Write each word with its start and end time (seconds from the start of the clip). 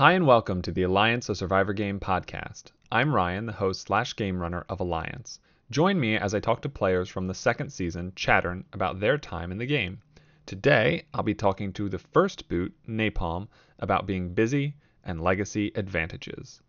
Hi, 0.00 0.12
and 0.12 0.26
welcome 0.26 0.62
to 0.62 0.72
the 0.72 0.84
Alliance 0.84 1.28
of 1.28 1.36
Survivor 1.36 1.74
Game 1.74 2.00
podcast. 2.00 2.72
I'm 2.90 3.14
Ryan, 3.14 3.44
the 3.44 3.52
host 3.52 3.82
slash 3.82 4.16
game 4.16 4.40
runner 4.40 4.64
of 4.66 4.80
Alliance. 4.80 5.40
Join 5.70 6.00
me 6.00 6.16
as 6.16 6.34
I 6.34 6.40
talk 6.40 6.62
to 6.62 6.70
players 6.70 7.10
from 7.10 7.26
the 7.26 7.34
second 7.34 7.68
season, 7.68 8.12
Chattern, 8.16 8.64
about 8.72 8.98
their 8.98 9.18
time 9.18 9.52
in 9.52 9.58
the 9.58 9.66
game. 9.66 10.00
Today, 10.46 11.04
I'll 11.12 11.22
be 11.22 11.34
talking 11.34 11.74
to 11.74 11.90
the 11.90 11.98
first 11.98 12.48
boot, 12.48 12.74
Napalm, 12.88 13.48
about 13.78 14.06
being 14.06 14.32
busy 14.32 14.74
and 15.04 15.20
legacy 15.20 15.70
advantages. 15.74 16.62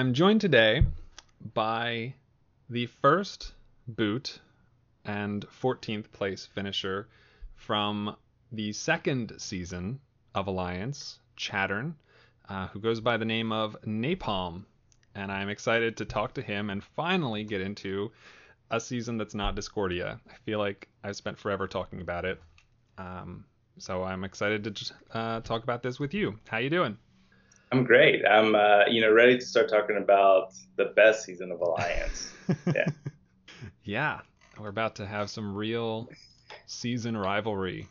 I'm 0.00 0.14
joined 0.14 0.40
today 0.40 0.80
by 1.52 2.14
the 2.70 2.86
first 2.86 3.52
boot 3.86 4.40
and 5.04 5.44
14th 5.62 6.10
place 6.10 6.46
finisher 6.46 7.06
from 7.54 8.16
the 8.50 8.72
second 8.72 9.34
season 9.36 10.00
of 10.34 10.46
Alliance, 10.46 11.18
Chattern, 11.36 11.96
uh, 12.48 12.68
who 12.68 12.80
goes 12.80 13.02
by 13.02 13.18
the 13.18 13.26
name 13.26 13.52
of 13.52 13.76
Napalm. 13.84 14.64
And 15.14 15.30
I'm 15.30 15.50
excited 15.50 15.98
to 15.98 16.06
talk 16.06 16.32
to 16.32 16.42
him 16.42 16.70
and 16.70 16.82
finally 16.82 17.44
get 17.44 17.60
into 17.60 18.10
a 18.70 18.80
season 18.80 19.18
that's 19.18 19.34
not 19.34 19.54
Discordia. 19.54 20.18
I 20.30 20.36
feel 20.46 20.60
like 20.60 20.88
I've 21.04 21.16
spent 21.16 21.38
forever 21.38 21.68
talking 21.68 22.00
about 22.00 22.24
it. 22.24 22.40
Um, 22.96 23.44
so 23.76 24.02
I'm 24.02 24.24
excited 24.24 24.64
to 24.64 24.94
uh, 25.12 25.40
talk 25.40 25.62
about 25.62 25.82
this 25.82 26.00
with 26.00 26.14
you. 26.14 26.38
How 26.48 26.56
you 26.56 26.70
doing? 26.70 26.96
I'm 27.72 27.84
great. 27.84 28.24
I'm 28.26 28.54
uh, 28.54 28.84
you 28.88 29.00
know 29.00 29.12
ready 29.12 29.38
to 29.38 29.44
start 29.44 29.68
talking 29.68 29.96
about 29.96 30.52
the 30.76 30.86
best 30.96 31.24
season 31.24 31.52
of 31.52 31.60
Alliance. 31.60 32.32
yeah. 32.74 32.86
yeah, 33.84 34.20
we're 34.58 34.68
about 34.68 34.96
to 34.96 35.06
have 35.06 35.30
some 35.30 35.54
real 35.54 36.08
season 36.66 37.16
rivalry 37.16 37.86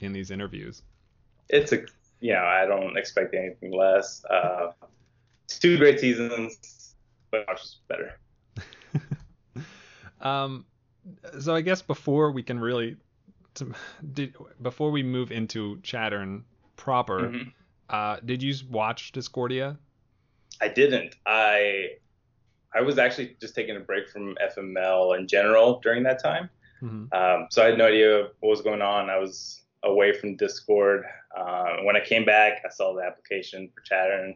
in 0.00 0.12
these 0.12 0.30
interviews. 0.30 0.82
It's 1.48 1.72
a 1.72 1.82
you 2.20 2.32
know 2.32 2.42
I 2.42 2.66
don't 2.66 2.96
expect 2.96 3.34
anything 3.34 3.72
less. 3.72 4.24
Uh, 4.24 4.72
two 5.46 5.78
great 5.78 6.00
seasons, 6.00 6.94
but 7.30 7.48
ours 7.48 7.60
is 7.60 7.78
better. 7.86 8.18
um, 10.20 10.64
so 11.40 11.54
I 11.54 11.60
guess 11.60 11.82
before 11.82 12.32
we 12.32 12.42
can 12.42 12.58
really, 12.58 12.96
to, 13.54 13.72
did, 14.12 14.34
before 14.60 14.90
we 14.90 15.04
move 15.04 15.30
into 15.30 15.80
Chattern 15.82 16.44
proper. 16.76 17.20
Mm-hmm 17.20 17.50
uh, 17.90 18.16
did 18.24 18.42
you 18.42 18.54
watch 18.70 19.12
Discordia? 19.12 19.76
I 20.60 20.68
didn't. 20.68 21.16
I 21.26 21.90
I 22.74 22.82
was 22.82 22.98
actually 22.98 23.36
just 23.40 23.54
taking 23.54 23.76
a 23.76 23.80
break 23.80 24.08
from 24.08 24.36
FML 24.56 25.18
in 25.18 25.26
general 25.26 25.80
during 25.80 26.04
that 26.04 26.22
time. 26.22 26.48
Mm-hmm. 26.82 27.12
Um, 27.12 27.46
so 27.50 27.62
I 27.62 27.66
had 27.66 27.78
no 27.78 27.86
idea 27.86 28.28
what 28.40 28.50
was 28.50 28.62
going 28.62 28.80
on. 28.80 29.10
I 29.10 29.18
was 29.18 29.62
away 29.82 30.12
from 30.12 30.36
Discord. 30.36 31.04
Uh, 31.36 31.78
when 31.82 31.96
I 31.96 32.00
came 32.04 32.24
back, 32.24 32.62
I 32.64 32.70
saw 32.70 32.94
the 32.94 33.02
application 33.02 33.70
for 33.74 33.80
Chatter 33.82 34.24
and 34.24 34.34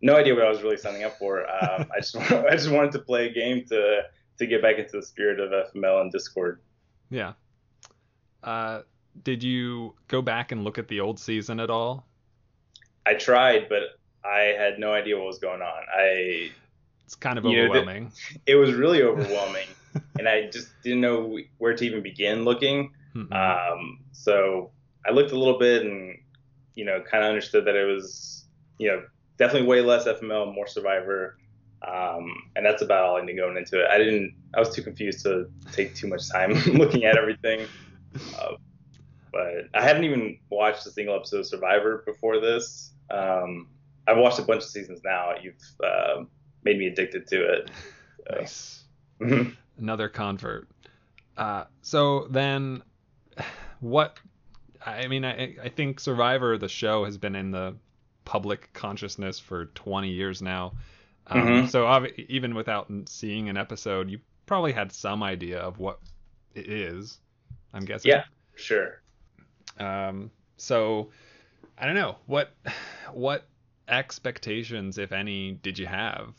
No 0.00 0.16
idea 0.16 0.34
what 0.34 0.44
I 0.44 0.50
was 0.50 0.62
really 0.62 0.76
signing 0.76 1.02
up 1.02 1.18
for. 1.18 1.40
Um, 1.50 1.86
I 1.96 2.00
just 2.00 2.16
I 2.16 2.50
just 2.52 2.70
wanted 2.70 2.92
to 2.92 3.00
play 3.00 3.28
a 3.28 3.32
game 3.32 3.64
to 3.68 4.02
to 4.38 4.46
get 4.46 4.62
back 4.62 4.78
into 4.78 4.92
the 4.92 5.02
spirit 5.02 5.40
of 5.40 5.50
FML 5.50 6.02
and 6.02 6.12
Discord. 6.12 6.60
Yeah. 7.10 7.32
Uh, 8.42 8.82
did 9.24 9.42
you 9.42 9.94
go 10.06 10.22
back 10.22 10.52
and 10.52 10.62
look 10.62 10.78
at 10.78 10.86
the 10.86 11.00
old 11.00 11.18
season 11.18 11.58
at 11.58 11.70
all? 11.70 12.06
I 13.06 13.14
tried, 13.14 13.68
but 13.68 13.82
I 14.24 14.54
had 14.58 14.78
no 14.78 14.92
idea 14.92 15.16
what 15.16 15.26
was 15.26 15.38
going 15.38 15.62
on. 15.62 15.82
I 15.94 16.50
it's 17.04 17.14
kind 17.14 17.38
of 17.38 17.46
overwhelming. 17.46 18.04
Know, 18.04 18.10
the, 18.44 18.52
it 18.52 18.54
was 18.56 18.74
really 18.74 19.02
overwhelming, 19.02 19.66
and 20.18 20.28
I 20.28 20.50
just 20.50 20.68
didn't 20.82 21.00
know 21.00 21.38
where 21.58 21.74
to 21.74 21.84
even 21.86 22.02
begin 22.02 22.44
looking. 22.44 22.92
Mm-hmm. 23.14 23.32
Um, 23.32 24.00
so 24.12 24.70
I 25.06 25.12
looked 25.12 25.32
a 25.32 25.38
little 25.38 25.58
bit, 25.58 25.84
and 25.84 26.18
you 26.74 26.84
know, 26.84 27.00
kind 27.00 27.24
of 27.24 27.28
understood 27.28 27.64
that 27.64 27.74
it 27.74 27.84
was, 27.84 28.44
you 28.78 28.88
know, 28.88 29.02
definitely 29.38 29.66
way 29.66 29.80
less 29.80 30.04
FML, 30.04 30.54
more 30.54 30.66
Survivor, 30.66 31.38
um, 31.86 32.50
and 32.56 32.66
that's 32.66 32.82
about 32.82 33.04
all 33.04 33.16
I 33.16 33.22
knew 33.22 33.36
going 33.36 33.56
into 33.56 33.80
it. 33.80 33.86
I 33.90 33.98
didn't. 33.98 34.34
I 34.54 34.60
was 34.60 34.74
too 34.74 34.82
confused 34.82 35.22
to 35.22 35.48
take 35.72 35.94
too 35.94 36.08
much 36.08 36.28
time 36.28 36.52
looking 36.66 37.04
at 37.04 37.16
everything. 37.16 37.66
Uh, 38.38 38.52
but 39.38 39.78
I 39.78 39.82
hadn't 39.82 40.04
even 40.04 40.38
watched 40.50 40.84
a 40.86 40.90
single 40.90 41.14
episode 41.14 41.40
of 41.40 41.46
Survivor 41.46 42.02
before 42.04 42.40
this. 42.40 42.90
Um, 43.10 43.68
I've 44.06 44.16
watched 44.16 44.40
a 44.40 44.42
bunch 44.42 44.64
of 44.64 44.68
seasons 44.68 45.00
now. 45.04 45.32
You've 45.40 45.54
uh, 45.84 46.24
made 46.64 46.78
me 46.78 46.88
addicted 46.88 47.26
to 47.28 47.52
it. 47.52 47.70
So. 47.70 47.74
Nice. 48.30 48.84
Mm-hmm. 49.22 49.50
Another 49.78 50.10
convert. 50.10 50.68
Uh, 51.34 51.64
so 51.80 52.26
then, 52.28 52.82
what? 53.80 54.18
I 54.84 55.06
mean, 55.06 55.24
I, 55.24 55.56
I 55.62 55.70
think 55.70 55.98
Survivor, 55.98 56.58
the 56.58 56.68
show, 56.68 57.06
has 57.06 57.16
been 57.16 57.34
in 57.34 57.52
the 57.52 57.76
public 58.26 58.70
consciousness 58.74 59.38
for 59.38 59.66
20 59.66 60.10
years 60.10 60.42
now. 60.42 60.74
Um, 61.28 61.40
mm-hmm. 61.40 61.66
So 61.68 62.06
even 62.28 62.54
without 62.54 62.90
seeing 63.06 63.48
an 63.48 63.56
episode, 63.56 64.10
you 64.10 64.18
probably 64.44 64.72
had 64.72 64.92
some 64.92 65.22
idea 65.22 65.60
of 65.60 65.78
what 65.78 66.00
it 66.54 66.68
is. 66.68 67.18
I'm 67.72 67.86
guessing. 67.86 68.10
Yeah, 68.10 68.24
sure. 68.56 69.00
Um, 69.78 70.30
so 70.56 71.10
I 71.76 71.86
don't 71.86 71.94
know 71.94 72.16
what 72.26 72.54
what 73.12 73.46
expectations, 73.88 74.98
if 74.98 75.12
any, 75.12 75.52
did 75.52 75.78
you 75.78 75.86
have? 75.86 76.34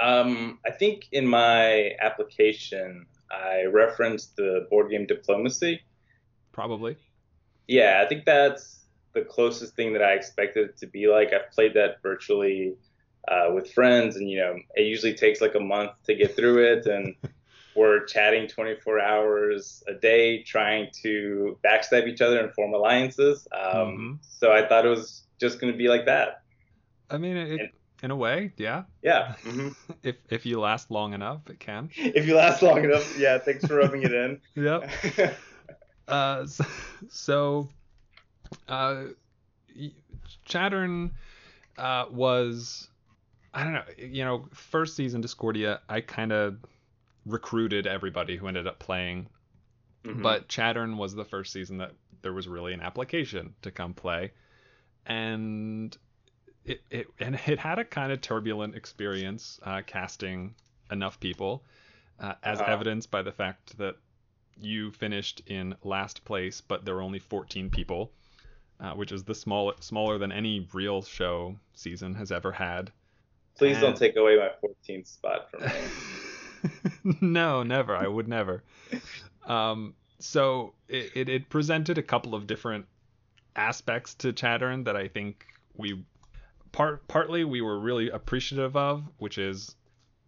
Um, 0.00 0.58
I 0.66 0.70
think 0.70 1.08
in 1.12 1.26
my 1.26 1.92
application, 2.00 3.06
I 3.30 3.64
referenced 3.64 4.36
the 4.36 4.66
board 4.70 4.90
game 4.90 5.06
diplomacy. 5.06 5.82
Probably. 6.52 6.96
Yeah, 7.68 8.02
I 8.04 8.08
think 8.08 8.24
that's 8.24 8.80
the 9.12 9.22
closest 9.22 9.76
thing 9.76 9.92
that 9.92 10.02
I 10.02 10.12
expected 10.12 10.70
it 10.70 10.76
to 10.78 10.86
be 10.86 11.08
like. 11.08 11.32
I've 11.32 11.50
played 11.52 11.74
that 11.74 12.02
virtually 12.02 12.74
uh, 13.28 13.50
with 13.54 13.72
friends, 13.72 14.16
and 14.16 14.28
you 14.28 14.38
know, 14.38 14.56
it 14.74 14.82
usually 14.82 15.14
takes 15.14 15.40
like 15.40 15.54
a 15.54 15.60
month 15.60 15.92
to 16.04 16.14
get 16.14 16.34
through 16.34 16.72
it, 16.72 16.86
and 16.86 17.14
we're 17.74 18.04
chatting 18.04 18.48
24 18.48 19.00
hours 19.00 19.82
a 19.88 19.94
day, 19.94 20.42
trying 20.42 20.90
to 21.02 21.58
backstab 21.64 22.06
each 22.06 22.20
other 22.20 22.40
and 22.40 22.52
form 22.54 22.74
alliances. 22.74 23.46
Um, 23.52 23.62
mm-hmm. 23.62 24.12
So 24.22 24.52
I 24.52 24.66
thought 24.66 24.84
it 24.84 24.88
was 24.88 25.24
just 25.40 25.60
going 25.60 25.72
to 25.72 25.76
be 25.76 25.88
like 25.88 26.06
that. 26.06 26.42
I 27.10 27.18
mean, 27.18 27.36
it, 27.36 27.60
and, 27.60 27.70
in 28.02 28.10
a 28.10 28.16
way, 28.16 28.52
yeah. 28.56 28.84
Yeah. 29.02 29.34
Mm-hmm. 29.44 29.68
if 30.02 30.16
if 30.30 30.46
you 30.46 30.60
last 30.60 30.90
long 30.90 31.14
enough, 31.14 31.48
it 31.48 31.60
can. 31.60 31.90
If 31.96 32.26
you 32.26 32.34
last 32.34 32.62
long 32.62 32.84
enough, 32.84 33.18
yeah. 33.18 33.38
Thanks 33.38 33.66
for 33.66 33.76
rubbing 33.76 34.02
it 34.02 34.12
in. 34.12 34.40
yep. 34.54 35.38
uh, 36.08 36.46
so, 36.46 36.64
so 37.08 37.68
uh, 38.68 39.04
Chattern 40.44 41.12
uh, 41.78 42.06
was 42.10 42.88
I 43.54 43.64
don't 43.64 43.72
know, 43.74 43.84
you 43.98 44.24
know, 44.24 44.46
first 44.52 44.96
season 44.96 45.20
Discordia, 45.20 45.80
I 45.88 46.00
kind 46.00 46.32
of 46.32 46.56
recruited 47.26 47.86
everybody 47.86 48.36
who 48.36 48.48
ended 48.48 48.66
up 48.66 48.78
playing. 48.78 49.28
Mm-hmm. 50.04 50.22
But 50.22 50.48
Chattern 50.48 50.96
was 50.96 51.14
the 51.14 51.24
first 51.24 51.52
season 51.52 51.78
that 51.78 51.92
there 52.22 52.32
was 52.32 52.48
really 52.48 52.72
an 52.72 52.80
application 52.80 53.54
to 53.62 53.70
come 53.70 53.94
play, 53.94 54.32
and 55.06 55.96
it 56.64 56.82
it 56.90 57.06
and 57.20 57.38
it 57.46 57.58
had 57.58 57.78
a 57.78 57.84
kind 57.84 58.12
of 58.12 58.20
turbulent 58.20 58.74
experience 58.74 59.60
uh, 59.62 59.82
casting 59.86 60.54
enough 60.90 61.20
people, 61.20 61.64
uh, 62.18 62.34
as 62.42 62.60
uh, 62.60 62.64
evidenced 62.64 63.10
by 63.10 63.22
the 63.22 63.32
fact 63.32 63.78
that 63.78 63.96
you 64.60 64.90
finished 64.92 65.42
in 65.46 65.74
last 65.82 66.24
place, 66.24 66.60
but 66.60 66.84
there 66.84 66.94
were 66.94 67.02
only 67.02 67.18
14 67.18 67.70
people, 67.70 68.12
uh, 68.80 68.92
which 68.92 69.10
is 69.10 69.24
the 69.24 69.34
small 69.34 69.72
smaller 69.80 70.18
than 70.18 70.30
any 70.30 70.68
real 70.72 71.02
show 71.02 71.56
season 71.74 72.14
has 72.14 72.30
ever 72.30 72.52
had. 72.52 72.92
Please 73.56 73.76
and... 73.76 73.82
don't 73.82 73.96
take 73.96 74.16
away 74.16 74.36
my 74.36 74.50
14th 74.62 75.06
spot 75.06 75.50
from 75.50 75.64
me. 75.64 75.72
no, 77.20 77.62
never. 77.62 77.96
I 77.96 78.06
would 78.06 78.28
never. 78.28 78.62
Um, 79.46 79.94
so 80.18 80.74
it, 80.88 81.10
it, 81.14 81.28
it, 81.28 81.48
presented 81.48 81.98
a 81.98 82.02
couple 82.02 82.34
of 82.34 82.46
different 82.46 82.86
aspects 83.56 84.14
to 84.14 84.32
Chattern 84.32 84.84
that 84.84 84.96
I 84.96 85.08
think 85.08 85.44
we 85.76 86.04
part 86.70 87.06
partly 87.08 87.44
we 87.44 87.60
were 87.60 87.78
really 87.78 88.08
appreciative 88.10 88.76
of, 88.76 89.04
which 89.18 89.38
is 89.38 89.74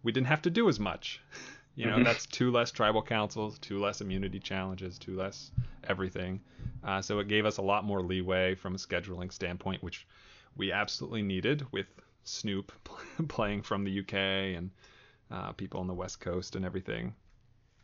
we 0.02 0.12
didn't 0.12 0.26
have 0.26 0.42
to 0.42 0.50
do 0.50 0.68
as 0.68 0.80
much. 0.80 1.20
You 1.76 1.86
know, 1.86 1.94
mm-hmm. 1.94 2.04
that's 2.04 2.26
two 2.26 2.52
less 2.52 2.70
tribal 2.70 3.02
councils, 3.02 3.58
two 3.58 3.80
less 3.80 4.00
immunity 4.00 4.38
challenges, 4.38 4.96
two 4.96 5.16
less 5.16 5.50
everything. 5.88 6.40
Uh, 6.84 7.02
so 7.02 7.18
it 7.18 7.26
gave 7.26 7.46
us 7.46 7.56
a 7.56 7.62
lot 7.62 7.84
more 7.84 8.00
leeway 8.00 8.54
from 8.54 8.76
a 8.76 8.78
scheduling 8.78 9.32
standpoint, 9.32 9.82
which 9.82 10.06
we 10.56 10.70
absolutely 10.70 11.22
needed 11.22 11.66
with 11.72 11.86
Snoop 12.22 12.72
playing 13.28 13.62
from 13.62 13.82
the 13.82 14.00
UK 14.00 14.14
and 14.56 14.70
uh, 15.30 15.52
people 15.52 15.80
on 15.80 15.86
the 15.86 15.94
West 15.94 16.20
Coast 16.20 16.56
and 16.56 16.64
everything. 16.64 17.14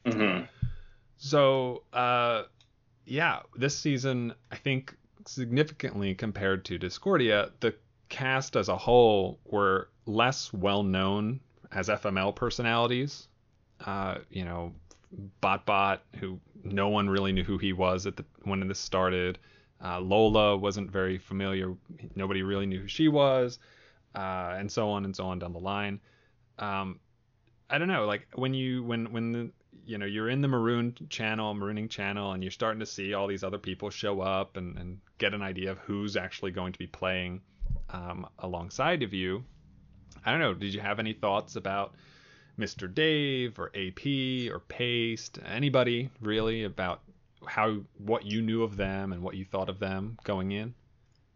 Mm-hmm. 0.04 0.44
So, 1.16 1.82
uh, 1.92 2.44
yeah, 3.04 3.40
this 3.56 3.76
season, 3.78 4.34
I 4.50 4.56
think 4.56 4.96
significantly 5.26 6.14
compared 6.14 6.64
to 6.66 6.78
Discordia, 6.78 7.50
the 7.60 7.74
cast 8.08 8.56
as 8.56 8.68
a 8.68 8.76
whole 8.76 9.38
were 9.44 9.88
less 10.06 10.52
well 10.52 10.82
known 10.82 11.40
as 11.72 11.88
FML 11.88 12.34
personalities. 12.34 13.28
Uh, 13.84 14.18
you 14.30 14.44
know, 14.44 14.72
BotBot, 15.42 15.98
who 16.18 16.38
no 16.62 16.88
one 16.88 17.08
really 17.08 17.32
knew 17.32 17.44
who 17.44 17.58
he 17.58 17.72
was 17.72 18.06
at 18.06 18.16
the 18.16 18.24
when 18.42 18.66
this 18.68 18.78
started. 18.78 19.38
Uh, 19.82 20.00
Lola 20.00 20.56
wasn't 20.56 20.90
very 20.90 21.16
familiar. 21.16 21.74
Nobody 22.14 22.42
really 22.42 22.66
knew 22.66 22.80
who 22.80 22.88
she 22.88 23.08
was, 23.08 23.58
uh, 24.14 24.54
and 24.58 24.70
so 24.70 24.90
on 24.90 25.04
and 25.04 25.16
so 25.16 25.26
on 25.26 25.38
down 25.38 25.52
the 25.52 25.60
line. 25.60 26.00
Um, 26.58 27.00
I 27.70 27.78
don't 27.78 27.88
know, 27.88 28.04
like 28.06 28.26
when 28.34 28.52
you 28.52 28.82
when 28.82 29.12
when 29.12 29.32
the 29.32 29.50
you 29.86 29.96
know 29.96 30.06
you're 30.06 30.28
in 30.28 30.40
the 30.40 30.48
maroon 30.48 30.94
channel, 31.08 31.54
marooning 31.54 31.88
channel, 31.88 32.32
and 32.32 32.42
you're 32.42 32.50
starting 32.50 32.80
to 32.80 32.86
see 32.86 33.14
all 33.14 33.26
these 33.26 33.44
other 33.44 33.58
people 33.58 33.90
show 33.90 34.20
up 34.20 34.56
and, 34.56 34.76
and 34.76 35.00
get 35.18 35.34
an 35.34 35.42
idea 35.42 35.70
of 35.70 35.78
who's 35.78 36.16
actually 36.16 36.50
going 36.50 36.72
to 36.72 36.78
be 36.78 36.86
playing 36.86 37.40
um, 37.90 38.26
alongside 38.40 39.02
of 39.02 39.14
you. 39.14 39.44
I 40.24 40.32
don't 40.32 40.40
know. 40.40 40.54
Did 40.54 40.74
you 40.74 40.80
have 40.80 40.98
any 40.98 41.12
thoughts 41.12 41.56
about 41.56 41.94
Mr. 42.58 42.92
Dave 42.92 43.58
or 43.58 43.70
AP 43.74 44.52
or 44.52 44.60
Paste? 44.68 45.38
Anybody 45.46 46.10
really 46.20 46.64
about 46.64 47.02
how 47.46 47.78
what 47.98 48.26
you 48.26 48.42
knew 48.42 48.62
of 48.62 48.76
them 48.76 49.12
and 49.12 49.22
what 49.22 49.36
you 49.36 49.44
thought 49.44 49.68
of 49.68 49.78
them 49.78 50.18
going 50.24 50.52
in? 50.52 50.74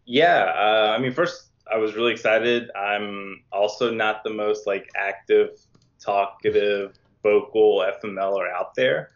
Yeah, 0.05 0.53
uh, 0.57 0.95
I 0.97 0.99
mean, 0.99 1.13
first 1.13 1.51
I 1.73 1.79
was 1.79 1.95
really 1.95 2.13
excited. 2.13 2.71
I'm 2.77 3.43
also 3.53 3.91
not 3.91 4.23
the 4.23 4.31
most 4.31 4.67
like 4.67 4.89
active, 4.97 5.59
talkative, 6.05 6.95
vocal 7.23 7.85
FMLer 8.03 8.53
out 8.53 8.75
there. 8.75 9.11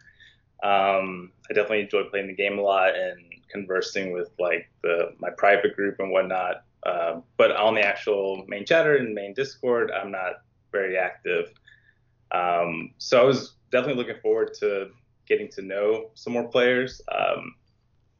Um, 0.62 1.30
I 1.48 1.54
definitely 1.54 1.82
enjoy 1.82 2.04
playing 2.04 2.28
the 2.28 2.34
game 2.34 2.58
a 2.58 2.62
lot 2.62 2.96
and 2.96 3.20
conversing 3.50 4.12
with 4.12 4.30
like 4.38 4.68
the 4.82 5.12
my 5.18 5.30
private 5.30 5.76
group 5.76 5.96
and 6.00 6.10
whatnot. 6.10 6.64
Uh, 6.84 7.20
but 7.36 7.52
on 7.52 7.74
the 7.74 7.84
actual 7.84 8.44
main 8.48 8.64
chatter 8.64 8.96
and 8.96 9.14
main 9.14 9.34
Discord, 9.34 9.90
I'm 9.90 10.10
not 10.10 10.42
very 10.72 10.96
active. 10.96 11.52
Um, 12.30 12.92
so 12.98 13.20
I 13.20 13.24
was 13.24 13.54
definitely 13.70 14.02
looking 14.02 14.20
forward 14.20 14.54
to 14.60 14.90
getting 15.26 15.48
to 15.48 15.62
know 15.62 16.10
some 16.14 16.32
more 16.32 16.48
players. 16.48 17.00
Um, 17.14 17.54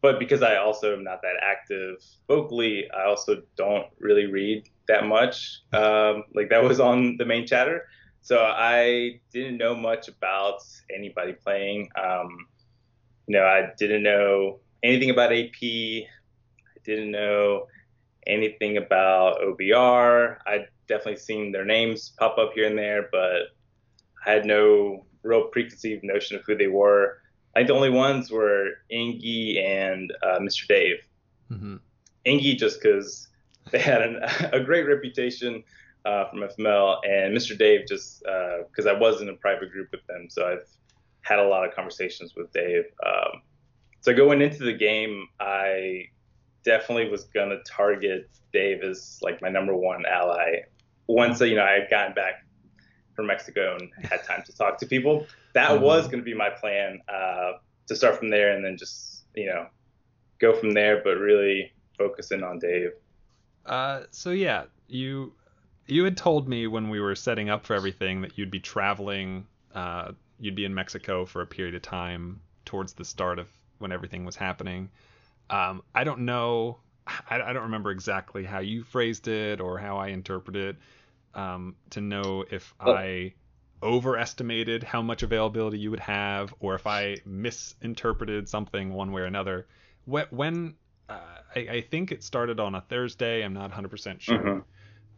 but 0.01 0.19
because 0.19 0.43
I 0.43 0.57
also 0.57 0.93
am 0.93 1.03
not 1.03 1.23
that 1.23 1.35
active 1.43 2.05
vocally, 2.29 2.89
I 2.91 3.05
also 3.05 3.43
don't 3.57 3.87
really 3.99 4.27
read 4.27 4.69
that 4.87 5.07
much. 5.07 5.61
Um, 5.73 6.25
like 6.35 6.51
that 6.51 6.63
was 6.63 6.79
on 6.81 7.17
the 7.17 7.25
main 7.25 7.47
chatter. 7.47 7.87
So 8.29 8.45
I 8.45 9.21
didn't 9.33 9.57
know 9.57 9.75
much 9.75 10.09
about 10.09 10.61
anybody 10.95 11.33
playing. 11.33 11.89
Um, 11.99 12.47
you 13.27 13.35
know, 13.35 13.47
I 13.47 13.71
didn't 13.79 14.03
know 14.03 14.59
anything 14.83 15.09
about 15.09 15.33
AP. 15.33 15.55
I 15.63 16.05
didn't 16.85 17.11
know 17.11 17.69
anything 18.27 18.77
about 18.77 19.41
OBR. 19.41 20.41
I'd 20.47 20.69
definitely 20.89 21.17
seen 21.17 21.53
their 21.53 21.65
names 21.65 22.11
pop 22.19 22.37
up 22.37 22.53
here 22.53 22.67
and 22.67 22.77
there, 22.77 23.09
but 23.11 23.45
I 24.27 24.33
had 24.35 24.45
no 24.45 25.07
real 25.23 25.45
preconceived 25.45 26.05
notion 26.05 26.37
of 26.37 26.45
who 26.45 26.55
they 26.55 26.69
were. 26.69 27.23
I 27.57 27.61
think 27.61 27.69
the 27.69 27.77
only 27.77 27.89
ones 27.89 28.31
were 28.31 28.73
Ingy 28.93 29.59
and 29.65 30.13
uh, 30.23 30.39
Mr. 30.39 30.69
Dave. 30.69 30.97
Mm-hmm. 31.51 31.77
Ingy 32.27 32.59
just 32.59 32.83
because 32.83 33.29
they 33.71 33.79
had 33.79 34.03
an, 34.03 34.21
a 34.53 34.61
great 34.61 34.87
reputation 34.87 35.65
uh, 36.09 36.29
from 36.31 36.41
FML, 36.41 37.01
and 37.07 37.37
Mr. 37.37 37.57
Dave 37.57 37.87
just 37.87 38.23
because 38.23 38.87
uh, 38.87 38.91
I 38.91 38.99
was 38.99 39.21
in 39.21 39.29
a 39.29 39.35
private 39.35 39.71
group 39.71 39.89
with 39.93 40.07
them, 40.07 40.29
so 40.31 40.49
I've 40.49 40.67
had 41.21 41.39
a 41.39 41.47
lot 41.47 41.67
of 41.69 41.75
conversations 41.75 42.35
with 42.35 42.51
Dave. 42.53 42.85
Um, 43.07 43.43
so 44.01 44.15
going 44.15 44.41
into 44.41 44.65
the 44.65 44.73
game, 44.73 45.29
I 45.39 46.05
definitely 46.65 47.11
was 47.11 47.25
gonna 47.25 47.59
target 47.67 48.31
Dave 48.55 48.83
as 48.83 49.19
like 49.21 49.43
my 49.43 49.51
number 49.51 49.75
one 49.75 50.05
ally. 50.07 50.61
Once 51.09 51.41
you 51.41 51.57
know 51.57 51.65
I 51.65 51.73
had 51.73 51.91
gotten 51.91 52.15
back 52.15 52.45
from 53.15 53.27
Mexico 53.27 53.77
and 53.79 53.91
had 54.07 54.25
time 54.25 54.43
to 54.47 54.57
talk 54.57 54.79
to 54.79 54.87
people, 54.87 55.27
that 55.53 55.71
mm-hmm. 55.71 55.85
was 55.85 56.09
gonna 56.09 56.23
be 56.23 56.35
my 56.35 56.49
plan 56.49 57.01
uh, 57.13 57.53
to 57.87 57.95
start 57.95 58.17
from 58.17 58.31
there 58.31 58.55
and 58.55 58.65
then 58.65 58.79
just 58.79 59.25
you 59.35 59.47
know 59.47 59.67
go 60.41 60.59
from 60.59 60.73
there, 60.73 61.03
but 61.05 61.19
really 61.19 61.71
focus 61.99 62.31
in 62.31 62.43
on 62.43 62.59
Dave. 62.59 62.93
Uh, 63.67 64.05
so 64.11 64.31
yeah, 64.31 64.65
you 64.87 65.35
you 65.89 66.05
had 66.05 66.17
told 66.17 66.49
me 66.49 66.67
when 66.67 66.91
we 66.91 67.01
were 67.01 67.15
setting 67.15 67.49
up 67.49 67.65
for 67.65 67.75
everything 67.75 68.21
that 68.21 68.37
you'd 68.37 68.51
be 68.51 68.61
traveling, 68.61 69.47
uh, 69.75 70.13
you'd 70.39 70.55
be 70.55 70.65
in 70.65 70.75
Mexico 70.75 71.25
for 71.25 71.41
a 71.41 71.47
period 71.47 71.75
of 71.75 71.83
time 71.83 72.41
towards 72.65 72.93
the 72.93 73.05
start 73.05 73.39
of 73.39 73.49
when 73.79 73.91
everything 73.91 74.25
was 74.25 74.37
happening. 74.37 74.91
Um, 75.49 75.83
I 75.95 76.05
don't 76.05 76.21
know. 76.21 76.79
I, 77.07 77.41
I, 77.41 77.53
don't 77.55 77.63
remember 77.65 77.91
exactly 77.91 78.45
how 78.45 78.59
you 78.59 78.85
phrased 78.85 79.29
it 79.29 79.61
or 79.61 79.79
how 79.79 79.97
I 79.97 80.09
interpreted 80.09 80.77
it 80.77 81.39
um, 81.39 81.75
to 81.91 82.03
know 82.03 82.45
if 82.51 82.75
oh. 82.81 82.93
I 82.93 83.33
overestimated 83.83 84.83
how 84.83 85.01
much 85.01 85.23
availability 85.23 85.79
you 85.79 85.91
would 85.91 86.01
have 86.01 86.53
or 86.61 86.75
if 86.75 86.87
I 86.87 87.17
misinterpreted 87.25 88.49
something 88.49 88.93
one 88.93 89.13
way 89.13 89.23
or 89.23 89.27
another. 89.27 89.67
When, 90.05 90.27
when 90.31 90.75
uh, 91.09 91.21
I, 91.57 91.61
I, 91.61 91.81
think 91.81 92.13
it 92.13 92.23
started 92.23 92.61
on 92.61 92.75
a 92.75 92.83
Thursday, 92.83 93.43
I'm 93.43 93.55
not 93.55 93.73
100% 93.73 94.21
sure. 94.21 94.39
Mm-hmm. 94.39 94.59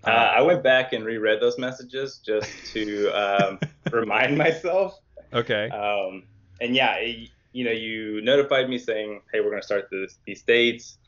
Uh, 0.05 0.11
I 0.11 0.41
went 0.41 0.63
back 0.63 0.93
and 0.93 1.05
reread 1.05 1.41
those 1.41 1.59
messages 1.59 2.21
just 2.25 2.49
to 2.73 3.11
um, 3.11 3.59
remind 3.93 4.37
myself. 4.37 4.99
Okay. 5.33 5.69
Um, 5.69 6.23
and 6.61 6.75
yeah, 6.75 6.95
it, 6.97 7.29
you 7.53 7.65
know, 7.65 7.71
you 7.71 8.21
notified 8.23 8.69
me 8.69 8.79
saying, 8.79 9.21
"Hey, 9.33 9.41
we're 9.41 9.51
going 9.51 9.61
to 9.61 9.67
start 9.67 9.89
this, 9.91 10.19
these 10.27 10.43
dates," 10.43 10.99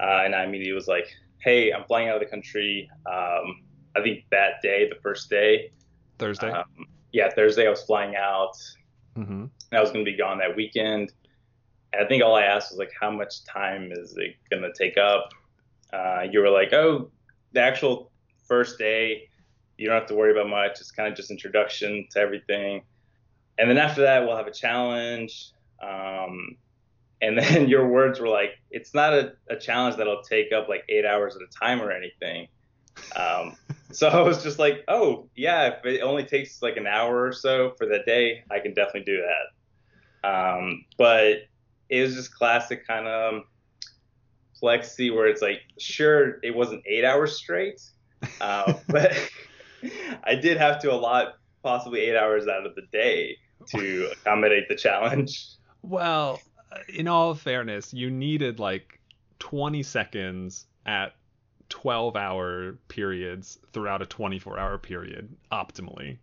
uh, 0.00 0.22
and 0.24 0.34
I 0.34 0.44
immediately 0.44 0.72
was 0.72 0.88
like, 0.88 1.06
"Hey, 1.38 1.72
I'm 1.72 1.84
flying 1.84 2.08
out 2.08 2.16
of 2.16 2.20
the 2.20 2.26
country." 2.26 2.90
Um, 3.06 3.62
I 3.94 4.02
think 4.02 4.24
that 4.30 4.62
day, 4.62 4.88
the 4.88 5.00
first 5.02 5.28
day, 5.28 5.70
Thursday. 6.18 6.50
Um, 6.50 6.86
yeah, 7.12 7.28
Thursday, 7.30 7.66
I 7.66 7.70
was 7.70 7.82
flying 7.82 8.16
out. 8.16 8.56
Mm-hmm. 9.16 9.46
I 9.72 9.80
was 9.80 9.90
going 9.90 10.04
to 10.04 10.10
be 10.10 10.16
gone 10.16 10.38
that 10.38 10.56
weekend. 10.56 11.12
And 11.92 12.02
I 12.02 12.08
think 12.08 12.22
all 12.22 12.34
I 12.34 12.44
asked 12.44 12.70
was 12.70 12.78
like, 12.78 12.92
"How 12.98 13.10
much 13.10 13.44
time 13.44 13.92
is 13.92 14.16
it 14.16 14.36
going 14.50 14.62
to 14.62 14.72
take 14.76 14.96
up?" 14.96 15.30
Uh, 15.92 16.22
you 16.30 16.40
were 16.40 16.50
like, 16.50 16.72
"Oh, 16.72 17.10
the 17.52 17.60
actual 17.60 18.11
first 18.46 18.78
day, 18.78 19.28
you 19.78 19.88
don't 19.88 19.98
have 19.98 20.08
to 20.08 20.14
worry 20.14 20.32
about 20.32 20.48
much. 20.48 20.80
It's 20.80 20.90
kind 20.90 21.08
of 21.08 21.16
just 21.16 21.30
introduction 21.30 22.06
to 22.10 22.18
everything." 22.18 22.82
And 23.58 23.68
then 23.68 23.78
after 23.78 24.02
that, 24.02 24.26
we'll 24.26 24.36
have 24.36 24.46
a 24.46 24.52
challenge. 24.52 25.52
Um, 25.82 26.56
and 27.20 27.38
then 27.38 27.68
your 27.68 27.88
words 27.88 28.20
were 28.20 28.28
like, 28.28 28.58
it's 28.70 28.94
not 28.94 29.12
a, 29.12 29.32
a, 29.48 29.56
challenge 29.56 29.96
that'll 29.96 30.22
take 30.22 30.52
up 30.52 30.68
like 30.68 30.84
eight 30.88 31.04
hours 31.04 31.36
at 31.36 31.42
a 31.42 31.46
time 31.46 31.80
or 31.80 31.90
anything. 31.90 32.48
Um, 33.16 33.56
so 33.92 34.08
I 34.08 34.20
was 34.20 34.42
just 34.42 34.58
like, 34.58 34.84
oh, 34.88 35.28
yeah, 35.34 35.68
if 35.68 35.84
it 35.84 36.02
only 36.02 36.24
takes 36.24 36.62
like 36.62 36.76
an 36.76 36.86
hour 36.86 37.24
or 37.24 37.32
so 37.32 37.74
for 37.78 37.86
the 37.86 38.00
day, 38.06 38.44
I 38.50 38.58
can 38.58 38.74
definitely 38.74 39.04
do 39.04 39.22
that. 39.22 40.28
Um, 40.28 40.84
but 40.98 41.48
it 41.88 42.02
was 42.02 42.14
just 42.14 42.34
classic 42.34 42.86
kind 42.86 43.06
of 43.06 43.42
plexi 44.60 45.14
where 45.14 45.26
it's 45.26 45.42
like, 45.42 45.60
sure, 45.78 46.38
it 46.42 46.54
wasn't 46.54 46.82
eight 46.86 47.04
hours 47.04 47.36
straight, 47.36 47.80
uh, 48.40 48.74
but 48.88 49.12
I 50.24 50.34
did 50.34 50.56
have 50.56 50.80
to 50.82 50.92
allot 50.92 51.34
possibly 51.62 52.00
eight 52.00 52.16
hours 52.16 52.48
out 52.48 52.66
of 52.66 52.74
the 52.74 52.82
day 52.92 53.36
to 53.68 54.10
accommodate 54.12 54.68
the 54.68 54.76
challenge. 54.76 55.46
Well, 55.82 56.40
in 56.88 57.08
all 57.08 57.34
fairness, 57.34 57.92
you 57.92 58.10
needed 58.10 58.58
like 58.58 59.00
20 59.38 59.82
seconds 59.82 60.66
at 60.86 61.14
12 61.68 62.16
hour 62.16 62.78
periods 62.88 63.58
throughout 63.72 64.02
a 64.02 64.06
24 64.06 64.58
hour 64.58 64.78
period 64.78 65.34
optimally. 65.50 66.18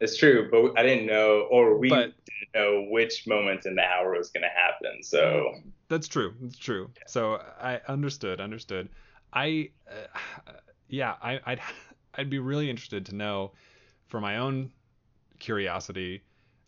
It's 0.00 0.16
true, 0.16 0.48
but 0.50 0.78
I 0.78 0.82
didn't 0.82 1.06
know, 1.06 1.46
or 1.50 1.78
we 1.78 1.88
but, 1.88 2.12
didn't 2.26 2.54
know 2.54 2.86
which 2.90 3.26
moment 3.26 3.66
in 3.66 3.76
the 3.76 3.82
hour 3.82 4.16
was 4.16 4.30
going 4.30 4.42
to 4.42 4.48
happen. 4.48 5.02
So 5.02 5.54
that's 5.88 6.08
true. 6.08 6.34
That's 6.40 6.58
true. 6.58 6.90
So 7.06 7.40
I 7.60 7.80
understood. 7.86 8.40
Understood. 8.40 8.88
I, 9.32 9.70
uh, 9.88 10.52
yeah, 10.92 11.14
I, 11.20 11.40
I'd, 11.44 11.60
I'd 12.14 12.30
be 12.30 12.38
really 12.38 12.70
interested 12.70 13.06
to 13.06 13.14
know, 13.14 13.52
for 14.06 14.20
my 14.20 14.38
own 14.38 14.70
curiosity, 15.38 16.22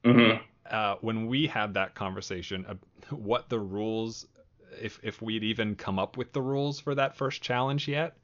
mm-hmm 0.04 0.42
uh, 0.70 0.96
when 1.00 1.26
we 1.26 1.46
had 1.46 1.74
that 1.74 1.94
conversation, 1.94 2.64
uh, 2.68 2.74
what 3.14 3.48
the 3.48 3.58
rules, 3.58 4.26
if 4.80 4.98
if 5.02 5.20
we'd 5.22 5.44
even 5.44 5.74
come 5.74 5.98
up 5.98 6.16
with 6.16 6.32
the 6.32 6.42
rules 6.42 6.80
for 6.80 6.94
that 6.94 7.16
first 7.16 7.42
challenge 7.42 7.86
yet, 7.86 8.16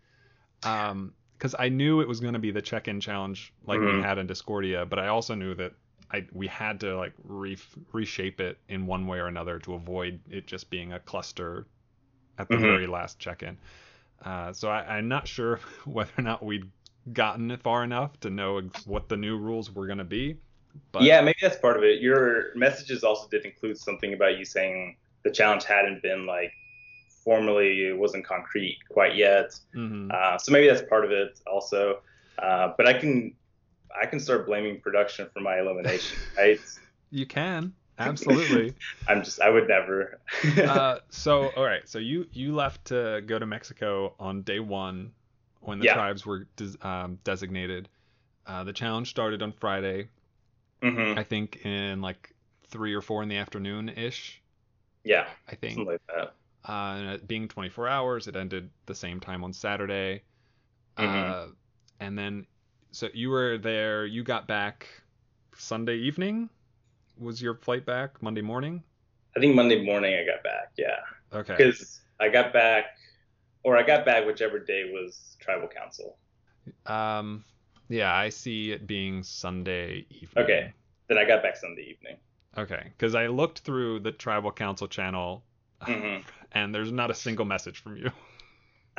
because 0.61 0.91
um, 0.91 1.13
I 1.59 1.69
knew 1.69 2.01
it 2.01 2.09
was 2.09 2.21
going 2.21 2.35
to 2.35 2.41
be 2.41 2.51
the 2.51 2.63
check-in 2.63 3.01
challenge 3.01 3.53
like 3.67 3.79
mm-hmm. 3.79 3.99
we 3.99 4.03
had 4.03 4.19
in 4.19 4.27
Discordia, 4.27 4.85
but 4.87 4.99
I 4.99 5.09
also 5.09 5.35
knew 5.35 5.55
that 5.55 5.73
I 6.11 6.27
we 6.33 6.47
had 6.47 6.81
to 6.81 6.97
like 6.97 7.13
re- 7.25 7.59
reshape 7.93 8.41
it 8.41 8.59
in 8.69 8.87
one 8.87 9.07
way 9.07 9.19
or 9.19 9.27
another 9.27 9.59
to 9.61 9.75
avoid 9.75 10.21
it 10.29 10.47
just 10.47 10.71
being 10.71 10.93
a 10.93 10.99
cluster 11.01 11.67
at 12.39 12.49
the 12.49 12.55
mm-hmm. 12.55 12.65
very 12.65 12.87
last 12.87 13.19
check-in. 13.19 13.59
Uh, 14.25 14.53
so 14.53 14.69
I, 14.69 14.97
I'm 14.97 15.09
not 15.09 15.27
sure 15.27 15.61
whether 15.85 16.13
or 16.19 16.23
not 16.23 16.45
we'd 16.45 16.71
gotten 17.13 17.57
far 17.59 17.83
enough 17.85 18.19
to 18.21 18.31
know 18.31 18.61
what 18.87 19.09
the 19.09 19.17
new 19.17 19.37
rules 19.37 19.75
were 19.75 19.87
going 19.87 19.99
to 19.99 20.05
be. 20.05 20.37
But 20.93 21.03
yeah, 21.03 21.21
maybe 21.21 21.39
that's 21.43 21.59
part 21.59 21.77
of 21.77 21.83
it. 21.83 22.01
Your 22.01 22.55
messages 22.55 23.03
also 23.03 23.29
did 23.29 23.45
include 23.45 23.79
something 23.79 24.13
about 24.15 24.39
you 24.39 24.45
saying 24.45 24.97
the 25.25 25.31
challenge 25.31 25.65
hadn't 25.65 26.03
been 26.03 26.27
like 26.27 26.53
formally 27.25 27.87
it 27.87 27.99
wasn't 27.99 28.25
concrete 28.25 28.79
quite 28.91 29.17
yet. 29.17 29.59
Mhm. 29.75 30.13
Uh, 30.13 30.39
so 30.39 30.53
maybe 30.53 30.69
that's 30.69 30.87
part 30.89 31.05
of 31.05 31.11
it 31.11 31.41
also. 31.47 32.01
Uh, 32.39 32.73
but 32.77 32.87
I 32.87 32.93
can 32.93 33.35
I 34.01 34.07
can 34.07 34.21
start 34.21 34.47
blaming 34.47 34.81
production 34.81 35.29
for 35.33 35.41
my 35.41 35.59
elimination, 35.59 36.19
right? 36.39 36.61
You 37.11 37.27
can 37.27 37.75
absolutely. 38.01 38.75
I'm 39.09 39.23
just 39.25 39.41
I 39.41 39.51
would 39.51 39.69
never. 39.69 40.21
uh, 40.65 40.99
so 41.11 41.49
all 41.49 41.65
right, 41.65 41.89
so 41.89 41.99
you 41.99 42.27
you 42.33 42.55
left 42.55 42.87
to 42.87 43.23
go 43.27 43.39
to 43.39 43.47
Mexico 43.47 44.15
on 44.19 44.43
day 44.43 44.61
one 44.61 45.13
when 45.61 45.79
the 45.79 45.87
Yeah. 45.87 45.95
tribes 45.95 46.25
were 46.25 46.47
des- 46.57 46.79
um, 46.83 47.19
designated. 47.25 47.89
Uh, 48.47 48.65
the 48.65 48.73
challenge 48.73 49.11
started 49.11 49.43
on 49.43 49.53
Friday, 49.53 50.09
hmm 50.83 51.13
I 51.17 51.23
think 51.25 51.65
in 51.65 52.01
like 52.03 52.35
three 52.69 52.95
or 52.95 53.01
four 53.03 53.23
in 53.23 53.29
the 53.29 53.37
afternoon 53.37 53.89
ish. 53.89 54.43
Yeah, 55.05 55.27
I 55.49 55.55
think. 55.55 55.75
something 55.75 55.93
like 55.93 56.01
that. 56.09 56.35
Uh, 56.69 56.97
and 56.99 57.09
it 57.11 57.29
being 57.29 57.49
24 57.49 57.89
hours, 57.89 58.29
it 58.29 58.37
ended 58.37 58.71
the 58.87 58.95
same 58.95 59.21
time 59.21 59.45
on 59.45 59.53
Saturday. 59.53 60.23
Uh, 60.97 61.49
Mhm. 61.49 61.57
and 62.01 62.19
then, 62.19 62.47
so 62.93 63.09
you 63.15 63.31
were 63.31 63.59
there. 63.59 64.07
You 64.07 64.23
got 64.25 64.47
back 64.49 64.89
Sunday 65.57 65.97
evening. 65.99 66.51
Was 67.21 67.41
your 67.41 67.55
flight 67.55 67.87
back 67.87 68.21
Monday 68.21 68.43
morning? 68.43 68.83
I 69.37 69.41
think 69.41 69.55
Monday 69.55 69.83
morning 69.85 70.15
I 70.15 70.25
got 70.25 70.43
back. 70.43 70.73
Yeah, 70.77 70.99
Okay. 71.33 71.55
because 71.57 72.01
I 72.21 72.29
got 72.29 72.53
back, 72.53 72.87
or 73.65 73.77
I 73.77 73.83
got 73.83 74.05
back 74.05 74.27
whichever 74.27 74.59
day 74.59 74.91
was 74.93 75.37
tribal 75.41 75.69
council. 75.69 76.19
Um, 76.87 77.45
yeah, 77.89 78.15
I 78.15 78.29
see 78.29 78.73
it 78.73 78.87
being 78.87 79.23
Sunday 79.23 80.07
evening. 80.11 80.45
Okay. 80.45 80.73
Then 81.09 81.19
I 81.19 81.25
got 81.25 81.43
back 81.43 81.57
Sunday 81.57 81.83
evening. 81.83 82.17
Okay, 82.57 82.93
because 82.97 83.15
I 83.15 83.27
looked 83.29 83.61
through 83.61 84.01
the 84.01 84.13
tribal 84.13 84.53
council 84.53 84.89
channel, 84.89 85.45
hmm 85.87 86.21
and 86.53 86.75
there's 86.75 86.93
not 86.93 87.11
a 87.11 87.15
single 87.15 87.45
message 87.45 87.79
from 87.79 87.97
you. 87.97 88.11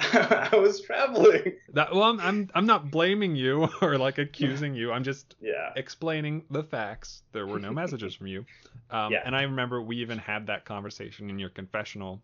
I 0.52 0.56
was 0.58 0.82
traveling. 0.82 1.54
That 1.74 1.94
well, 1.94 2.04
I'm 2.04 2.20
I'm, 2.20 2.50
I'm 2.54 2.66
not 2.66 2.92
blaming 2.92 3.36
you 3.36 3.70
or 3.82 3.98
like 3.98 4.18
accusing 4.18 4.76
you. 4.76 4.92
I'm 4.92 5.04
just 5.04 5.36
Yeah. 5.42 5.74
explaining 5.76 6.44
the 6.50 6.64
facts. 6.64 7.24
There 7.32 7.48
were 7.48 7.60
no 7.60 7.72
messages 7.74 8.16
from 8.16 8.28
you. 8.28 8.46
Um, 8.90 9.14
Yeah. 9.14 9.22
And 9.24 9.36
I 9.36 9.44
remember 9.44 9.82
we 9.82 9.98
even 9.98 10.18
had 10.18 10.48
that 10.48 10.66
conversation 10.66 11.30
in 11.30 11.40
your 11.40 11.50
confessional, 11.50 12.22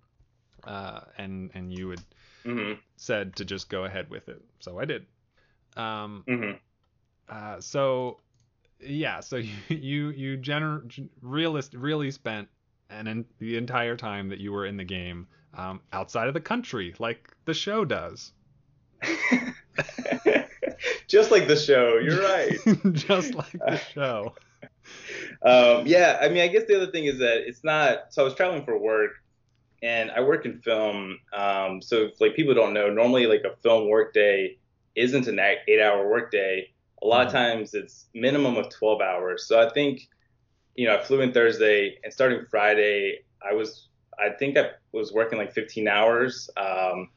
uh, 0.64 1.02
and 1.18 1.52
and 1.54 1.72
you 1.74 1.90
had 1.90 2.04
hmm 2.46 2.74
said 2.98 3.36
to 3.38 3.46
just 3.46 3.70
go 3.70 3.86
ahead 3.86 4.10
with 4.10 4.30
it, 4.30 4.42
so 4.60 4.80
I 4.80 4.86
did. 4.86 5.06
Um, 5.78 6.26
hmm 6.28 6.58
uh, 7.30 7.60
so 7.60 8.20
yeah, 8.80 9.20
so 9.20 9.38
you 9.38 9.54
you 9.70 10.10
you 10.10 10.38
gener- 10.38 11.10
realist 11.22 11.74
really 11.74 12.12
spent 12.12 12.48
and 12.90 13.08
in 13.08 13.26
the 13.40 13.58
entire 13.58 13.96
time 13.96 14.30
that 14.30 14.40
you 14.40 14.52
were 14.52 14.66
in 14.66 14.78
the 14.78 14.84
game 14.84 15.28
um, 15.54 15.82
outside 15.94 16.28
of 16.28 16.34
the 16.34 16.42
country, 16.42 16.94
like 17.00 17.30
the 17.46 17.54
show 17.54 17.86
does. 17.86 18.32
Just 21.08 21.32
like 21.32 21.48
the 21.48 21.56
show. 21.56 21.98
You're 21.98 22.22
right. 22.22 22.54
just 22.94 23.34
like 23.34 23.52
the 23.52 23.78
show. 23.94 24.34
um, 25.42 25.86
yeah, 25.88 26.20
I 26.22 26.30
mean, 26.30 26.42
I 26.44 26.48
guess 26.48 26.66
the 26.68 26.76
other 26.76 26.92
thing 26.92 27.06
is 27.06 27.20
that 27.20 27.48
it's 27.48 27.64
not. 27.64 28.06
So 28.14 28.22
I 28.22 28.26
was 28.26 28.36
traveling 28.36 28.64
for 28.66 28.78
work, 28.78 29.12
and 29.82 30.12
I 30.12 30.22
work 30.22 30.46
in 30.46 30.60
film. 30.60 31.18
Um, 31.34 31.82
so 31.82 31.98
if, 32.04 32.22
like 32.22 32.36
people 32.36 32.54
don't 32.54 32.74
know, 32.74 32.90
normally 32.90 33.26
like 33.28 33.44
a 33.44 33.56
film 33.62 33.90
workday 33.90 34.58
isn't 34.96 35.28
an 35.28 35.40
eight- 35.40 35.60
eight-hour 35.68 36.10
workday. 36.10 36.70
A 37.02 37.08
lot 37.08 37.28
of 37.28 37.32
Mhm. 37.32 37.36
times 37.36 37.74
it's 37.74 38.08
minimum 38.14 38.58
of 38.58 38.70
12 38.70 39.02
hours. 39.02 39.48
So 39.48 39.60
I 39.60 39.70
think, 39.70 40.08
you 40.78 40.86
know, 40.86 40.96
I 40.96 41.04
flew 41.04 41.22
in 41.22 41.34
Thursday, 41.34 41.98
and 42.04 42.14
starting 42.14 42.46
Friday, 42.50 43.20
I 43.48 43.54
was, 43.54 43.88
I 44.18 44.30
think 44.30 44.58
I 44.58 44.70
was 44.92 45.12
working 45.12 45.38
like 45.38 45.52
15 45.52 45.88
hours. 45.88 46.50
Um, 46.56 47.10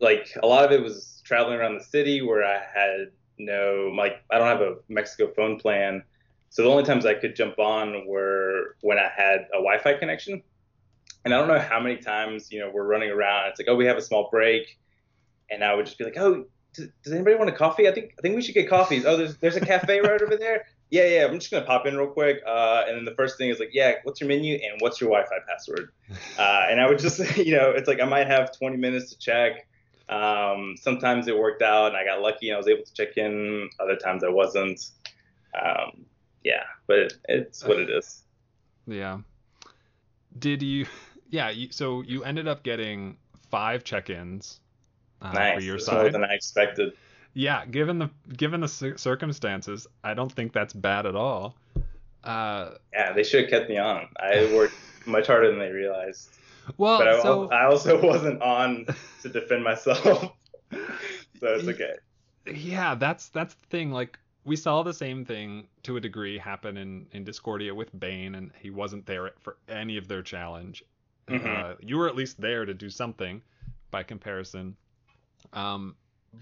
like 0.00 0.30
a 0.42 0.46
lot 0.46 0.64
of 0.64 0.72
it 0.72 0.82
was 0.82 1.22
traveling 1.24 1.58
around 1.58 1.74
the 1.74 1.84
city 1.84 2.22
where 2.22 2.42
I 2.42 2.54
had 2.74 3.10
no, 3.38 3.92
like 3.96 4.22
I 4.30 4.38
don't 4.38 4.48
have 4.48 4.62
a 4.62 4.76
Mexico 4.88 5.30
phone 5.34 5.58
plan. 5.58 6.02
So 6.48 6.62
the 6.62 6.70
only 6.70 6.84
times 6.84 7.04
I 7.04 7.14
could 7.14 7.36
jump 7.36 7.58
on 7.58 8.06
were 8.06 8.76
when 8.80 8.98
I 8.98 9.10
had 9.14 9.46
a 9.52 9.58
Wi-Fi 9.58 9.94
connection. 9.94 10.42
And 11.24 11.34
I 11.34 11.38
don't 11.38 11.48
know 11.48 11.58
how 11.58 11.80
many 11.80 11.96
times, 11.96 12.52
you 12.52 12.60
know, 12.60 12.70
we're 12.72 12.86
running 12.86 13.10
around. 13.10 13.48
It's 13.48 13.58
like, 13.58 13.68
oh, 13.68 13.74
we 13.74 13.86
have 13.86 13.96
a 13.96 14.02
small 14.02 14.28
break, 14.30 14.78
and 15.50 15.64
I 15.64 15.74
would 15.74 15.86
just 15.86 15.98
be 15.98 16.04
like, 16.04 16.18
oh, 16.18 16.44
does, 16.74 16.88
does 17.02 17.12
anybody 17.12 17.36
want 17.36 17.48
a 17.48 17.54
coffee? 17.54 17.88
I 17.88 17.92
think 17.92 18.14
I 18.18 18.22
think 18.22 18.36
we 18.36 18.42
should 18.42 18.54
get 18.54 18.68
coffees. 18.68 19.04
Oh, 19.06 19.16
there's 19.16 19.36
there's 19.38 19.56
a 19.56 19.60
cafe 19.60 20.00
right 20.00 20.20
over 20.20 20.36
there. 20.36 20.66
Yeah, 20.94 21.06
yeah. 21.06 21.24
I'm 21.24 21.40
just 21.40 21.50
gonna 21.50 21.66
pop 21.66 21.86
in 21.86 21.96
real 21.96 22.06
quick. 22.06 22.40
Uh, 22.46 22.84
and 22.86 22.96
then 22.96 23.04
the 23.04 23.16
first 23.16 23.36
thing 23.36 23.50
is 23.50 23.58
like, 23.58 23.70
yeah, 23.72 23.94
what's 24.04 24.20
your 24.20 24.28
menu 24.28 24.54
and 24.54 24.80
what's 24.80 25.00
your 25.00 25.10
Wi-Fi 25.10 25.36
password? 25.48 25.90
Uh, 26.38 26.66
and 26.68 26.80
I 26.80 26.86
would 26.86 26.98
just, 26.98 27.36
you 27.36 27.56
know, 27.56 27.70
it's 27.70 27.88
like 27.88 28.00
I 28.00 28.04
might 28.04 28.28
have 28.28 28.56
20 28.56 28.76
minutes 28.76 29.10
to 29.10 29.18
check. 29.18 29.66
Um, 30.08 30.76
sometimes 30.78 31.26
it 31.26 31.36
worked 31.36 31.62
out 31.62 31.88
and 31.88 31.96
I 31.96 32.04
got 32.04 32.20
lucky 32.20 32.48
and 32.48 32.54
I 32.54 32.58
was 32.58 32.68
able 32.68 32.84
to 32.84 32.92
check 32.92 33.16
in. 33.16 33.70
Other 33.80 33.96
times 33.96 34.22
I 34.22 34.28
wasn't. 34.28 34.80
Um, 35.60 36.04
yeah, 36.44 36.62
but 36.86 36.98
it, 36.98 37.14
it's 37.28 37.64
what 37.64 37.78
it 37.78 37.90
is. 37.90 38.22
Yeah. 38.86 39.18
Did 40.38 40.62
you? 40.62 40.86
Yeah. 41.30 41.50
You, 41.50 41.72
so 41.72 42.02
you 42.02 42.22
ended 42.22 42.46
up 42.46 42.62
getting 42.62 43.16
five 43.50 43.82
check-ins 43.82 44.60
uh, 45.22 45.32
nice. 45.32 45.56
for 45.56 45.62
your 45.62 45.76
It's 45.76 45.90
more 45.90 46.10
than 46.10 46.22
I 46.22 46.34
expected. 46.34 46.92
Yeah. 47.34 47.64
Given 47.66 47.98
the 47.98 48.10
given 48.36 48.60
the 48.60 48.68
circumstances, 48.96 49.86
I 50.02 50.14
don't 50.14 50.32
think 50.32 50.52
that's 50.52 50.72
bad 50.72 51.06
at 51.06 51.14
all. 51.16 51.56
Uh, 52.22 52.70
Yeah, 52.92 53.12
they 53.12 53.22
should 53.22 53.42
have 53.42 53.50
kept 53.50 53.68
me 53.68 53.76
on. 53.78 54.08
I 54.18 54.50
worked 54.54 54.74
much 55.06 55.26
harder 55.26 55.50
than 55.50 55.58
they 55.58 55.70
realized. 55.70 56.30
well, 56.78 56.98
But 56.98 57.08
I, 57.08 57.22
so 57.22 57.50
I 57.50 57.66
also 57.66 58.00
wasn't 58.06 58.40
on 58.40 58.86
to 59.22 59.28
defend 59.28 59.62
myself. 59.64 60.00
so 60.72 61.42
it's 61.42 61.68
okay. 61.68 61.94
yeah, 62.46 62.94
that's 62.94 63.28
that's 63.28 63.54
the 63.54 63.66
thing. 63.66 63.90
Like 63.90 64.18
we 64.44 64.56
saw 64.56 64.82
the 64.82 64.94
same 64.94 65.24
thing 65.24 65.66
to 65.82 65.96
a 65.96 66.00
degree 66.00 66.38
happen 66.38 66.76
in 66.76 67.06
in 67.12 67.24
Discordia 67.24 67.74
with 67.74 67.98
Bane, 67.98 68.34
and 68.36 68.50
he 68.60 68.70
wasn't 68.70 69.04
there 69.06 69.32
for 69.40 69.56
any 69.68 69.96
of 69.98 70.08
their 70.08 70.22
challenge. 70.22 70.82
Mhm. 71.28 71.46
Uh, 71.46 71.74
you 71.80 71.96
were 71.98 72.08
at 72.08 72.14
least 72.16 72.40
there 72.40 72.64
to 72.64 72.74
do 72.74 72.90
something, 72.90 73.40
by 73.90 74.02
comparison. 74.02 74.76
Um, 75.52 75.96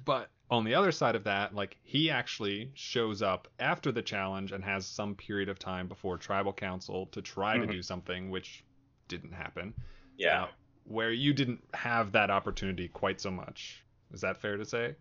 but 0.04 0.28
on 0.52 0.64
the 0.64 0.75
other 0.75 0.92
side 0.92 1.16
of 1.16 1.25
that, 1.25 1.54
like 1.54 1.78
he 1.82 2.11
actually 2.11 2.71
shows 2.75 3.23
up 3.23 3.49
after 3.59 3.90
the 3.90 4.02
challenge 4.02 4.52
and 4.52 4.62
has 4.62 4.87
some 4.87 5.14
period 5.14 5.49
of 5.49 5.59
time 5.59 5.88
before 5.88 6.18
tribal 6.18 6.52
council 6.52 7.06
to 7.06 7.23
try 7.23 7.56
Mhm. 7.56 7.66
to 7.66 7.73
do 7.73 7.82
something, 7.82 8.28
which 8.30 8.62
didn't 9.09 9.32
happen. 9.32 9.73
Yeah. 10.18 10.44
Uh, 10.44 10.49
where 10.85 11.11
you 11.11 11.32
didn't 11.32 11.64
have 11.73 12.12
that 12.12 12.30
opportunity 12.30 12.87
quite 12.88 13.18
so 13.18 13.30
much. 13.30 13.82
Is 14.12 14.21
that 14.21 14.37
fair 14.37 14.56
to 14.59 14.64
say? 14.64 14.94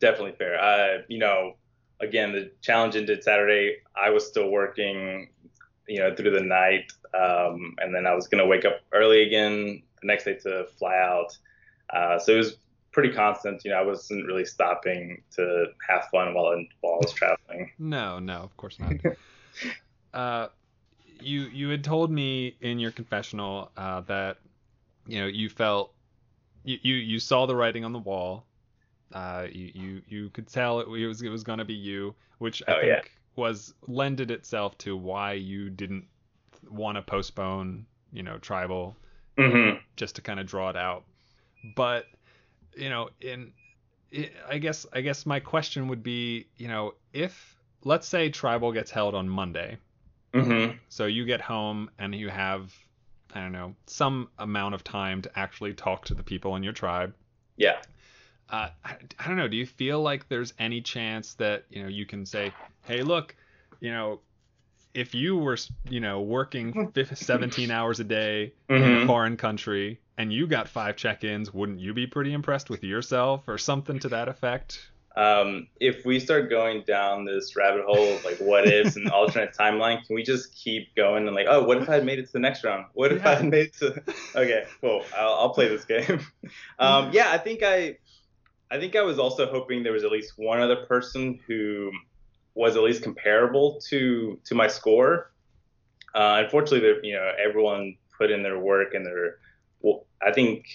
definitely 0.00 0.30
fair. 0.38 0.60
Uh, 0.60 1.02
you 1.08 1.18
know, 1.18 1.56
again, 1.98 2.30
the 2.30 2.52
challenge 2.62 2.94
ended 2.94 3.24
Saturday. 3.24 3.78
I 3.96 4.10
was 4.10 4.24
still 4.24 4.48
working, 4.48 5.28
you 5.88 5.98
know, 5.98 6.14
through 6.14 6.30
the 6.30 6.40
night, 6.40 6.92
um, 7.14 7.74
and 7.78 7.92
then 7.92 8.06
I 8.06 8.14
was 8.14 8.28
gonna 8.28 8.46
wake 8.46 8.64
up 8.64 8.80
early 8.92 9.22
again 9.22 9.82
the 10.00 10.06
next 10.06 10.22
day 10.22 10.34
to 10.34 10.66
fly 10.78 10.96
out. 10.98 11.36
Uh, 11.92 12.16
so 12.20 12.34
it 12.34 12.36
was 12.36 12.58
pretty 12.98 13.14
constant. 13.14 13.64
You 13.64 13.70
know, 13.70 13.76
I 13.76 13.82
wasn't 13.82 14.26
really 14.26 14.44
stopping 14.44 15.22
to 15.36 15.66
have 15.88 16.06
fun 16.10 16.34
while 16.34 16.46
I, 16.46 16.66
while 16.80 16.94
I 16.94 16.98
was 16.98 17.12
traveling. 17.12 17.70
No, 17.78 18.18
no, 18.18 18.40
of 18.40 18.56
course 18.56 18.80
not. 18.80 18.92
uh, 20.14 20.48
you 21.20 21.42
you 21.42 21.68
had 21.68 21.84
told 21.84 22.10
me 22.10 22.56
in 22.60 22.80
your 22.80 22.90
confessional 22.90 23.70
uh, 23.76 24.00
that 24.02 24.38
you 25.06 25.20
know 25.20 25.26
you 25.28 25.48
felt 25.48 25.94
you, 26.64 26.78
you 26.82 26.94
you 26.96 27.18
saw 27.20 27.46
the 27.46 27.54
writing 27.54 27.84
on 27.84 27.92
the 27.92 28.00
wall. 28.00 28.46
Uh, 29.12 29.46
you 29.52 29.70
you 29.74 30.02
you 30.08 30.30
could 30.30 30.48
tell 30.48 30.80
it 30.80 30.88
was 30.88 31.22
it 31.22 31.28
was 31.28 31.44
gonna 31.44 31.64
be 31.64 31.74
you, 31.74 32.16
which 32.38 32.64
I 32.66 32.72
Oh, 32.72 32.80
think 32.80 32.90
yeah. 32.90 33.00
was 33.36 33.74
lended 33.86 34.32
itself 34.32 34.76
to 34.78 34.96
why 34.96 35.34
you 35.34 35.70
didn't 35.70 36.04
want 36.68 36.96
to 36.96 37.02
postpone 37.02 37.86
you 38.12 38.24
know 38.24 38.38
tribal 38.38 38.96
hmm 39.38 39.70
just 39.96 40.16
to 40.16 40.20
kind 40.22 40.40
of 40.40 40.46
draw 40.46 40.68
it 40.70 40.76
out. 40.76 41.04
But 41.76 42.06
you 42.76 42.88
know, 42.88 43.10
in 43.20 43.52
i 44.48 44.56
guess 44.56 44.86
I 44.92 45.02
guess 45.02 45.26
my 45.26 45.40
question 45.40 45.88
would 45.88 46.02
be, 46.02 46.46
you 46.56 46.68
know, 46.68 46.94
if 47.12 47.56
let's 47.84 48.08
say 48.08 48.30
tribal 48.30 48.72
gets 48.72 48.90
held 48.90 49.14
on 49.14 49.28
Monday, 49.28 49.78
hmm 50.34 50.70
so 50.88 51.06
you 51.06 51.24
get 51.24 51.40
home 51.40 51.90
and 51.98 52.14
you 52.14 52.28
have 52.28 52.74
I 53.34 53.40
don't 53.40 53.52
know 53.52 53.74
some 53.86 54.28
amount 54.38 54.74
of 54.74 54.84
time 54.84 55.22
to 55.22 55.38
actually 55.38 55.74
talk 55.74 56.06
to 56.06 56.14
the 56.14 56.22
people 56.22 56.56
in 56.56 56.62
your 56.62 56.72
tribe. 56.72 57.14
Yeah. 57.56 57.76
Uh, 58.50 58.70
I, 58.82 58.96
I 59.18 59.28
don't 59.28 59.36
know. 59.36 59.48
Do 59.48 59.58
you 59.58 59.66
feel 59.66 60.00
like 60.00 60.28
there's 60.28 60.54
any 60.58 60.80
chance 60.80 61.34
that 61.34 61.64
you 61.68 61.82
know 61.82 61.88
you 61.88 62.06
can 62.06 62.24
say, 62.24 62.52
hey, 62.86 63.02
look, 63.02 63.36
you 63.80 63.90
know, 63.90 64.20
if 64.98 65.14
you 65.14 65.36
were 65.36 65.56
you 65.88 66.00
know 66.00 66.20
working 66.20 66.90
15, 66.92 67.16
17 67.16 67.70
hours 67.70 68.00
a 68.00 68.04
day 68.04 68.52
in 68.68 68.76
a 68.76 68.80
Mhm. 68.80 69.06
foreign 69.06 69.36
country 69.36 70.00
and 70.16 70.32
you 70.32 70.46
got 70.46 70.68
five 70.68 70.96
check-ins, 70.96 71.54
wouldn't 71.54 71.78
you 71.78 71.94
be 71.94 72.06
pretty 72.06 72.32
impressed 72.32 72.68
with 72.70 72.82
yourself 72.82 73.44
or 73.46 73.56
something 73.58 73.98
to 74.00 74.08
that 74.08 74.28
effect? 74.28 74.90
um, 75.16 75.66
if 75.80 76.04
we 76.04 76.20
start 76.20 76.48
going 76.48 76.84
down 76.86 77.24
this 77.24 77.56
rabbit 77.56 77.84
hole 77.84 78.14
of 78.16 78.24
like 78.24 78.38
what 78.38 78.68
ifs 78.68 78.94
and 78.94 79.08
alternate 79.18 79.52
timeline, 79.52 80.04
can 80.06 80.14
we 80.14 80.22
just 80.22 80.54
keep 80.54 80.94
going 80.94 81.26
and 81.26 81.34
like, 81.34 81.48
oh, 81.50 81.64
what 81.64 81.76
if 81.78 81.88
I 81.88 81.94
had 81.94 82.04
made 82.04 82.20
it 82.20 82.26
to 82.26 82.32
the 82.32 82.38
next 82.38 82.62
round? 82.62 82.84
What 82.94 83.10
if 83.10 83.22
yeah. 83.22 83.30
I 83.30 83.34
had 83.34 83.46
made 83.46 83.66
it 83.66 83.74
to? 83.78 84.00
Okay, 84.36 84.64
cool. 84.80 85.02
I'll, 85.16 85.34
I'll 85.34 85.54
play 85.54 85.66
this 85.66 85.84
game. 85.84 86.20
um, 86.78 87.10
yeah, 87.12 87.32
I 87.32 87.38
think 87.38 87.64
I, 87.64 87.98
I 88.70 88.78
think 88.78 88.94
I 88.94 89.02
was 89.02 89.18
also 89.18 89.50
hoping 89.50 89.82
there 89.82 89.92
was 89.92 90.04
at 90.04 90.12
least 90.12 90.34
one 90.36 90.60
other 90.60 90.86
person 90.86 91.40
who 91.48 91.90
was 92.58 92.74
at 92.74 92.82
least 92.82 93.04
comparable 93.04 93.80
to 93.88 94.38
to 94.44 94.54
my 94.54 94.66
score. 94.66 95.30
Uh, 96.12 96.42
unfortunately, 96.42 97.08
you 97.08 97.14
know, 97.14 97.30
everyone 97.38 97.96
put 98.18 98.32
in 98.32 98.42
their 98.42 98.58
work 98.58 98.94
and 98.94 99.06
their. 99.06 99.38
Well, 99.80 100.06
I 100.20 100.32
think 100.32 100.66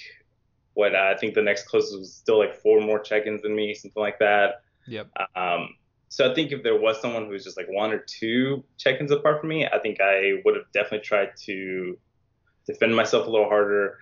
what 0.75 0.95
I 0.95 1.17
think 1.17 1.33
the 1.33 1.41
next 1.41 1.67
closest 1.67 1.99
was 1.99 2.13
still 2.13 2.39
like 2.39 2.55
four 2.55 2.79
more 2.79 2.99
check-ins 2.99 3.41
than 3.41 3.53
me, 3.53 3.73
something 3.73 4.01
like 4.01 4.17
that. 4.19 4.63
Yep. 4.87 5.09
Um, 5.35 5.75
so 6.07 6.31
I 6.31 6.33
think 6.33 6.53
if 6.53 6.63
there 6.63 6.79
was 6.79 7.01
someone 7.01 7.25
who 7.25 7.31
was 7.31 7.43
just 7.43 7.57
like 7.57 7.67
one 7.67 7.91
or 7.91 7.99
two 7.99 8.63
check-ins 8.77 9.11
apart 9.11 9.41
from 9.41 9.49
me, 9.49 9.67
I 9.67 9.79
think 9.79 9.99
I 9.99 10.41
would 10.45 10.55
have 10.55 10.71
definitely 10.73 11.01
tried 11.01 11.31
to 11.47 11.97
defend 12.65 12.95
myself 12.95 13.27
a 13.27 13.29
little 13.29 13.49
harder. 13.49 13.97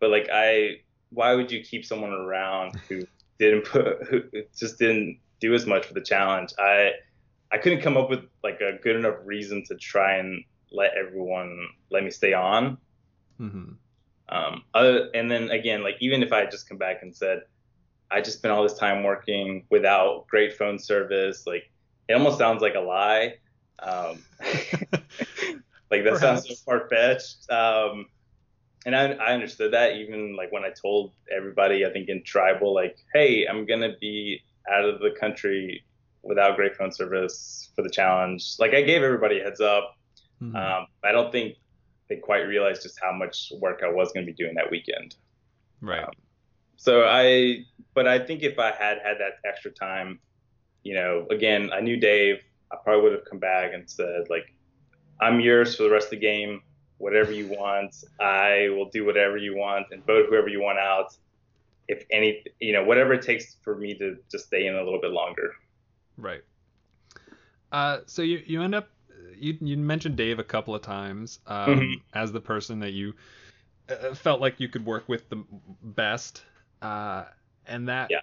But 0.00 0.10
like 0.10 0.28
I, 0.32 0.80
why 1.10 1.34
would 1.34 1.52
you 1.52 1.62
keep 1.62 1.84
someone 1.84 2.12
around 2.12 2.80
who 2.88 3.06
didn't 3.38 3.66
put, 3.66 4.08
who 4.08 4.22
just 4.58 4.78
didn't 4.78 5.18
do 5.38 5.54
as 5.54 5.66
much 5.66 5.86
for 5.86 5.94
the 5.94 6.00
challenge? 6.00 6.52
I, 6.58 6.92
I 7.52 7.58
couldn't 7.58 7.82
come 7.82 7.96
up 7.96 8.08
with 8.08 8.24
like 8.42 8.60
a 8.60 8.78
good 8.82 8.96
enough 8.96 9.16
reason 9.24 9.62
to 9.66 9.74
try 9.76 10.16
and 10.16 10.42
let 10.70 10.92
everyone 10.94 11.68
let 11.90 12.02
me 12.02 12.10
stay 12.10 12.32
on. 12.32 12.78
Mm-hmm. 13.38 13.72
Um, 14.28 14.64
other, 14.72 15.10
and 15.14 15.30
then 15.30 15.50
again, 15.50 15.82
like 15.82 15.96
even 16.00 16.22
if 16.22 16.32
I 16.32 16.46
just 16.46 16.68
come 16.68 16.78
back 16.78 17.02
and 17.02 17.14
said, 17.14 17.42
I 18.10 18.22
just 18.22 18.38
spent 18.38 18.52
all 18.52 18.62
this 18.62 18.78
time 18.78 19.02
working 19.02 19.64
without 19.70 20.26
great 20.28 20.56
phone 20.56 20.78
service, 20.78 21.46
like 21.46 21.70
it 22.08 22.14
almost 22.14 22.38
sounds 22.38 22.62
like 22.62 22.74
a 22.74 22.80
lie. 22.80 23.34
Um, 23.78 24.22
like 25.90 26.04
that 26.04 26.14
Perhaps. 26.14 26.20
sounds 26.20 26.48
so 26.48 26.54
far 26.64 26.88
fetched. 26.88 27.50
Um, 27.50 28.06
and 28.86 28.96
I, 28.96 29.12
I 29.12 29.32
understood 29.34 29.72
that 29.74 29.96
even 29.96 30.36
like 30.36 30.50
when 30.52 30.64
I 30.64 30.70
told 30.70 31.12
everybody, 31.34 31.84
I 31.84 31.90
think 31.90 32.08
in 32.08 32.22
tribal, 32.22 32.74
like, 32.74 32.96
hey, 33.12 33.46
I'm 33.46 33.66
gonna 33.66 33.94
be 34.00 34.42
out 34.70 34.84
of 34.84 35.00
the 35.00 35.10
country 35.10 35.84
without 36.22 36.56
great 36.56 36.76
phone 36.76 36.92
service 36.92 37.70
for 37.74 37.82
the 37.82 37.90
challenge. 37.90 38.56
Like 38.58 38.74
I 38.74 38.82
gave 38.82 39.02
everybody 39.02 39.40
a 39.40 39.44
heads 39.44 39.60
up. 39.60 39.96
Mm-hmm. 40.40 40.56
Um, 40.56 40.86
I 41.04 41.12
don't 41.12 41.32
think 41.32 41.56
they 42.08 42.16
quite 42.16 42.40
realized 42.40 42.82
just 42.82 42.98
how 43.02 43.12
much 43.12 43.52
work 43.60 43.82
I 43.84 43.90
was 43.90 44.12
going 44.12 44.26
to 44.26 44.32
be 44.32 44.36
doing 44.36 44.54
that 44.54 44.70
weekend. 44.70 45.16
Right. 45.80 46.04
Um, 46.04 46.12
so 46.76 47.04
I, 47.04 47.64
but 47.94 48.06
I 48.06 48.18
think 48.18 48.42
if 48.42 48.58
I 48.58 48.72
had 48.72 48.98
had 49.04 49.18
that 49.18 49.34
extra 49.48 49.70
time, 49.70 50.20
you 50.82 50.94
know, 50.94 51.26
again, 51.30 51.70
I 51.72 51.80
knew 51.80 51.96
Dave. 51.96 52.38
I 52.72 52.76
probably 52.82 53.02
would 53.02 53.12
have 53.12 53.24
come 53.24 53.38
back 53.38 53.72
and 53.74 53.88
said 53.88 54.24
like, 54.30 54.54
I'm 55.20 55.40
yours 55.40 55.76
for 55.76 55.84
the 55.84 55.90
rest 55.90 56.06
of 56.06 56.10
the 56.12 56.16
game. 56.16 56.62
Whatever 56.98 57.32
you 57.32 57.48
want, 57.48 57.94
I 58.20 58.68
will 58.70 58.88
do 58.90 59.04
whatever 59.04 59.36
you 59.36 59.56
want 59.56 59.86
and 59.90 60.04
vote 60.06 60.26
whoever 60.28 60.48
you 60.48 60.60
want 60.60 60.78
out. 60.78 61.16
If 61.88 62.04
any, 62.10 62.44
you 62.60 62.72
know, 62.72 62.84
whatever 62.84 63.12
it 63.12 63.22
takes 63.22 63.56
for 63.62 63.76
me 63.76 63.94
to 63.98 64.16
just 64.30 64.46
stay 64.46 64.66
in 64.66 64.74
a 64.74 64.82
little 64.82 65.00
bit 65.00 65.10
longer. 65.10 65.52
Right. 66.16 66.42
Uh, 67.70 68.00
so 68.06 68.22
you 68.22 68.42
you 68.46 68.62
end 68.62 68.74
up 68.74 68.90
you 69.34 69.56
you 69.60 69.76
mentioned 69.76 70.16
Dave 70.16 70.38
a 70.38 70.44
couple 70.44 70.74
of 70.74 70.82
times 70.82 71.38
um, 71.46 71.68
mm-hmm. 71.68 71.92
as 72.14 72.32
the 72.32 72.40
person 72.40 72.80
that 72.80 72.92
you 72.92 73.14
uh, 73.88 74.14
felt 74.14 74.40
like 74.40 74.60
you 74.60 74.68
could 74.68 74.84
work 74.84 75.08
with 75.08 75.28
the 75.28 75.42
best, 75.82 76.42
uh, 76.80 77.24
and 77.66 77.88
that 77.88 78.10
yeah. 78.10 78.20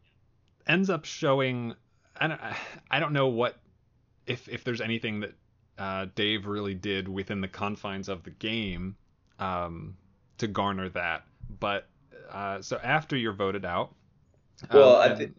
ends 0.67 0.89
up 0.89 1.05
showing. 1.05 1.73
I 2.17 2.27
don't 2.27 2.41
I 2.91 2.99
don't 2.99 3.13
know 3.13 3.27
what 3.27 3.57
if 4.27 4.47
if 4.47 4.63
there's 4.63 4.81
anything 4.81 5.21
that 5.21 5.33
uh, 5.77 6.05
Dave 6.15 6.45
really 6.45 6.75
did 6.75 7.07
within 7.07 7.41
the 7.41 7.47
confines 7.47 8.09
of 8.09 8.23
the 8.23 8.31
game 8.31 8.95
um, 9.39 9.97
to 10.37 10.47
garner 10.47 10.89
that, 10.89 11.23
but 11.59 11.87
uh, 12.31 12.61
so 12.61 12.77
after 12.83 13.17
you're 13.17 13.33
voted 13.33 13.65
out. 13.65 13.95
Well, 14.71 14.97
um, 14.97 15.11
I 15.11 15.15
think. 15.15 15.35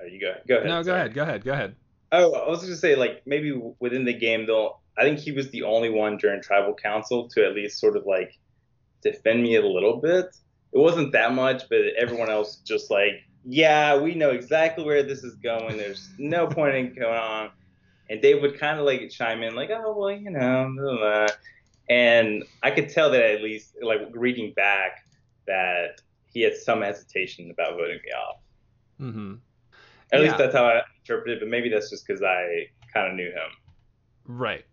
Oh, 0.00 0.06
you 0.06 0.20
go. 0.20 0.34
Go 0.48 0.56
ahead. 0.56 0.66
No, 0.68 0.78
go 0.78 0.88
sorry. 0.88 0.98
ahead. 1.00 1.14
Go 1.14 1.22
ahead. 1.22 1.44
Go 1.44 1.52
ahead. 1.52 1.76
Oh, 2.12 2.32
I 2.32 2.48
was 2.48 2.60
going 2.60 2.72
to 2.72 2.76
say, 2.76 2.96
like, 2.96 3.22
maybe 3.26 3.52
within 3.78 4.04
the 4.04 4.12
game, 4.12 4.46
they'll 4.46 4.80
I 5.00 5.02
think 5.02 5.18
he 5.18 5.32
was 5.32 5.50
the 5.50 5.62
only 5.62 5.88
one 5.88 6.18
during 6.18 6.42
tribal 6.42 6.74
council 6.74 7.26
to 7.30 7.46
at 7.46 7.54
least 7.54 7.80
sort 7.80 7.96
of 7.96 8.04
like 8.04 8.38
defend 9.02 9.42
me 9.42 9.56
a 9.56 9.66
little 9.66 9.96
bit. 9.96 10.26
It 10.72 10.78
wasn't 10.78 11.12
that 11.12 11.32
much, 11.32 11.62
but 11.70 11.78
everyone 11.98 12.28
else 12.28 12.56
just 12.56 12.90
like, 12.90 13.24
yeah, 13.44 13.96
we 13.96 14.14
know 14.14 14.30
exactly 14.30 14.84
where 14.84 15.02
this 15.02 15.24
is 15.24 15.36
going. 15.36 15.78
There's 15.78 16.10
no 16.18 16.46
point 16.48 16.74
in 16.74 16.94
going 16.94 17.16
on. 17.18 17.50
And 18.10 18.20
Dave 18.20 18.42
would 18.42 18.58
kind 18.60 18.78
of 18.78 18.84
like 18.84 19.08
chime 19.10 19.42
in, 19.42 19.54
like, 19.54 19.70
oh, 19.70 19.96
well, 19.96 20.10
you 20.10 20.30
know, 20.30 20.70
blah, 20.76 20.96
blah. 20.96 21.26
and 21.88 22.44
I 22.62 22.70
could 22.70 22.90
tell 22.90 23.10
that 23.12 23.22
at 23.22 23.40
least, 23.42 23.76
like, 23.80 24.00
reading 24.12 24.52
back, 24.54 25.06
that 25.46 26.02
he 26.32 26.42
had 26.42 26.56
some 26.56 26.82
hesitation 26.82 27.50
about 27.50 27.76
voting 27.76 28.00
me 28.04 28.12
off. 28.12 28.36
Mm-hmm. 29.00 29.34
At 30.12 30.20
yeah. 30.20 30.26
least 30.26 30.38
that's 30.38 30.54
how 30.54 30.64
I 30.64 30.82
interpreted 31.02 31.38
it, 31.38 31.40
but 31.40 31.48
maybe 31.48 31.68
that's 31.68 31.90
just 31.90 32.06
because 32.06 32.22
I 32.22 32.66
kind 32.92 33.08
of 33.08 33.14
knew 33.14 33.28
him. 33.28 33.50
Right. 34.26 34.64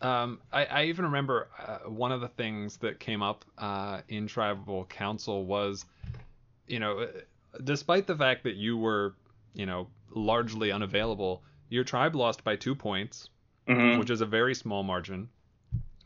Um, 0.00 0.40
I, 0.52 0.64
I, 0.66 0.84
even 0.84 1.06
remember 1.06 1.48
uh, 1.58 1.78
one 1.88 2.12
of 2.12 2.20
the 2.20 2.28
things 2.28 2.76
that 2.78 3.00
came 3.00 3.20
up 3.20 3.44
uh, 3.58 4.02
in 4.08 4.28
tribal 4.28 4.84
council 4.84 5.44
was, 5.44 5.84
you 6.68 6.78
know, 6.78 7.00
uh, 7.00 7.06
despite 7.64 8.06
the 8.06 8.16
fact 8.16 8.44
that 8.44 8.54
you 8.54 8.76
were, 8.76 9.16
you 9.54 9.66
know, 9.66 9.88
largely 10.14 10.70
unavailable, 10.70 11.42
your 11.68 11.82
tribe 11.82 12.14
lost 12.14 12.44
by 12.44 12.54
two 12.54 12.76
points, 12.76 13.28
mm-hmm. 13.66 13.98
which 13.98 14.10
is 14.10 14.20
a 14.20 14.26
very 14.26 14.54
small 14.54 14.84
margin. 14.84 15.28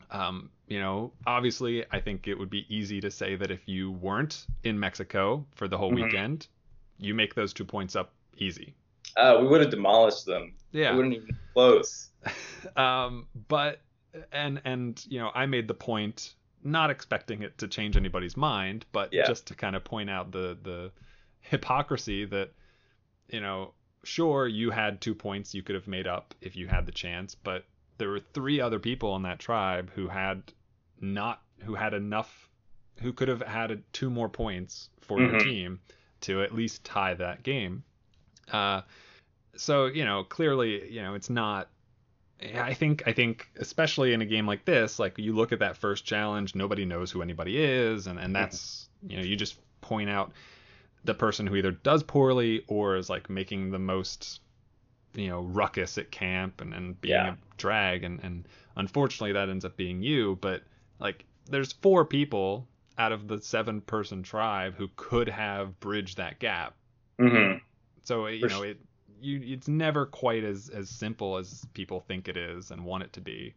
Um, 0.09 0.49
you 0.67 0.79
know, 0.79 1.11
obviously, 1.27 1.85
I 1.91 1.99
think 1.99 2.27
it 2.27 2.37
would 2.37 2.49
be 2.49 2.65
easy 2.69 2.99
to 3.01 3.11
say 3.11 3.35
that 3.35 3.51
if 3.51 3.67
you 3.67 3.91
weren't 3.91 4.47
in 4.63 4.79
Mexico 4.79 5.45
for 5.53 5.67
the 5.67 5.77
whole 5.77 5.91
mm-hmm. 5.91 6.05
weekend, 6.05 6.47
you 6.97 7.13
make 7.13 7.35
those 7.35 7.53
two 7.53 7.65
points 7.65 7.95
up 7.95 8.11
easy. 8.37 8.73
Uh, 9.15 9.37
we 9.41 9.47
would 9.47 9.61
have 9.61 9.69
demolished 9.69 10.25
them. 10.25 10.53
Yeah, 10.71 10.91
we 10.91 10.97
wouldn't 10.97 11.15
even 11.15 11.37
close. 11.53 12.09
um, 12.75 13.27
but 13.47 13.81
and 14.31 14.61
and 14.65 15.03
you 15.07 15.19
know, 15.19 15.31
I 15.33 15.45
made 15.45 15.67
the 15.67 15.73
point, 15.73 16.33
not 16.63 16.89
expecting 16.89 17.43
it 17.43 17.57
to 17.59 17.67
change 17.67 17.97
anybody's 17.97 18.37
mind, 18.37 18.85
but 18.91 19.13
yeah. 19.13 19.25
just 19.27 19.47
to 19.47 19.55
kind 19.55 19.75
of 19.75 19.83
point 19.83 20.09
out 20.09 20.31
the 20.31 20.57
the 20.61 20.91
hypocrisy 21.41 22.25
that 22.25 22.51
you 23.29 23.41
know, 23.41 23.73
sure 24.03 24.47
you 24.47 24.69
had 24.71 25.01
two 25.01 25.15
points 25.15 25.53
you 25.53 25.63
could 25.63 25.75
have 25.75 25.87
made 25.87 26.07
up 26.07 26.33
if 26.41 26.55
you 26.55 26.67
had 26.67 26.85
the 26.85 26.91
chance, 26.91 27.35
but 27.35 27.65
there 27.97 28.09
were 28.09 28.19
three 28.19 28.59
other 28.59 28.79
people 28.79 29.15
in 29.15 29.23
that 29.23 29.39
tribe 29.39 29.91
who 29.93 30.07
had 30.07 30.43
not 30.99 31.41
who 31.59 31.75
had 31.75 31.93
enough 31.93 32.49
who 33.01 33.13
could 33.13 33.27
have 33.27 33.41
had 33.41 33.83
two 33.91 34.09
more 34.09 34.29
points 34.29 34.89
for 35.01 35.17
mm-hmm. 35.17 35.31
your 35.31 35.39
team 35.39 35.79
to 36.21 36.41
at 36.41 36.53
least 36.53 36.83
tie 36.83 37.13
that 37.13 37.43
game. 37.43 37.83
Uh, 38.51 38.81
so 39.55 39.85
you 39.85 40.05
know, 40.05 40.23
clearly, 40.23 40.91
you 40.91 41.01
know, 41.01 41.13
it's 41.13 41.29
not 41.29 41.69
I 42.55 42.73
think 42.73 43.03
I 43.07 43.13
think 43.13 43.49
especially 43.57 44.13
in 44.13 44.21
a 44.21 44.25
game 44.25 44.45
like 44.45 44.65
this, 44.65 44.99
like 44.99 45.17
you 45.17 45.33
look 45.33 45.51
at 45.51 45.59
that 45.59 45.77
first 45.77 46.05
challenge, 46.05 46.55
nobody 46.55 46.85
knows 46.85 47.11
who 47.11 47.21
anybody 47.21 47.61
is, 47.63 48.07
and 48.07 48.19
and 48.19 48.33
mm-hmm. 48.33 48.43
that's 48.43 48.89
you 49.07 49.17
know 49.17 49.23
you 49.23 49.35
just 49.35 49.57
point 49.81 50.09
out 50.09 50.31
the 51.03 51.13
person 51.13 51.47
who 51.47 51.55
either 51.55 51.71
does 51.71 52.03
poorly 52.03 52.63
or 52.67 52.95
is 52.95 53.09
like 53.09 53.29
making 53.29 53.71
the 53.71 53.79
most 53.79 54.41
you 55.13 55.27
know 55.27 55.41
ruckus 55.41 55.97
at 55.97 56.11
camp 56.11 56.61
and, 56.61 56.73
and 56.73 56.99
being 56.99 57.13
yeah. 57.13 57.33
a 57.33 57.37
drag 57.57 58.03
and 58.03 58.19
and 58.23 58.47
unfortunately 58.75 59.33
that 59.33 59.49
ends 59.49 59.65
up 59.65 59.75
being 59.77 60.01
you 60.01 60.37
but 60.41 60.63
like 60.99 61.25
there's 61.49 61.73
four 61.73 62.03
people 62.05 62.65
out 62.97 63.11
of 63.11 63.27
the 63.27 63.39
seven 63.41 63.81
person 63.81 64.23
tribe 64.23 64.73
who 64.75 64.89
could 64.95 65.27
have 65.29 65.79
bridged 65.79 66.17
that 66.17 66.39
gap 66.39 66.73
mm-hmm. 67.19 67.57
So 68.03 68.27
you 68.27 68.41
For 68.41 68.49
know 68.49 68.63
it 68.63 68.79
you 69.21 69.41
it's 69.43 69.67
never 69.67 70.05
quite 70.05 70.43
as 70.43 70.69
as 70.69 70.89
simple 70.89 71.37
as 71.37 71.65
people 71.73 72.01
think 72.01 72.27
it 72.27 72.37
is 72.37 72.71
and 72.71 72.83
want 72.83 73.03
it 73.03 73.13
to 73.13 73.21
be. 73.21 73.53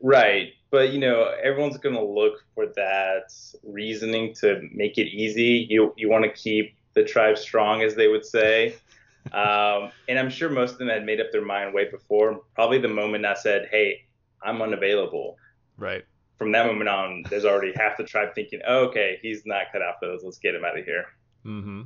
Right, 0.00 0.52
but 0.70 0.92
you 0.92 0.98
know 0.98 1.32
everyone's 1.42 1.78
going 1.78 1.94
to 1.94 2.04
look 2.04 2.44
for 2.54 2.66
that 2.66 3.32
reasoning 3.62 4.34
to 4.36 4.68
make 4.72 4.98
it 4.98 5.08
easy. 5.08 5.66
You 5.68 5.94
you 5.96 6.10
want 6.10 6.24
to 6.24 6.30
keep 6.30 6.76
the 6.94 7.04
tribe 7.04 7.38
strong, 7.38 7.82
as 7.82 7.94
they 7.94 8.08
would 8.08 8.24
say. 8.24 8.76
Um, 9.32 9.90
and 10.06 10.18
I'm 10.18 10.28
sure 10.28 10.50
most 10.50 10.72
of 10.72 10.78
them 10.80 10.88
had 10.88 11.06
made 11.06 11.18
up 11.18 11.28
their 11.32 11.42
mind 11.42 11.72
way 11.72 11.90
before. 11.90 12.42
Probably 12.54 12.76
the 12.76 12.88
moment 12.88 13.24
I 13.24 13.32
said, 13.32 13.68
"Hey, 13.70 14.04
I'm 14.42 14.60
unavailable." 14.60 15.38
Right. 15.78 16.04
From 16.36 16.52
that 16.52 16.66
moment 16.66 16.90
on, 16.90 17.24
there's 17.30 17.46
already 17.46 17.72
half 17.74 17.96
the 17.96 18.04
tribe 18.04 18.34
thinking, 18.34 18.60
oh, 18.66 18.84
"Okay, 18.88 19.18
he's 19.22 19.46
not 19.46 19.72
cut 19.72 19.80
out 19.80 19.94
for 19.98 20.08
those. 20.08 20.22
Let's 20.22 20.36
get 20.36 20.54
him 20.54 20.66
out 20.66 20.78
of 20.78 20.84
here." 20.84 21.06
Mm-hmm. 21.46 21.82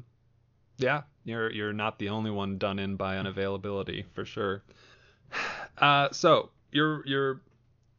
Yeah, 0.78 1.02
you're 1.24 1.52
you're 1.52 1.72
not 1.72 1.98
the 1.98 2.08
only 2.08 2.30
one 2.30 2.58
done 2.58 2.78
in 2.78 2.96
by 2.96 3.16
unavailability 3.16 4.04
for 4.14 4.24
sure. 4.24 4.62
Uh, 5.80 6.08
so 6.10 6.50
you're 6.72 7.06
you're 7.06 7.40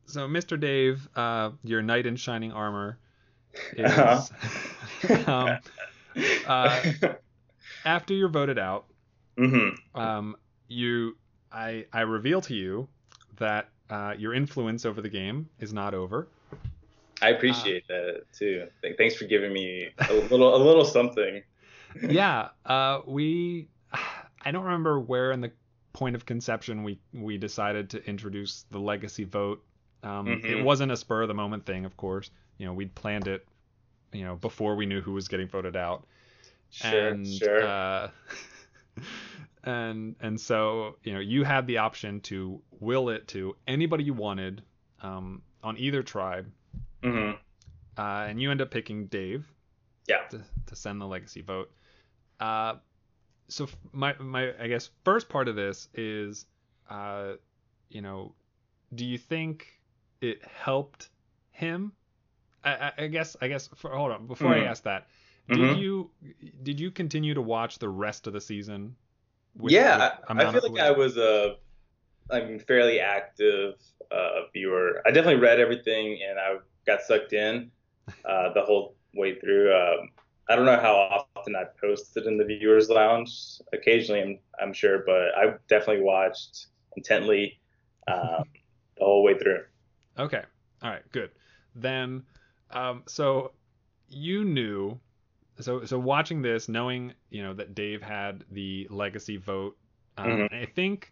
so 0.10 0.28
Mr. 0.28 0.60
Dave, 0.60 1.08
uh, 1.16 1.52
your 1.64 1.82
knight 1.82 2.06
in 2.06 2.16
shining 2.16 2.52
armor 2.52 2.98
is 3.74 3.92
uh-huh. 3.92 5.24
um, 5.32 5.60
uh, 6.48 7.14
after 7.86 8.14
you're 8.14 8.30
voted 8.30 8.58
out. 8.58 8.86
Mm-hmm. 9.38 10.00
Um, 10.00 10.36
you, 10.68 11.16
I, 11.52 11.86
I 11.94 12.02
reveal 12.02 12.42
to 12.42 12.56
you 12.56 12.88
that 13.38 13.70
uh, 13.90 14.14
your 14.18 14.34
influence 14.34 14.86
over 14.86 15.02
the 15.02 15.10
game 15.10 15.48
is 15.60 15.74
not 15.74 15.94
over. 15.94 16.28
I 17.22 17.30
appreciate 17.30 17.84
uh, 17.90 17.94
that 17.94 18.24
too. 18.34 18.68
Thanks 18.98 19.16
for 19.16 19.26
giving 19.26 19.54
me 19.54 19.90
a 20.10 20.14
little, 20.14 20.56
a 20.56 20.62
little 20.62 20.86
something. 20.86 21.42
Yeah, 22.02 22.50
uh, 22.66 23.02
we. 23.06 23.68
I 24.42 24.52
don't 24.52 24.64
remember 24.64 25.02
where 25.02 25.34
in 25.34 25.42
the 25.42 25.52
point 25.92 26.16
of 26.16 26.26
conception 26.26 26.84
we 26.84 27.00
we 27.14 27.38
decided 27.38 27.90
to 27.90 28.06
introduce 28.08 28.66
the 28.72 28.80
legacy 28.80 29.26
vote. 29.26 29.64
Um, 30.02 30.28
mm-hmm. 30.28 30.46
It 30.46 30.64
wasn't 30.64 30.92
a 30.92 30.98
spur 30.98 31.24
of 31.24 31.28
the 31.28 31.34
moment 31.34 31.66
thing, 31.66 31.86
of 31.86 31.98
course. 31.98 32.30
You 32.58 32.66
know, 32.66 32.74
we'd 32.74 32.96
planned 32.96 33.28
it, 33.28 33.46
you 34.14 34.24
know, 34.24 34.36
before 34.36 34.76
we 34.76 34.86
knew 34.86 35.02
who 35.02 35.14
was 35.14 35.28
getting 35.28 35.48
voted 35.48 35.76
out. 35.76 36.06
Sure, 36.70 37.10
and, 37.10 37.28
sure. 37.28 37.66
Uh, 37.66 38.10
and 39.64 40.16
and 40.22 40.40
so 40.40 40.96
you 41.04 41.14
know 41.14 41.20
you 41.20 41.44
had 41.44 41.68
the 41.68 41.80
option 41.80 42.22
to 42.22 42.62
will 42.80 43.10
it 43.10 43.28
to 43.30 43.56
anybody 43.68 44.04
you 44.06 44.14
wanted 44.14 44.62
um, 45.02 45.42
on 45.64 45.78
either 45.78 46.02
tribe, 46.02 46.50
mm-hmm. 47.04 47.36
uh, 47.98 48.26
and 48.26 48.42
you 48.42 48.52
end 48.52 48.62
up 48.62 48.72
picking 48.72 49.08
Dave. 49.08 49.46
Yeah. 50.08 50.24
To, 50.32 50.42
to 50.66 50.76
send 50.76 51.00
the 51.00 51.06
legacy 51.06 51.42
vote. 51.42 51.72
Uh, 52.40 52.76
so 53.48 53.68
my 53.92 54.16
my 54.20 54.54
I 54.60 54.68
guess 54.68 54.90
first 55.04 55.30
part 55.30 55.48
of 55.48 55.56
this 55.56 55.90
is, 55.94 56.46
uh, 56.90 57.34
you 57.90 58.02
know, 58.02 58.34
do 58.94 59.06
you 59.06 59.18
think 59.18 59.80
it 60.22 60.42
helped 60.46 61.10
him? 61.52 61.92
I, 62.64 62.92
I 62.98 63.08
guess 63.08 63.38
I 63.42 63.48
guess 63.48 63.70
for, 63.76 63.90
hold 63.90 64.12
on 64.12 64.28
before 64.28 64.52
mm-hmm. 64.52 64.66
I 64.66 64.70
ask 64.70 64.84
that, 64.84 65.08
did 65.48 65.58
mm-hmm. 65.58 65.80
you 65.80 66.10
did 66.64 66.80
you 66.80 66.92
continue 66.92 67.34
to 67.34 67.42
watch 67.42 67.80
the 67.80 67.90
rest 67.90 68.28
of 68.28 68.34
the 68.34 68.42
season? 68.42 68.96
With, 69.58 69.74
yeah, 69.74 70.12
with 70.30 70.38
I, 70.38 70.48
I 70.48 70.52
feel 70.52 70.72
like 70.72 70.82
I 70.82 70.92
was 70.92 71.18
a 71.18 71.56
I'm 72.32 72.60
fairly 72.60 73.00
active 73.00 73.76
uh, 74.12 74.42
viewer. 74.54 75.02
I 75.06 75.12
definitely 75.12 75.42
read 75.42 75.60
everything 75.60 76.20
and 76.28 76.40
I 76.40 76.58
got 76.86 77.02
sucked 77.02 77.34
in 77.34 77.72
uh, 78.26 78.54
the 78.54 78.62
whole 78.62 78.96
way 79.16 79.40
through. 79.40 79.74
Um, 79.74 80.10
I 80.50 80.56
don't 80.56 80.66
know 80.66 80.80
how 80.80 81.24
often 81.36 81.56
I 81.56 81.66
posted 81.80 82.26
in 82.26 82.38
the 82.38 82.44
viewers 82.44 82.90
lounge. 82.90 83.62
Occasionally, 83.72 84.22
I'm, 84.22 84.40
I'm 84.60 84.74
sure, 84.74 85.04
but 85.06 85.38
I 85.38 85.54
definitely 85.68 86.04
watched 86.04 86.68
intently 86.98 87.60
um, 88.08 88.44
the 88.98 89.06
whole 89.06 89.24
way 89.24 89.38
through. 89.38 89.64
Okay. 90.18 90.42
All 90.82 90.90
right. 90.90 91.04
Good. 91.12 91.32
Then, 91.76 92.24
um, 92.72 93.04
so 93.08 93.52
you 94.10 94.44
knew. 94.44 95.00
So 95.60 95.84
so 95.86 96.00
watching 96.00 96.42
this, 96.42 96.70
knowing 96.70 97.14
you 97.30 97.44
know 97.44 97.54
that 97.54 97.76
Dave 97.76 98.02
had 98.02 98.46
the 98.50 98.88
legacy 98.90 99.38
vote, 99.38 99.78
um, 100.18 100.28
mm-hmm. 100.28 100.56
I 100.56 100.66
think, 100.66 101.12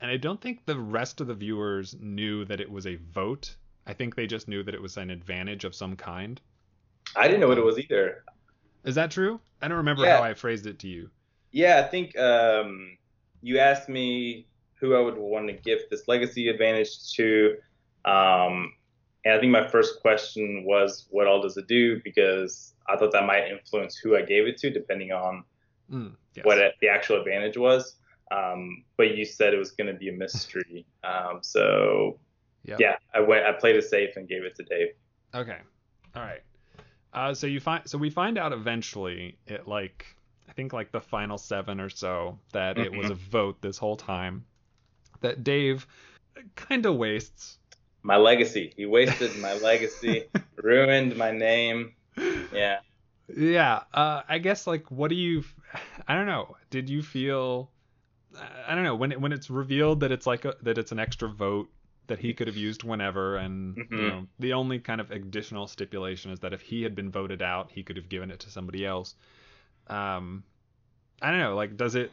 and 0.00 0.10
I 0.10 0.16
don't 0.16 0.40
think 0.40 0.64
the 0.64 0.78
rest 0.78 1.20
of 1.20 1.26
the 1.26 1.34
viewers 1.34 1.96
knew 2.00 2.44
that 2.44 2.60
it 2.60 2.70
was 2.70 2.86
a 2.86 2.94
vote. 2.96 3.56
I 3.86 3.92
think 3.92 4.14
they 4.14 4.28
just 4.28 4.46
knew 4.46 4.62
that 4.62 4.74
it 4.74 4.80
was 4.80 4.96
an 4.96 5.10
advantage 5.10 5.64
of 5.64 5.74
some 5.74 5.96
kind. 5.96 6.40
I 7.16 7.26
didn't 7.26 7.40
know 7.40 7.48
what 7.48 7.58
it 7.58 7.64
was 7.64 7.78
either. 7.78 8.24
Is 8.84 8.94
that 8.96 9.10
true? 9.10 9.40
I 9.60 9.68
don't 9.68 9.78
remember 9.78 10.04
yeah. 10.04 10.18
how 10.18 10.24
I 10.24 10.34
phrased 10.34 10.66
it 10.66 10.78
to 10.80 10.88
you. 10.88 11.10
Yeah, 11.52 11.82
I 11.84 11.88
think 11.88 12.18
um, 12.18 12.96
you 13.42 13.58
asked 13.58 13.88
me 13.88 14.46
who 14.74 14.96
I 14.96 15.00
would 15.00 15.16
want 15.16 15.46
to 15.46 15.52
give 15.52 15.80
this 15.90 16.08
legacy 16.08 16.48
advantage 16.48 17.12
to. 17.14 17.56
Um, 18.04 18.72
and 19.24 19.34
I 19.34 19.38
think 19.38 19.52
my 19.52 19.68
first 19.68 20.00
question 20.00 20.64
was, 20.66 21.06
what 21.10 21.28
all 21.28 21.40
does 21.40 21.56
it 21.56 21.68
do? 21.68 22.00
Because 22.02 22.74
I 22.88 22.96
thought 22.96 23.12
that 23.12 23.24
might 23.24 23.48
influence 23.48 23.96
who 23.96 24.16
I 24.16 24.22
gave 24.22 24.46
it 24.48 24.58
to, 24.58 24.70
depending 24.70 25.12
on 25.12 25.44
mm, 25.90 26.12
yes. 26.34 26.44
what 26.44 26.58
it, 26.58 26.74
the 26.80 26.88
actual 26.88 27.20
advantage 27.20 27.56
was. 27.56 27.96
Um, 28.32 28.84
but 28.96 29.16
you 29.16 29.24
said 29.24 29.54
it 29.54 29.58
was 29.58 29.70
going 29.70 29.92
to 29.92 29.98
be 29.98 30.08
a 30.08 30.12
mystery. 30.12 30.86
Um, 31.04 31.40
so 31.42 32.20
yep. 32.62 32.78
yeah, 32.78 32.94
I 33.12 33.18
went, 33.18 33.44
I 33.44 33.50
played 33.50 33.74
it 33.74 33.82
safe 33.82 34.14
and 34.14 34.28
gave 34.28 34.44
it 34.44 34.54
to 34.54 34.62
Dave. 34.62 34.90
Okay. 35.34 35.58
All 36.14 36.22
right. 36.22 36.40
Uh, 37.12 37.34
so 37.34 37.46
you 37.46 37.60
find 37.60 37.82
so 37.86 37.98
we 37.98 38.10
find 38.10 38.38
out 38.38 38.52
eventually 38.52 39.36
it 39.46 39.68
like 39.68 40.06
I 40.48 40.52
think 40.52 40.72
like 40.72 40.92
the 40.92 41.00
final 41.00 41.38
seven 41.38 41.80
or 41.80 41.90
so 41.90 42.38
that 42.52 42.76
mm-hmm. 42.76 42.86
it 42.86 42.98
was 42.98 43.10
a 43.10 43.14
mm-hmm. 43.14 43.30
vote 43.30 43.60
this 43.60 43.78
whole 43.78 43.96
time 43.96 44.44
that 45.20 45.44
Dave 45.44 45.86
kind 46.56 46.86
of 46.86 46.96
wastes 46.96 47.58
my 48.02 48.16
legacy. 48.16 48.72
He 48.76 48.86
wasted 48.86 49.36
my 49.38 49.54
legacy, 49.54 50.24
ruined 50.56 51.16
my 51.16 51.30
name. 51.30 51.94
Yeah. 52.52 52.80
Yeah. 53.34 53.82
Uh, 53.94 54.22
I 54.28 54.38
guess 54.38 54.66
like 54.66 54.90
what 54.90 55.08
do 55.08 55.14
you? 55.14 55.44
I 56.08 56.14
don't 56.14 56.26
know. 56.26 56.56
Did 56.70 56.90
you 56.90 57.02
feel? 57.02 57.70
I 58.66 58.74
don't 58.74 58.84
know 58.84 58.96
when 58.96 59.12
it, 59.12 59.20
when 59.20 59.32
it's 59.32 59.50
revealed 59.50 60.00
that 60.00 60.10
it's 60.10 60.26
like 60.26 60.44
a, 60.44 60.54
that 60.62 60.78
it's 60.78 60.92
an 60.92 60.98
extra 60.98 61.28
vote 61.28 61.68
that 62.06 62.18
he 62.18 62.34
could 62.34 62.46
have 62.46 62.56
used 62.56 62.82
whenever, 62.82 63.36
and 63.36 63.76
mm-hmm. 63.76 63.94
you 63.94 64.08
know, 64.08 64.26
the 64.38 64.52
only 64.52 64.78
kind 64.78 65.00
of 65.00 65.10
additional 65.10 65.66
stipulation 65.66 66.30
is 66.30 66.40
that 66.40 66.52
if 66.52 66.60
he 66.60 66.82
had 66.82 66.94
been 66.94 67.10
voted 67.10 67.42
out, 67.42 67.70
he 67.70 67.82
could 67.82 67.96
have 67.96 68.08
given 68.08 68.30
it 68.30 68.40
to 68.40 68.50
somebody 68.50 68.84
else. 68.84 69.14
Um, 69.86 70.42
I 71.20 71.30
don't 71.30 71.40
know, 71.40 71.54
like, 71.54 71.76
does 71.76 71.94
it 71.94 72.12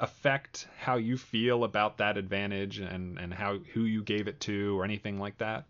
affect 0.00 0.68
how 0.78 0.96
you 0.96 1.16
feel 1.16 1.64
about 1.64 1.96
that 1.98 2.18
advantage 2.18 2.78
and 2.80 3.18
and 3.18 3.32
how 3.32 3.58
who 3.72 3.82
you 3.82 4.02
gave 4.02 4.28
it 4.28 4.38
to 4.40 4.78
or 4.78 4.84
anything 4.84 5.18
like 5.18 5.38
that? 5.38 5.64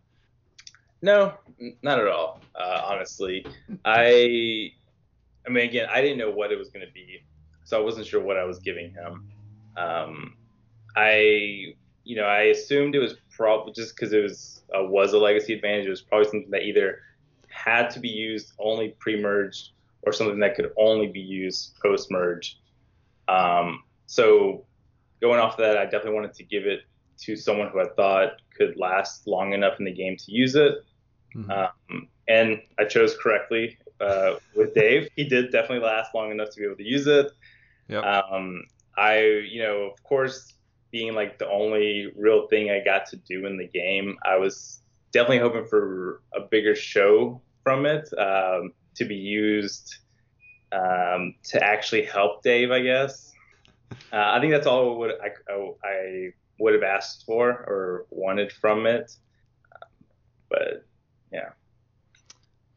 No, 1.03 1.35
not 1.83 2.01
at 2.01 2.09
all. 2.09 2.41
Uh, 2.55 2.83
honestly, 2.85 3.47
I, 3.85 4.73
I 5.47 5.51
mean, 5.51 5.69
again, 5.69 5.89
I 5.91 6.01
didn't 6.01 6.19
know 6.19 6.31
what 6.31 6.51
it 6.51 6.59
was 6.59 6.71
going 6.71 6.87
to 6.87 6.93
be, 6.93 7.23
so 7.65 7.79
I 7.79 7.85
wasn't 7.85 8.07
sure 8.07 8.23
what 8.23 8.37
I 8.37 8.45
was 8.45 8.59
giving 8.59 8.93
him. 8.93 9.29
Um, 9.77 10.37
I, 10.97 11.75
you 12.03 12.17
know, 12.17 12.25
I 12.25 12.45
assumed 12.45 12.95
it 12.95 13.01
was 13.01 13.17
probably 13.37 13.73
just 13.73 13.95
because 13.95 14.13
it 14.13 14.23
was 14.23 14.63
uh, 14.77 14.83
was 14.83 15.13
a 15.13 15.19
legacy 15.19 15.55
advantage. 15.55 15.87
It 15.87 15.91
was 15.91 16.03
probably 16.03 16.25
something 16.27 16.51
that 16.51 16.63
either 16.63 17.01
had 17.49 17.91
to 17.91 18.01
be 18.01 18.09
used 18.09 18.53
only 18.59 18.95
pre-merged 18.99 19.71
or 20.03 20.13
something 20.13 20.39
that 20.41 20.55
could 20.55 20.71
only 20.77 21.07
be 21.07 21.21
used 21.21 21.77
post-merge. 21.83 22.59
Um, 23.29 23.83
so 24.07 24.65
going 25.21 25.41
off 25.41 25.53
of 25.53 25.59
that, 25.59 25.77
I 25.77 25.85
definitely 25.85 26.15
wanted 26.15 26.35
to 26.35 26.45
give 26.45 26.67
it 26.67 26.81
to 27.19 27.35
someone 27.35 27.69
who 27.69 27.81
I 27.81 27.89
thought 27.97 28.41
could 28.57 28.77
last 28.77 29.27
long 29.27 29.53
enough 29.53 29.79
in 29.79 29.85
the 29.85 29.93
game 29.93 30.17
to 30.17 30.33
use 30.33 30.55
it. 30.55 30.75
Mm-hmm. 31.35 31.51
Um, 31.51 32.09
and 32.29 32.61
I 32.79 32.85
chose 32.85 33.17
correctly 33.17 33.79
uh, 34.01 34.35
with 34.55 34.75
Dave. 34.75 35.09
he 35.17 35.25
did 35.25 35.51
definitely 35.51 35.87
last 35.87 36.15
long 36.15 36.31
enough 36.31 36.51
to 36.51 36.59
be 36.59 36.67
able 36.67 36.77
to 36.77 36.85
use 36.85 37.07
it. 37.07 37.31
Yep. 37.89 38.05
Um, 38.05 38.63
I, 38.97 39.21
you 39.49 39.63
know, 39.63 39.91
of 39.93 40.03
course, 40.03 40.55
being 40.97 41.15
like 41.15 41.39
the 41.39 41.47
only 41.51 42.11
real 42.17 42.47
thing 42.49 42.71
I 42.71 42.83
got 42.83 43.05
to 43.11 43.17
do 43.17 43.45
in 43.45 43.59
the 43.59 43.67
game, 43.67 44.17
I 44.25 44.39
was 44.39 44.81
definitely 45.13 45.41
hoping 45.41 45.67
for 45.67 46.23
a 46.35 46.41
bigger 46.41 46.75
show 46.75 47.43
from 47.63 47.85
it 47.85 48.09
um, 48.19 48.73
to 48.95 49.05
be 49.05 49.15
used 49.15 49.97
um, 50.73 51.35
to 51.51 51.63
actually 51.63 52.07
help 52.07 52.43
Dave, 52.43 52.71
I 52.71 52.81
guess. 52.81 53.35
Uh, 54.11 54.17
I 54.35 54.41
think 54.41 54.55
that's 54.55 54.67
all 54.67 54.99
what 54.99 55.19
I, 55.23 55.53
I, 55.53 55.73
I, 55.85 56.31
would 56.59 56.73
have 56.73 56.83
asked 56.83 57.27
for 57.27 57.51
or 57.51 58.07
wanted 58.09 58.51
from 58.51 58.87
it. 58.87 59.13
but 60.49 60.87
yeah. 61.31 61.51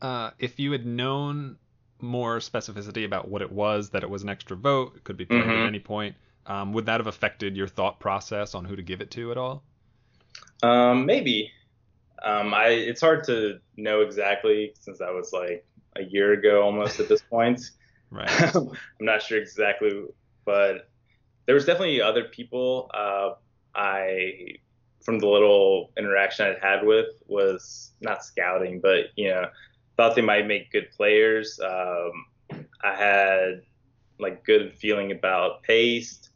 Uh, 0.01 0.31
if 0.39 0.59
you 0.59 0.73
had 0.73 0.85
known 0.85 1.55
more 2.01 2.39
specificity 2.39 3.05
about 3.05 3.29
what 3.29 3.41
it 3.41 3.49
was, 3.49 3.91
that 3.91 4.03
it 4.03 4.09
was 4.09 4.23
an 4.23 4.29
extra 4.29 4.57
vote, 4.57 4.97
it 4.97 5.05
could 5.05 5.15
be 5.15 5.23
played 5.23 5.43
mm-hmm. 5.43 5.63
at 5.63 5.67
any 5.67 5.79
point, 5.79 6.17
um, 6.45 6.73
would 6.73 6.85
that 6.87 6.99
have 6.99 7.07
affected 7.07 7.55
your 7.55 7.67
thought 7.67 7.99
process 7.99 8.55
on 8.55 8.65
who 8.65 8.75
to 8.75 8.81
give 8.81 9.01
it 9.01 9.11
to 9.11 9.31
at 9.31 9.37
all? 9.37 9.63
Um, 10.63 11.05
maybe. 11.05 11.51
Um, 12.23 12.53
I 12.53 12.67
it's 12.67 13.01
hard 13.01 13.23
to 13.25 13.59
know 13.77 14.01
exactly 14.01 14.73
since 14.79 14.99
that 14.99 15.13
was 15.13 15.31
like 15.31 15.65
a 15.95 16.03
year 16.03 16.33
ago 16.33 16.61
almost 16.61 16.99
at 16.99 17.07
this 17.07 17.21
point. 17.21 17.61
right. 18.11 18.29
I'm 18.55 18.71
not 18.99 19.21
sure 19.21 19.37
exactly, 19.37 20.03
but 20.45 20.89
there 21.45 21.55
was 21.55 21.65
definitely 21.65 22.01
other 22.01 22.25
people 22.25 22.91
uh, 22.93 23.31
I 23.73 24.57
from 25.01 25.19
the 25.19 25.27
little 25.27 25.91
interaction 25.97 26.45
I'd 26.45 26.59
had 26.61 26.85
with 26.85 27.07
was 27.27 27.93
not 28.01 28.23
scouting, 28.23 28.81
but 28.81 29.05
you 29.15 29.29
know 29.29 29.47
thought 29.95 30.15
they 30.15 30.21
might 30.21 30.47
make 30.47 30.71
good 30.71 30.89
players. 30.91 31.59
Um, 31.59 32.25
I 32.83 32.95
had 32.95 33.61
like 34.19 34.45
good 34.45 34.73
feeling 34.75 35.11
about 35.11 35.63
Paste. 35.63 36.28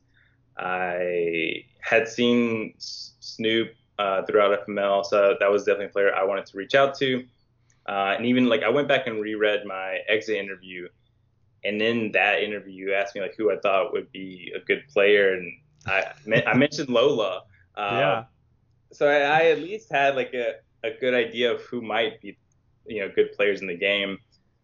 I 0.57 1.65
had 1.79 2.07
seen 2.07 2.73
Snoop 2.77 3.73
uh, 3.99 4.23
throughout 4.23 4.65
FML, 4.65 5.05
so 5.05 5.35
that 5.39 5.51
was 5.51 5.63
definitely 5.63 5.87
a 5.87 5.89
player 5.89 6.13
I 6.13 6.23
wanted 6.23 6.45
to 6.47 6.57
reach 6.57 6.75
out 6.75 6.95
to. 6.99 7.25
Uh, 7.87 8.15
and 8.17 8.25
even 8.25 8.47
like 8.47 8.63
I 8.63 8.69
went 8.69 8.87
back 8.87 9.07
and 9.07 9.21
reread 9.21 9.65
my 9.65 9.99
exit 10.07 10.37
interview, 10.37 10.87
and 11.63 11.81
in 11.81 12.11
that 12.13 12.41
interview, 12.41 12.87
you 12.87 12.93
asked 12.93 13.15
me 13.15 13.21
like 13.21 13.35
who 13.35 13.51
I 13.51 13.57
thought 13.57 13.93
would 13.93 14.11
be 14.11 14.53
a 14.55 14.59
good 14.59 14.83
player, 14.87 15.33
and 15.33 15.51
I 15.85 16.13
I 16.47 16.55
mentioned 16.55 16.89
Lola. 16.89 17.43
Uh, 17.75 17.89
yeah. 17.91 18.23
So 18.91 19.07
I, 19.07 19.21
I, 19.21 19.45
at 19.45 19.59
least 19.59 19.91
had 19.91 20.15
like 20.15 20.35
a, 20.35 20.55
a 20.83 20.91
good 20.91 21.15
idea 21.15 21.51
of 21.51 21.61
who 21.61 21.81
might 21.81 22.21
be, 22.21 22.37
you 22.85 22.99
know, 22.99 23.09
good 23.13 23.33
players 23.33 23.61
in 23.61 23.67
the 23.67 23.75
game. 23.75 24.19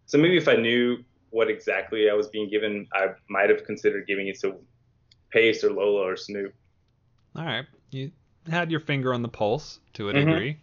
So 0.06 0.20
maybe 0.20 0.38
if 0.38 0.48
I 0.48 0.56
knew 0.56 1.04
what 1.32 1.50
exactly 1.50 2.12
I 2.12 2.14
was 2.14 2.28
being 2.28 2.48
given, 2.48 2.88
I 2.94 3.08
might 3.28 3.50
have 3.50 3.64
considered 3.64 4.06
giving 4.06 4.28
it 4.28 4.40
to 4.42 4.60
Pace 5.32 5.64
or 5.64 5.72
Lola 5.72 6.02
or 6.08 6.18
Snoop. 6.18 6.54
All 7.36 7.46
right, 7.46 7.66
you 7.92 8.12
had 8.50 8.72
your 8.72 8.80
finger 8.80 9.14
on 9.14 9.22
the 9.22 9.28
pulse 9.30 9.80
to 9.94 10.10
a 10.10 10.14
Mhm. 10.14 10.26
degree. 10.26 10.58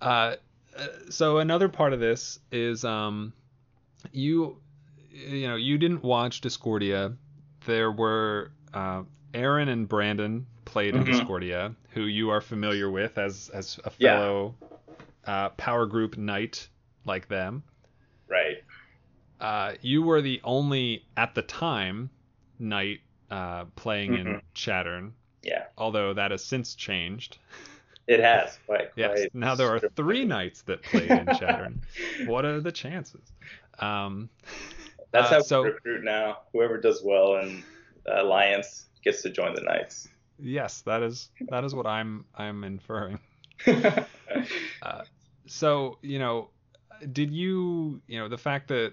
Uh, 0.00 0.36
uh, 0.76 0.86
so 1.10 1.38
another 1.38 1.68
part 1.68 1.92
of 1.92 2.00
this 2.00 2.38
is 2.52 2.84
um, 2.84 3.32
you 4.12 4.56
you 5.10 5.48
know 5.48 5.56
you 5.56 5.78
didn't 5.78 6.02
watch 6.04 6.40
Discordia. 6.40 7.14
There 7.66 7.90
were 7.90 8.52
uh, 8.72 9.02
Aaron 9.34 9.68
and 9.68 9.88
Brandon 9.88 10.46
played 10.64 10.94
in 10.94 11.02
Mhm. 11.02 11.06
Discordia, 11.06 11.74
who 11.90 12.02
you 12.02 12.30
are 12.30 12.40
familiar 12.40 12.88
with 12.90 13.18
as 13.18 13.48
as 13.52 13.78
a 13.84 13.90
Yeah. 13.98 14.14
fellow 14.14 14.54
uh, 15.26 15.48
power 15.50 15.86
group 15.86 16.16
knight 16.16 16.68
like 17.04 17.28
them. 17.28 17.62
Right. 18.28 18.58
Uh, 19.40 19.74
you 19.82 20.02
were 20.02 20.20
the 20.22 20.40
only 20.44 21.04
at 21.16 21.34
the 21.34 21.42
time 21.42 22.10
knight 22.58 23.00
uh, 23.30 23.64
playing 23.76 24.14
in 24.14 24.26
Mhm. 24.26 24.42
Chattern, 24.54 25.12
Yeah. 25.42 25.64
although 25.76 26.14
that 26.14 26.30
has 26.30 26.44
since 26.44 26.74
changed. 26.74 27.38
It 28.06 28.20
has 28.20 28.58
quite. 28.66 28.90
Yes. 28.96 29.18
quite 29.18 29.34
Now 29.34 29.54
there 29.54 29.68
are 29.68 29.80
three 29.80 30.24
knights 30.24 30.62
that 30.62 30.82
play 30.82 31.08
in 31.08 31.26
Chattern. 31.38 31.82
what 32.26 32.44
are 32.44 32.60
the 32.60 32.72
chances? 32.72 33.20
Um, 33.78 34.28
That's 35.12 35.30
uh, 35.30 35.34
how 35.36 35.40
so- 35.40 35.62
we 35.62 35.68
recruit 35.70 36.04
now. 36.04 36.38
Whoever 36.52 36.78
does 36.78 37.02
well 37.02 37.36
in 37.36 37.62
the 38.04 38.22
alliance 38.22 38.86
gets 39.04 39.22
to 39.22 39.30
join 39.30 39.54
the 39.54 39.60
knights. 39.62 40.08
yes, 40.38 40.82
that 40.82 41.02
is 41.02 41.30
that 41.50 41.64
is 41.64 41.74
what 41.74 41.86
I'm 41.86 42.24
I'm 42.34 42.64
inferring. 42.64 43.18
So 45.46 45.98
you 46.02 46.18
know, 46.18 46.50
did 47.12 47.32
you 47.32 48.00
you 48.06 48.18
know 48.18 48.28
the 48.28 48.38
fact 48.38 48.68
that 48.68 48.92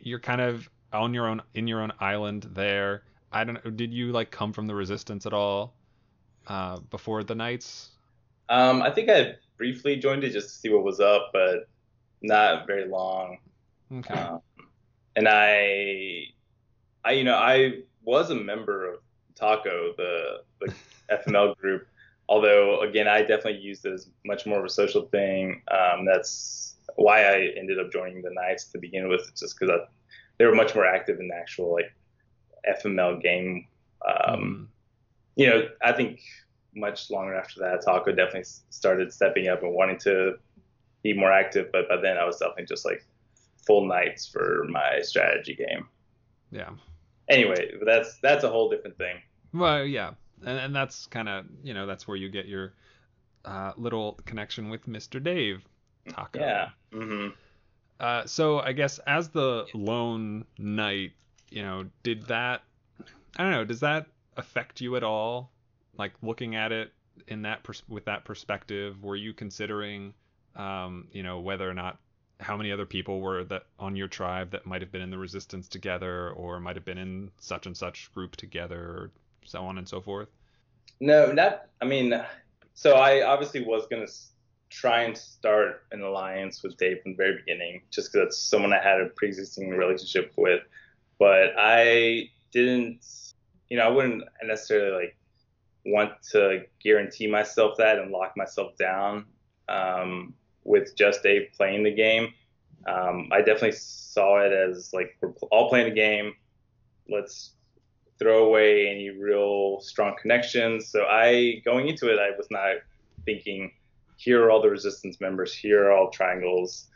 you're 0.00 0.18
kind 0.20 0.40
of 0.40 0.68
on 0.92 1.14
your 1.14 1.26
own 1.28 1.42
in 1.54 1.66
your 1.68 1.80
own 1.80 1.92
island 2.00 2.48
there? 2.54 3.02
I 3.36 3.44
don't 3.44 3.62
know. 3.62 3.70
Did 3.70 3.92
you 3.92 4.12
like 4.12 4.30
come 4.30 4.52
from 4.52 4.66
the 4.66 4.74
resistance 4.74 5.26
at 5.26 5.32
all 5.32 5.74
uh, 6.46 6.78
before 6.90 7.22
the 7.22 7.34
knights? 7.34 7.90
um, 8.48 8.82
I 8.82 8.90
think 8.90 9.10
I 9.10 9.34
briefly 9.56 9.96
joined 9.96 10.24
it 10.24 10.30
just 10.30 10.48
to 10.48 10.54
see 10.54 10.68
what 10.68 10.84
was 10.84 11.00
up, 11.00 11.30
but 11.32 11.68
not 12.22 12.66
very 12.66 12.86
long. 12.88 13.38
Okay. 13.92 14.14
Um, 14.14 14.40
and 15.16 15.28
I, 15.28 16.24
I 17.04 17.12
you 17.12 17.24
know 17.24 17.36
I 17.36 17.80
was 18.04 18.30
a 18.30 18.34
member 18.34 18.92
of 18.92 19.00
Taco, 19.34 19.92
the 19.96 20.42
the 20.60 20.74
FML 21.10 21.56
group. 21.56 21.86
Although 22.28 22.80
again, 22.80 23.06
I 23.08 23.20
definitely 23.20 23.60
used 23.60 23.84
it 23.84 23.92
as 23.92 24.08
much 24.24 24.46
more 24.46 24.58
of 24.58 24.64
a 24.64 24.70
social 24.70 25.02
thing. 25.06 25.62
Um, 25.70 26.04
that's 26.04 26.76
why 26.96 27.24
I 27.24 27.52
ended 27.56 27.78
up 27.78 27.92
joining 27.92 28.22
the 28.22 28.30
Knights 28.32 28.64
to 28.66 28.78
begin 28.78 29.08
with, 29.08 29.30
just 29.36 29.58
because 29.58 29.80
they 30.38 30.44
were 30.44 30.54
much 30.54 30.74
more 30.74 30.86
active 30.86 31.20
in 31.20 31.28
the 31.28 31.34
actual 31.34 31.72
like 31.72 31.92
FML 32.66 33.16
game. 33.20 33.66
Um, 34.06 34.40
Mhm. 34.40 34.68
you 35.36 35.46
know, 35.50 35.68
I 35.82 35.92
think 35.92 36.20
much 36.74 37.10
longer 37.10 37.34
after 37.34 37.60
that, 37.60 37.82
Taco 37.82 38.12
definitely 38.12 38.44
started 38.70 39.12
stepping 39.12 39.48
up 39.48 39.62
and 39.62 39.72
wanting 39.72 39.98
to 40.00 40.38
be 41.02 41.12
more 41.12 41.32
active. 41.32 41.70
But 41.72 41.88
by 41.88 41.96
then, 41.96 42.16
I 42.18 42.24
was 42.24 42.38
definitely 42.38 42.66
just 42.66 42.84
like 42.84 43.04
full 43.66 43.86
Knights 43.86 44.26
for 44.28 44.64
my 44.68 45.00
strategy 45.02 45.54
game. 45.54 45.88
Yeah. 46.50 46.70
Anyway, 47.28 47.72
that's 47.84 48.18
that's 48.18 48.44
a 48.44 48.48
whole 48.48 48.68
different 48.70 48.96
thing. 48.98 49.16
Well, 49.52 49.84
yeah, 49.84 50.12
and, 50.44 50.58
and 50.58 50.76
that's 50.76 51.06
kind 51.06 51.28
of 51.28 51.46
you 51.64 51.74
know 51.74 51.86
that's 51.86 52.06
where 52.06 52.16
you 52.16 52.28
get 52.28 52.46
your 52.46 52.74
uh, 53.44 53.72
little 53.76 54.14
connection 54.24 54.68
with 54.70 54.86
Mr. 54.86 55.22
Dave 55.22 55.62
Taco. 56.08 56.38
Yeah. 56.38 56.70
hmm 56.92 57.28
Uh, 57.98 58.26
so 58.26 58.60
I 58.60 58.72
guess 58.72 58.98
as 59.06 59.30
the 59.30 59.66
lone 59.74 60.44
knight, 60.58 61.12
you 61.50 61.62
know, 61.62 61.86
did 62.02 62.26
that? 62.26 62.62
I 63.36 63.42
don't 63.42 63.52
know. 63.52 63.64
Does 63.64 63.80
that 63.80 64.06
affect 64.36 64.80
you 64.80 64.96
at 64.96 65.02
all? 65.02 65.50
Like 65.96 66.12
looking 66.22 66.56
at 66.56 66.72
it 66.72 66.92
in 67.28 67.42
that 67.42 67.62
pers- 67.62 67.88
with 67.88 68.04
that 68.06 68.24
perspective, 68.24 69.02
were 69.02 69.16
you 69.16 69.32
considering, 69.32 70.14
um, 70.54 71.08
you 71.12 71.22
know, 71.22 71.40
whether 71.40 71.68
or 71.68 71.74
not 71.74 71.98
how 72.38 72.56
many 72.56 72.70
other 72.70 72.84
people 72.84 73.20
were 73.20 73.44
that 73.44 73.64
on 73.78 73.96
your 73.96 74.08
tribe 74.08 74.50
that 74.50 74.66
might 74.66 74.82
have 74.82 74.92
been 74.92 75.00
in 75.00 75.10
the 75.10 75.18
resistance 75.18 75.68
together, 75.68 76.30
or 76.30 76.60
might 76.60 76.76
have 76.76 76.84
been 76.84 76.98
in 76.98 77.30
such 77.38 77.66
and 77.66 77.76
such 77.76 78.12
group 78.12 78.36
together, 78.36 78.78
or 78.78 79.10
so 79.44 79.64
on 79.64 79.78
and 79.78 79.88
so 79.88 80.00
forth? 80.00 80.28
No, 81.00 81.32
not. 81.32 81.68
I 81.80 81.86
mean, 81.86 82.22
so 82.74 82.94
I 82.96 83.26
obviously 83.26 83.64
was 83.64 83.86
gonna 83.86 84.06
try 84.68 85.02
and 85.02 85.16
start 85.16 85.84
an 85.92 86.02
alliance 86.02 86.62
with 86.62 86.76
Dave 86.76 87.02
from 87.02 87.12
the 87.12 87.16
very 87.16 87.36
beginning, 87.36 87.82
just 87.90 88.12
because 88.12 88.28
it's 88.28 88.38
someone 88.38 88.72
I 88.72 88.82
had 88.82 89.00
a 89.00 89.06
pre-existing 89.06 89.70
relationship 89.70 90.32
with. 90.36 90.60
But 91.18 91.54
I 91.58 92.30
didn't, 92.52 93.04
you 93.68 93.76
know, 93.76 93.84
I 93.84 93.88
wouldn't 93.88 94.24
necessarily 94.42 95.04
like 95.04 95.16
want 95.86 96.10
to 96.32 96.64
guarantee 96.82 97.26
myself 97.26 97.76
that 97.78 97.98
and 97.98 98.10
lock 98.10 98.36
myself 98.36 98.76
down 98.76 99.26
um, 99.68 100.34
with 100.64 100.96
just 100.96 101.24
a 101.24 101.48
playing 101.56 101.84
the 101.84 101.94
game. 101.94 102.32
Um, 102.86 103.28
I 103.32 103.38
definitely 103.38 103.72
saw 103.72 104.40
it 104.40 104.52
as 104.52 104.92
like 104.92 105.16
we're 105.20 105.30
all 105.50 105.68
playing 105.68 105.88
the 105.88 105.94
game. 105.94 106.34
Let's 107.08 107.52
throw 108.18 108.46
away 108.46 108.88
any 108.88 109.10
real 109.10 109.80
strong 109.80 110.16
connections. 110.20 110.88
So 110.88 111.04
I 111.04 111.62
going 111.64 111.88
into 111.88 112.12
it, 112.12 112.18
I 112.18 112.36
was 112.36 112.46
not 112.50 112.76
thinking, 113.24 113.72
here 114.16 114.44
are 114.44 114.50
all 114.50 114.62
the 114.62 114.70
resistance 114.70 115.20
members, 115.20 115.52
here 115.52 115.86
are 115.86 115.92
all 115.92 116.10
triangles. 116.10 116.88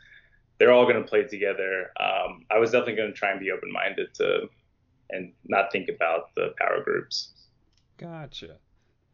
They're 0.61 0.71
all 0.71 0.83
going 0.83 1.01
to 1.01 1.09
play 1.09 1.23
together. 1.23 1.91
Um, 1.99 2.45
I 2.51 2.59
was 2.59 2.69
definitely 2.69 2.97
going 2.97 3.11
to 3.11 3.17
try 3.17 3.31
and 3.31 3.39
be 3.39 3.49
open-minded 3.49 4.13
to 4.13 4.47
and 5.09 5.33
not 5.45 5.71
think 5.71 5.89
about 5.89 6.35
the 6.35 6.53
power 6.59 6.83
groups. 6.83 7.31
Gotcha. 7.97 8.57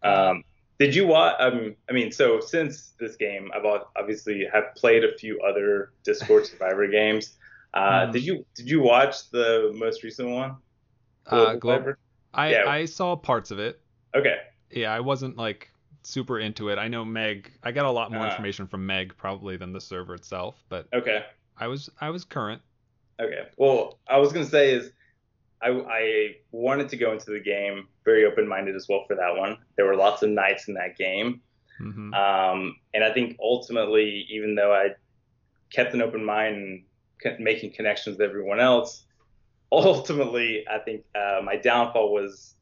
Um, 0.04 0.44
did 0.78 0.94
you 0.94 1.08
watch? 1.08 1.38
Um, 1.40 1.78
I 1.90 1.94
mean, 1.94 2.12
so 2.12 2.42
since 2.42 2.96
this 3.00 3.16
game, 3.16 3.50
I've 3.56 3.64
obviously 3.98 4.46
have 4.52 4.76
played 4.76 5.06
a 5.06 5.18
few 5.18 5.40
other 5.40 5.94
Discord 6.04 6.46
Survivor 6.52 6.86
games. 6.90 7.38
Uh, 7.74 8.08
Mhm. 8.08 8.12
Did 8.12 8.24
you 8.26 8.46
did 8.54 8.70
you 8.70 8.82
watch 8.82 9.30
the 9.32 9.72
most 9.74 10.04
recent 10.04 10.30
one? 10.30 10.58
Uh, 11.28 11.56
Global 11.56 11.60
Global. 11.60 11.78
Survivor? 11.80 12.00
I 12.34 12.52
Yeah. 12.52 12.64
I 12.68 12.84
saw 12.86 13.16
parts 13.16 13.52
of 13.52 13.60
it. 13.60 13.80
Okay. 14.14 14.36
yeah, 14.70 14.94
I 14.94 15.00
wasn't 15.00 15.38
like 15.38 15.72
super 16.04 16.40
into 16.40 16.68
it. 16.70 16.78
I 16.78 16.90
know 16.90 17.06
Meg. 17.06 17.52
I 17.64 17.72
got 17.72 17.86
a 17.86 17.92
lot 17.92 18.12
more 18.12 18.24
Ah. 18.26 18.30
information 18.32 18.68
from 18.68 18.86
Meg 18.86 19.16
probably 19.16 19.56
than 19.56 19.72
the 19.72 19.80
server 19.82 20.14
itself, 20.14 20.62
but 20.68 20.88
Okay. 20.94 21.26
I 21.60 21.67
was 21.67 21.89
I 22.00 22.10
was 22.10 22.24
current. 22.24 22.62
Okay. 23.20 23.48
Well, 23.58 24.00
I 24.08 24.17
was 24.17 24.32
gonna 24.32 24.46
say 24.46 24.74
is 24.74 24.91
I, 25.62 25.70
I 25.70 26.36
wanted 26.52 26.89
to 26.89 26.98
go 26.98 27.12
into 27.12 27.32
the 27.32 27.39
game 27.39 27.88
very 28.06 28.26
open-minded 28.26 28.76
as 28.76 28.88
well 28.88 29.06
for 29.08 29.15
that 29.15 29.36
one. 29.36 29.58
There 29.76 29.86
were 29.86 29.96
lots 29.96 30.22
of 30.22 30.30
knights 30.30 30.67
in 30.67 30.76
that 30.76 30.98
game, 30.98 31.41
hmm 31.80 32.13
um, 32.13 32.76
and 32.93 33.04
I 33.04 33.12
think 33.13 33.38
ultimately, 33.41 34.28
even 34.30 34.56
though 34.56 34.74
I 34.74 34.89
kept 35.72 35.93
an 35.93 36.02
open 36.02 36.24
mind 36.24 36.56
and 36.56 36.84
kept 37.22 37.39
making 37.39 37.74
connections 37.74 38.17
with 38.17 38.30
everyone 38.30 38.60
else, 38.60 39.06
ultimately, 39.72 40.65
I 40.70 40.80
think 40.80 41.04
uh, 41.15 41.41
my 41.43 41.56
downfall 41.56 42.13
was 42.13 42.56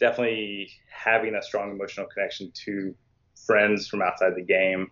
definitely 0.00 0.70
having 0.90 1.34
a 1.34 1.42
strong 1.42 1.70
emotional 1.70 2.06
connection 2.06 2.50
to 2.64 2.94
friends 3.46 3.86
from 3.86 4.02
outside 4.02 4.34
the 4.34 4.42
game. 4.42 4.90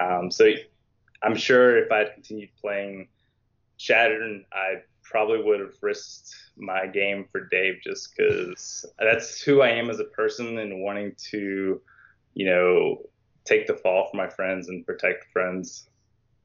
Um, 0.00 0.30
so 0.30 0.52
I'm 1.22 1.36
sure 1.36 1.78
if 1.78 1.90
I'd 1.90 2.14
continued 2.14 2.50
playing 2.60 3.08
Chattern, 3.78 4.44
I 4.52 4.82
probably 5.02 5.42
would 5.42 5.60
have 5.60 5.74
risked 5.80 6.34
my 6.56 6.86
game 6.86 7.26
for 7.32 7.46
Dave 7.50 7.76
just 7.82 8.14
because 8.16 8.84
that's 8.98 9.40
who 9.42 9.62
I 9.62 9.68
am 9.70 9.90
as 9.90 10.00
a 10.00 10.04
person 10.04 10.58
and 10.58 10.82
wanting 10.82 11.14
to, 11.30 11.80
you 12.34 12.46
know, 12.46 12.98
take 13.44 13.66
the 13.66 13.74
fall 13.74 14.08
for 14.10 14.16
my 14.16 14.28
friends 14.28 14.68
and 14.68 14.84
protect 14.84 15.24
friends. 15.32 15.88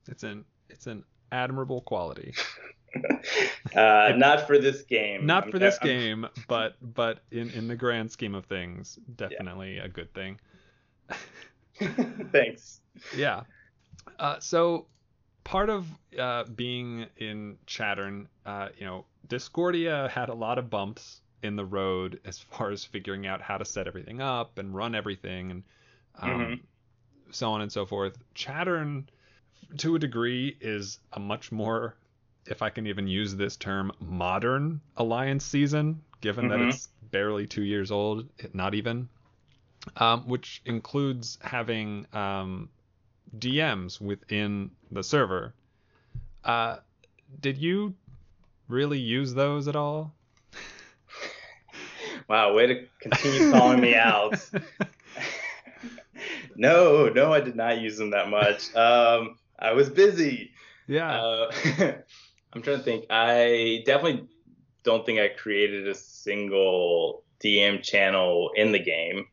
It's 0.07 0.23
an 0.23 0.45
it's 0.69 0.88
an 0.88 1.03
admirable 1.31 1.81
quality. 1.81 2.33
uh, 3.75 4.13
not 4.15 4.47
for 4.47 4.57
this 4.59 4.83
game. 4.83 5.25
Not 5.25 5.43
I'm- 5.43 5.51
for 5.51 5.59
this 5.59 5.77
I'm- 5.81 5.88
game, 5.88 6.27
but 6.47 6.75
but 6.93 7.23
in 7.31 7.49
in 7.51 7.67
the 7.67 7.75
grand 7.75 8.12
scheme 8.12 8.36
of 8.36 8.45
things, 8.45 8.97
definitely 9.15 9.79
a 9.79 9.88
good 9.89 10.13
thing. 10.13 10.39
Thanks. 12.31 12.81
Yeah. 13.15 13.41
Uh, 14.19 14.39
so 14.39 14.87
part 15.43 15.69
of 15.69 15.87
uh, 16.17 16.43
being 16.45 17.05
in 17.17 17.57
Chattern, 17.67 18.27
uh, 18.45 18.69
you 18.77 18.85
know, 18.85 19.05
Discordia 19.27 20.09
had 20.09 20.29
a 20.29 20.33
lot 20.33 20.57
of 20.57 20.69
bumps 20.69 21.21
in 21.41 21.55
the 21.55 21.65
road 21.65 22.19
as 22.25 22.39
far 22.39 22.71
as 22.71 22.85
figuring 22.85 23.27
out 23.27 23.41
how 23.41 23.57
to 23.57 23.65
set 23.65 23.87
everything 23.87 24.21
up 24.21 24.57
and 24.57 24.73
run 24.73 24.95
everything 24.95 25.51
and 25.51 25.63
um, 26.19 26.29
Mhm. 26.29 26.59
so 27.31 27.51
on 27.51 27.61
and 27.61 27.71
so 27.71 27.85
forth. 27.85 28.17
Chattern, 28.35 29.09
to 29.77 29.95
a 29.95 29.99
degree, 29.99 30.55
is 30.61 30.99
a 31.13 31.19
much 31.19 31.51
more, 31.51 31.95
if 32.45 32.61
I 32.61 32.69
can 32.69 32.87
even 32.87 33.07
use 33.07 33.35
this 33.35 33.57
term, 33.57 33.91
modern 33.99 34.81
alliance 34.97 35.45
season, 35.45 36.01
given 36.21 36.47
that 36.49 36.59
Mhm. 36.59 36.69
it's 36.69 36.89
barely 37.11 37.47
two 37.47 37.63
years 37.63 37.91
old, 37.91 38.29
not 38.53 38.73
even, 38.75 39.09
um, 39.97 40.27
which 40.27 40.61
includes 40.65 41.37
having 41.41 42.05
um, 42.13 42.69
DMs 43.38 43.99
within 43.99 44.71
the 44.91 45.03
server. 45.03 45.53
Uh, 46.43 46.77
did 47.39 47.57
you 47.57 47.93
really 48.67 48.99
use 48.99 49.33
those 49.33 49.67
at 49.67 49.75
all? 49.75 50.13
Wow, 52.29 52.53
way 52.53 52.67
to 52.67 52.88
continue 53.01 53.51
calling 53.51 53.81
me 53.81 53.95
out. 53.95 54.36
no, 56.55 57.09
no, 57.09 57.33
I 57.33 57.41
did 57.41 57.55
not 57.57 57.81
use 57.81 57.97
them 57.97 58.12
that 58.12 58.29
much. 58.29 58.73
Um, 58.75 59.38
I 59.59 59.73
was 59.73 59.89
busy. 59.89 60.51
Yeah. 60.88 61.21
Uh, 61.21 61.51
I'm 62.53 62.62
trying 62.62 62.77
to 62.77 62.83
think. 62.83 63.05
I 63.09 63.83
definitely 63.86 64.27
don't 64.83 65.05
think 65.05 65.19
I 65.19 65.29
created 65.29 65.88
a 65.88 65.95
single 65.95 67.23
DM 67.43 67.81
channel 67.81 68.51
in 68.55 68.71
the 68.71 68.79
game 68.79 69.27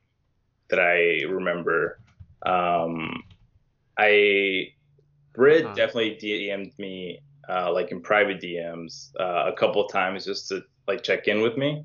that 0.70 0.81
I 0.81 1.26
remember. 1.26 2.00
Um, 2.42 3.19
I 3.98 4.72
Brit 5.33 5.64
huh. 5.64 5.74
definitely 5.74 6.18
DM'd 6.20 6.79
me 6.79 7.20
uh, 7.48 7.72
like 7.72 7.90
in 7.90 8.00
private 8.00 8.40
DMs 8.40 9.11
uh, 9.18 9.50
a 9.50 9.53
couple 9.53 9.85
of 9.85 9.92
times 9.92 10.24
just 10.24 10.48
to 10.48 10.62
like 10.87 11.03
check 11.03 11.29
in 11.29 11.40
with 11.42 11.57
me, 11.57 11.85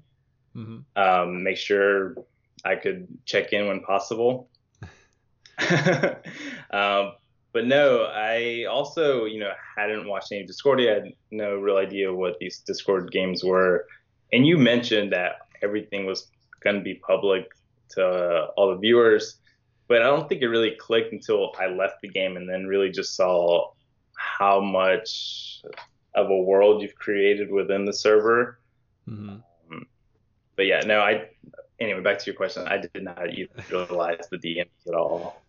mm-hmm. 0.55 0.79
um, 0.95 1.43
make 1.43 1.57
sure 1.57 2.15
I 2.63 2.75
could 2.75 3.07
check 3.25 3.53
in 3.53 3.67
when 3.67 3.81
possible. 3.81 4.49
um, 6.71 7.13
but 7.53 7.65
no, 7.65 8.03
I 8.03 8.65
also, 8.65 9.25
you 9.25 9.39
know, 9.39 9.51
hadn't 9.77 10.07
watched 10.07 10.31
any 10.31 10.45
Discordia. 10.45 10.91
I 10.91 10.93
had 10.95 11.13
no 11.31 11.55
real 11.55 11.77
idea 11.77 12.13
what 12.13 12.37
these 12.39 12.59
Discord 12.59 13.11
games 13.11 13.43
were. 13.43 13.87
And 14.33 14.45
you 14.45 14.57
mentioned 14.57 15.13
that 15.13 15.37
everything 15.63 16.05
was 16.05 16.27
going 16.59 16.75
to 16.75 16.81
be 16.81 16.95
public 16.95 17.45
to 17.91 18.05
uh, 18.05 18.47
all 18.57 18.71
the 18.71 18.77
viewers, 18.77 19.37
but 19.87 20.01
I 20.01 20.05
don't 20.05 20.27
think 20.27 20.41
it 20.41 20.47
really 20.47 20.75
clicked 20.79 21.13
until 21.13 21.53
I 21.59 21.67
left 21.67 22.01
the 22.01 22.07
game 22.07 22.37
and 22.37 22.49
then 22.49 22.65
really 22.65 22.89
just 22.89 23.15
saw 23.15 23.71
how 24.15 24.59
much 24.59 25.61
of 26.15 26.29
a 26.29 26.37
world 26.37 26.81
you've 26.81 26.95
created 26.95 27.51
within 27.51 27.85
the 27.85 27.93
server. 27.93 28.59
Mm-hmm. 29.07 29.37
Um, 29.71 29.87
but 30.55 30.65
yeah, 30.65 30.81
no, 30.81 30.99
I. 30.99 31.29
Anyway, 31.79 31.99
back 31.99 32.17
to 32.19 32.25
your 32.25 32.35
question. 32.35 32.65
I 32.67 32.77
did 32.77 33.03
not 33.03 33.33
utilize 33.33 34.29
the 34.31 34.37
DMs 34.37 34.87
at 34.87 34.93
all. 34.93 35.41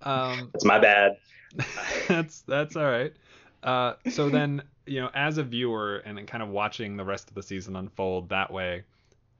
Um, 0.00 0.50
it's 0.54 0.64
my 0.64 0.78
bad. 0.78 1.18
that's 2.08 2.40
that's 2.42 2.74
all 2.74 2.90
right. 2.90 3.12
Uh, 3.62 3.94
so 4.10 4.30
then, 4.30 4.62
you 4.86 5.00
know, 5.00 5.10
as 5.12 5.38
a 5.38 5.42
viewer 5.42 5.98
and 5.98 6.26
kind 6.26 6.42
of 6.42 6.48
watching 6.48 6.96
the 6.96 7.04
rest 7.04 7.28
of 7.28 7.34
the 7.34 7.42
season 7.42 7.76
unfold 7.76 8.28
that 8.28 8.50
way, 8.50 8.84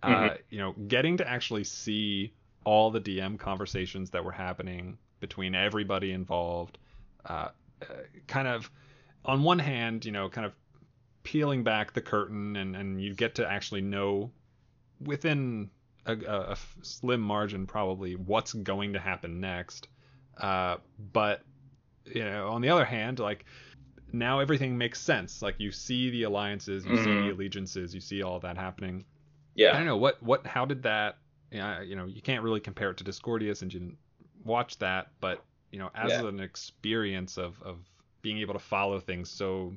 uh, 0.03 0.09
mm-hmm. 0.09 0.35
you 0.51 0.59
know, 0.59 0.73
getting 0.89 1.17
to 1.17 1.29
actually 1.29 1.65
see 1.65 2.33
all 2.67 2.91
the 2.91 3.01
DM 3.01 3.39
conversations 3.39 4.11
that 4.11 4.25
were 4.25 4.33
happening 4.33 4.99
between 5.21 5.55
everybody 5.55 6.11
involved, 6.11 6.79
uh, 7.25 7.49
uh, 7.81 7.95
kind 8.27 8.49
of, 8.49 8.71
on 9.25 9.45
one 9.45 9.61
hand, 9.61 10.05
you 10.05 10.11
know, 10.11 10.29
kind 10.29 10.45
of 10.45 10.53
peeling 11.23 11.63
back 11.63 11.93
the 11.93 12.01
curtain 12.01 12.57
and, 12.57 12.77
and 12.77 13.01
you 13.01 13.15
get 13.15 13.37
to 13.37 13.49
actually 13.49 13.81
know 13.81 14.31
within 15.01 15.71
a, 16.07 16.15
a, 16.15 16.57
slim 16.83 17.21
margin 17.21 17.67
probably 17.67 18.15
what's 18.17 18.53
going 18.53 18.93
to 18.93 18.99
happen 18.99 19.41
next. 19.41 19.89
Uh, 20.37 20.77
but 21.13 21.43
you 22.05 22.25
know, 22.25 22.49
on 22.49 22.63
the 22.63 22.69
other 22.69 22.85
hand, 22.85 23.19
like 23.19 23.45
now 24.13 24.41
everything 24.41 24.77
makes 24.77 25.01
sense. 25.01 25.41
Like 25.41 25.57
you 25.59 25.71
see 25.71 26.11
the 26.11 26.25
alliances, 26.25 26.85
you 26.85 26.93
mm-hmm. 26.93 27.05
see 27.05 27.11
the 27.11 27.17
mm-hmm. 27.17 27.31
allegiances, 27.31 27.95
you 27.95 28.01
see 28.01 28.23
all 28.23 28.41
that 28.41 28.57
happening. 28.57 29.05
Yeah. 29.55 29.71
I 29.71 29.79
don't 29.79 29.87
know 29.87 29.97
what 29.97 30.23
what 30.23 30.47
how 30.47 30.65
did 30.65 30.83
that? 30.83 31.19
You 31.51 31.59
know, 31.59 31.81
you 31.81 31.97
know, 31.97 32.07
you 32.07 32.23
can't 32.23 32.43
really 32.43 32.61
compare 32.61 32.91
it 32.91 32.97
to 32.99 33.05
Discordia 33.05 33.55
since 33.55 33.73
you 33.73 33.81
didn't 33.81 33.99
watch 34.45 34.79
that, 34.79 35.09
but 35.21 35.45
you 35.71 35.79
know, 35.79 35.91
as 35.95 36.11
yeah. 36.11 36.27
an 36.27 36.41
experience 36.41 37.37
of 37.37 37.61
of 37.63 37.79
being 38.23 38.39
able 38.39 38.55
to 38.55 38.61
follow 38.61 38.99
things 38.99 39.31
so 39.31 39.73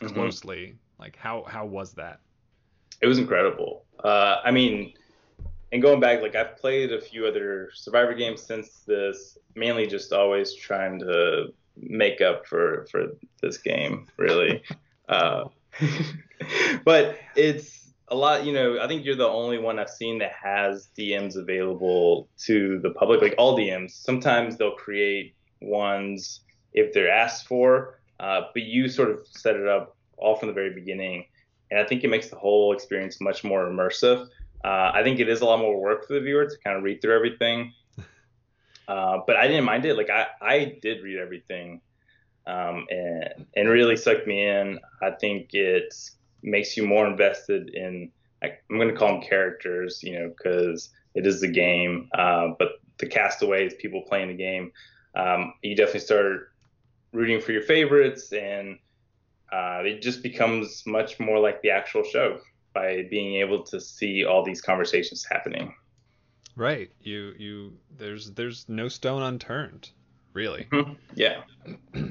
mm-hmm. 0.00 0.14
closely, 0.14 0.74
like 0.98 1.16
how 1.16 1.44
how 1.44 1.66
was 1.66 1.92
that? 1.94 2.20
It 3.00 3.06
was 3.06 3.18
incredible. 3.18 3.84
Uh, 4.02 4.40
I 4.44 4.50
mean, 4.50 4.94
and 5.72 5.82
going 5.82 6.00
back, 6.00 6.22
like 6.22 6.36
I've 6.36 6.56
played 6.56 6.92
a 6.92 7.00
few 7.00 7.26
other 7.26 7.70
Survivor 7.74 8.14
games 8.14 8.42
since 8.42 8.82
this, 8.86 9.36
mainly 9.54 9.86
just 9.86 10.12
always 10.12 10.54
trying 10.54 10.98
to 11.00 11.52
make 11.76 12.20
up 12.20 12.46
for 12.46 12.86
for 12.90 13.06
this 13.42 13.58
game, 13.58 14.06
really. 14.16 14.62
uh, 15.08 15.44
but 16.84 17.18
it's 17.36 17.83
a 18.08 18.14
lot, 18.14 18.44
you 18.44 18.52
know. 18.52 18.78
I 18.80 18.86
think 18.86 19.04
you're 19.04 19.16
the 19.16 19.28
only 19.28 19.58
one 19.58 19.78
I've 19.78 19.90
seen 19.90 20.18
that 20.18 20.32
has 20.32 20.88
DMs 20.98 21.36
available 21.36 22.28
to 22.44 22.78
the 22.80 22.90
public, 22.90 23.22
like 23.22 23.34
all 23.38 23.56
DMs. 23.56 23.92
Sometimes 23.92 24.56
they'll 24.56 24.76
create 24.76 25.34
ones 25.60 26.40
if 26.72 26.92
they're 26.92 27.10
asked 27.10 27.46
for, 27.46 28.00
uh, 28.20 28.42
but 28.52 28.62
you 28.62 28.88
sort 28.88 29.10
of 29.10 29.20
set 29.30 29.56
it 29.56 29.66
up 29.66 29.96
all 30.18 30.36
from 30.36 30.48
the 30.48 30.54
very 30.54 30.74
beginning, 30.74 31.24
and 31.70 31.80
I 31.80 31.84
think 31.84 32.04
it 32.04 32.08
makes 32.08 32.28
the 32.28 32.36
whole 32.36 32.72
experience 32.72 33.20
much 33.20 33.42
more 33.42 33.66
immersive. 33.66 34.28
Uh, 34.64 34.90
I 34.94 35.02
think 35.02 35.20
it 35.20 35.28
is 35.28 35.40
a 35.40 35.44
lot 35.44 35.58
more 35.58 35.78
work 35.80 36.06
for 36.06 36.14
the 36.14 36.20
viewer 36.20 36.46
to 36.46 36.56
kind 36.64 36.76
of 36.76 36.82
read 36.82 37.00
through 37.00 37.14
everything. 37.14 37.72
Uh, 38.86 39.20
but 39.26 39.34
I 39.34 39.46
didn't 39.46 39.64
mind 39.64 39.86
it. 39.86 39.96
Like 39.96 40.10
I, 40.10 40.26
I 40.42 40.76
did 40.82 41.02
read 41.02 41.18
everything, 41.18 41.80
um, 42.46 42.84
and 42.90 43.46
and 43.56 43.66
really 43.66 43.96
sucked 43.96 44.26
me 44.26 44.46
in. 44.46 44.78
I 45.02 45.12
think 45.12 45.54
it 45.54 45.94
makes 46.44 46.76
you 46.76 46.86
more 46.86 47.06
invested 47.06 47.70
in. 47.74 48.10
I'm 48.42 48.76
going 48.76 48.88
to 48.88 48.94
call 48.94 49.08
them 49.08 49.22
characters, 49.22 50.02
you 50.02 50.18
know, 50.18 50.28
because 50.28 50.90
it 51.14 51.26
is 51.26 51.40
the 51.40 51.48
game. 51.48 52.10
Uh, 52.16 52.48
but 52.58 52.72
the 52.98 53.06
castaways, 53.06 53.72
people 53.74 54.02
playing 54.02 54.28
the 54.28 54.34
game, 54.34 54.70
um, 55.14 55.54
you 55.62 55.74
definitely 55.74 56.00
start 56.00 56.52
rooting 57.12 57.40
for 57.40 57.52
your 57.52 57.62
favorites, 57.62 58.32
and 58.32 58.78
uh, 59.50 59.80
it 59.84 60.02
just 60.02 60.22
becomes 60.22 60.82
much 60.86 61.18
more 61.18 61.38
like 61.38 61.62
the 61.62 61.70
actual 61.70 62.02
show 62.04 62.38
by 62.74 63.06
being 63.08 63.36
able 63.36 63.62
to 63.62 63.80
see 63.80 64.24
all 64.24 64.44
these 64.44 64.60
conversations 64.60 65.24
happening. 65.30 65.74
Right. 66.56 66.90
You 67.00 67.34
you 67.38 67.72
there's 67.96 68.32
there's 68.32 68.68
no 68.68 68.88
stone 68.88 69.22
unturned, 69.22 69.90
really. 70.32 70.66
Mm-hmm. 70.70 70.92
Yeah. 71.14 71.42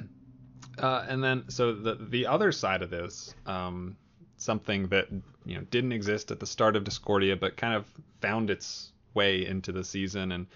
Uh, 0.79 1.05
and 1.07 1.23
then 1.23 1.43
so 1.49 1.71
the 1.71 1.93
the 2.09 2.25
other 2.25 2.51
side 2.51 2.81
of 2.81 2.89
this, 2.89 3.35
um, 3.45 3.95
something 4.43 4.87
that 4.87 5.07
you 5.45 5.55
know 5.55 5.61
didn't 5.71 5.91
exist 5.91 6.31
at 6.31 6.39
the 6.39 6.45
start 6.45 6.75
of 6.75 6.83
Discordia, 6.83 7.35
but 7.35 7.57
kind 7.57 7.73
of 7.73 7.85
found 8.21 8.49
its 8.49 8.91
way 9.13 9.45
into 9.45 9.71
the 9.71 9.83
season, 9.83 10.31
and 10.31 10.47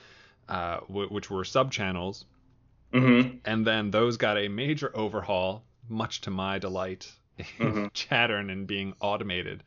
uh, 0.49 0.79
w- 0.87 1.09
which 1.09 1.29
were 1.29 1.43
sub 1.43 1.71
channels. 1.71 2.25
Mm-hmm. 2.93 3.37
And 3.43 3.67
then 3.67 3.91
those 3.91 4.17
got 4.17 4.37
a 4.37 4.47
major 4.47 4.91
overhaul, 4.95 5.63
much 5.89 6.21
to 6.21 6.31
my 6.31 6.57
delight, 6.57 7.11
mm-hmm. 7.39 7.87
Chattern 7.93 8.49
and 8.49 8.65
being 8.65 8.93
automated 9.01 9.63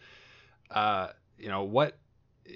uh, 0.70 1.08
you 1.38 1.48
know 1.48 1.64
what 1.64 1.96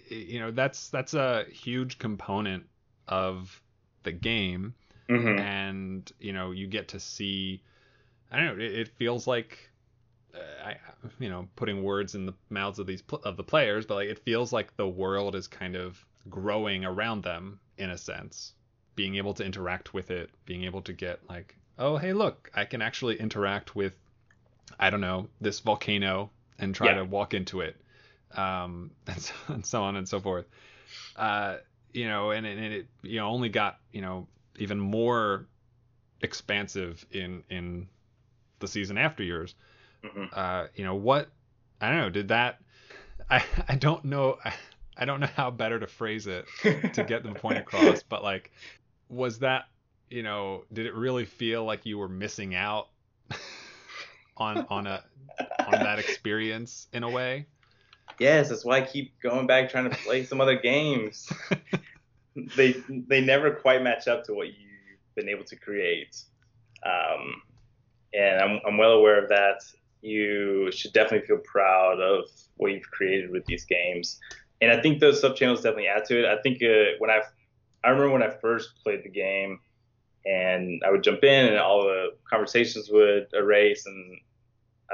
you 0.08 0.40
know 0.40 0.50
that's 0.50 0.88
that's 0.88 1.14
a 1.14 1.44
huge 1.50 1.98
component 1.98 2.64
of 3.08 3.60
the 4.02 4.12
game 4.12 4.74
mm-hmm. 5.08 5.38
and 5.38 6.12
you 6.18 6.32
know 6.32 6.50
you 6.50 6.66
get 6.66 6.88
to 6.88 7.00
see 7.00 7.62
i 8.30 8.36
don't 8.36 8.46
know 8.46 8.64
it, 8.64 8.72
it 8.72 8.88
feels 8.88 9.26
like 9.26 9.70
I, 10.64 10.76
you 11.18 11.28
know, 11.28 11.48
putting 11.56 11.82
words 11.82 12.14
in 12.14 12.26
the 12.26 12.34
mouths 12.50 12.78
of 12.78 12.86
these 12.86 13.02
pl- 13.02 13.22
of 13.24 13.36
the 13.36 13.44
players, 13.44 13.86
but 13.86 13.96
like 13.96 14.08
it 14.08 14.18
feels 14.20 14.52
like 14.52 14.76
the 14.76 14.88
world 14.88 15.34
is 15.34 15.46
kind 15.46 15.76
of 15.76 16.04
growing 16.28 16.84
around 16.84 17.22
them 17.22 17.60
in 17.78 17.90
a 17.90 17.98
sense, 17.98 18.54
being 18.96 19.16
able 19.16 19.34
to 19.34 19.44
interact 19.44 19.94
with 19.94 20.10
it, 20.10 20.30
being 20.46 20.64
able 20.64 20.82
to 20.82 20.92
get 20.92 21.20
like, 21.28 21.56
oh 21.78 21.96
hey 21.96 22.12
look, 22.12 22.50
I 22.54 22.64
can 22.64 22.82
actually 22.82 23.20
interact 23.20 23.76
with, 23.76 23.96
I 24.78 24.90
don't 24.90 25.00
know, 25.00 25.28
this 25.40 25.60
volcano 25.60 26.30
and 26.58 26.74
try 26.74 26.88
yeah. 26.88 26.94
to 26.94 27.04
walk 27.04 27.34
into 27.34 27.60
it, 27.60 27.76
um, 28.34 28.90
and, 29.06 29.20
so, 29.20 29.34
and 29.48 29.66
so 29.66 29.82
on 29.82 29.96
and 29.96 30.08
so 30.08 30.20
forth. 30.20 30.46
Uh, 31.16 31.56
you 31.92 32.08
know, 32.08 32.30
and, 32.30 32.46
and 32.46 32.60
it 32.60 32.88
you 33.02 33.18
know 33.18 33.28
only 33.28 33.48
got 33.48 33.78
you 33.92 34.00
know 34.00 34.26
even 34.56 34.78
more 34.78 35.46
expansive 36.20 37.04
in 37.10 37.42
in 37.50 37.88
the 38.58 38.68
season 38.68 38.98
after 38.98 39.22
yours. 39.22 39.54
Mm-hmm. 40.04 40.24
Uh, 40.32 40.66
you 40.74 40.84
know 40.84 40.94
what? 40.94 41.30
I 41.80 41.88
don't 41.88 41.98
know. 41.98 42.10
Did 42.10 42.28
that? 42.28 42.60
I 43.30 43.42
I 43.68 43.76
don't 43.76 44.04
know. 44.04 44.38
I, 44.44 44.52
I 44.96 45.06
don't 45.06 45.18
know 45.18 45.28
how 45.34 45.50
better 45.50 45.80
to 45.80 45.88
phrase 45.88 46.28
it 46.28 46.46
to 46.62 47.02
get 47.02 47.24
the 47.24 47.32
point 47.32 47.58
across, 47.58 48.04
but 48.04 48.22
like, 48.22 48.52
was 49.08 49.40
that 49.40 49.64
you 50.08 50.22
know? 50.22 50.64
Did 50.72 50.86
it 50.86 50.94
really 50.94 51.24
feel 51.24 51.64
like 51.64 51.84
you 51.84 51.98
were 51.98 52.08
missing 52.08 52.54
out 52.54 52.90
on 54.36 54.66
on 54.70 54.86
a 54.86 55.02
on 55.66 55.72
that 55.72 55.98
experience 55.98 56.86
in 56.92 57.02
a 57.02 57.10
way? 57.10 57.46
Yes, 58.20 58.50
that's 58.50 58.64
why 58.64 58.76
I 58.76 58.80
keep 58.82 59.18
going 59.20 59.48
back 59.48 59.68
trying 59.68 59.90
to 59.90 59.96
play 59.96 60.24
some 60.24 60.40
other 60.40 60.56
games. 60.56 61.28
they 62.56 62.76
they 62.88 63.20
never 63.20 63.50
quite 63.50 63.82
match 63.82 64.06
up 64.06 64.24
to 64.26 64.34
what 64.34 64.46
you've 64.48 65.16
been 65.16 65.28
able 65.28 65.44
to 65.44 65.56
create. 65.56 66.22
Um, 66.84 67.42
and 68.12 68.40
I'm, 68.40 68.60
I'm 68.66 68.78
well 68.78 68.92
aware 68.92 69.22
of 69.22 69.28
that. 69.30 69.64
You 70.04 70.70
should 70.70 70.92
definitely 70.92 71.26
feel 71.26 71.38
proud 71.38 72.00
of 72.00 72.24
what 72.56 72.72
you've 72.72 72.90
created 72.90 73.30
with 73.30 73.44
these 73.46 73.64
games. 73.64 74.20
And 74.60 74.70
I 74.70 74.80
think 74.80 75.00
those 75.00 75.20
sub 75.20 75.36
channels 75.36 75.62
definitely 75.62 75.88
add 75.88 76.04
to 76.06 76.20
it. 76.20 76.26
I 76.26 76.40
think 76.42 76.62
uh, 76.62 76.96
when 76.98 77.10
I 77.10 77.20
I 77.82 77.90
remember 77.90 78.12
when 78.12 78.22
I 78.22 78.30
first 78.30 78.70
played 78.82 79.02
the 79.04 79.10
game, 79.10 79.60
and 80.24 80.82
I 80.86 80.90
would 80.90 81.02
jump 81.02 81.22
in, 81.24 81.46
and 81.46 81.58
all 81.58 81.82
the 81.82 82.14
conversations 82.30 82.88
would 82.90 83.26
erase, 83.34 83.86
and 83.86 84.18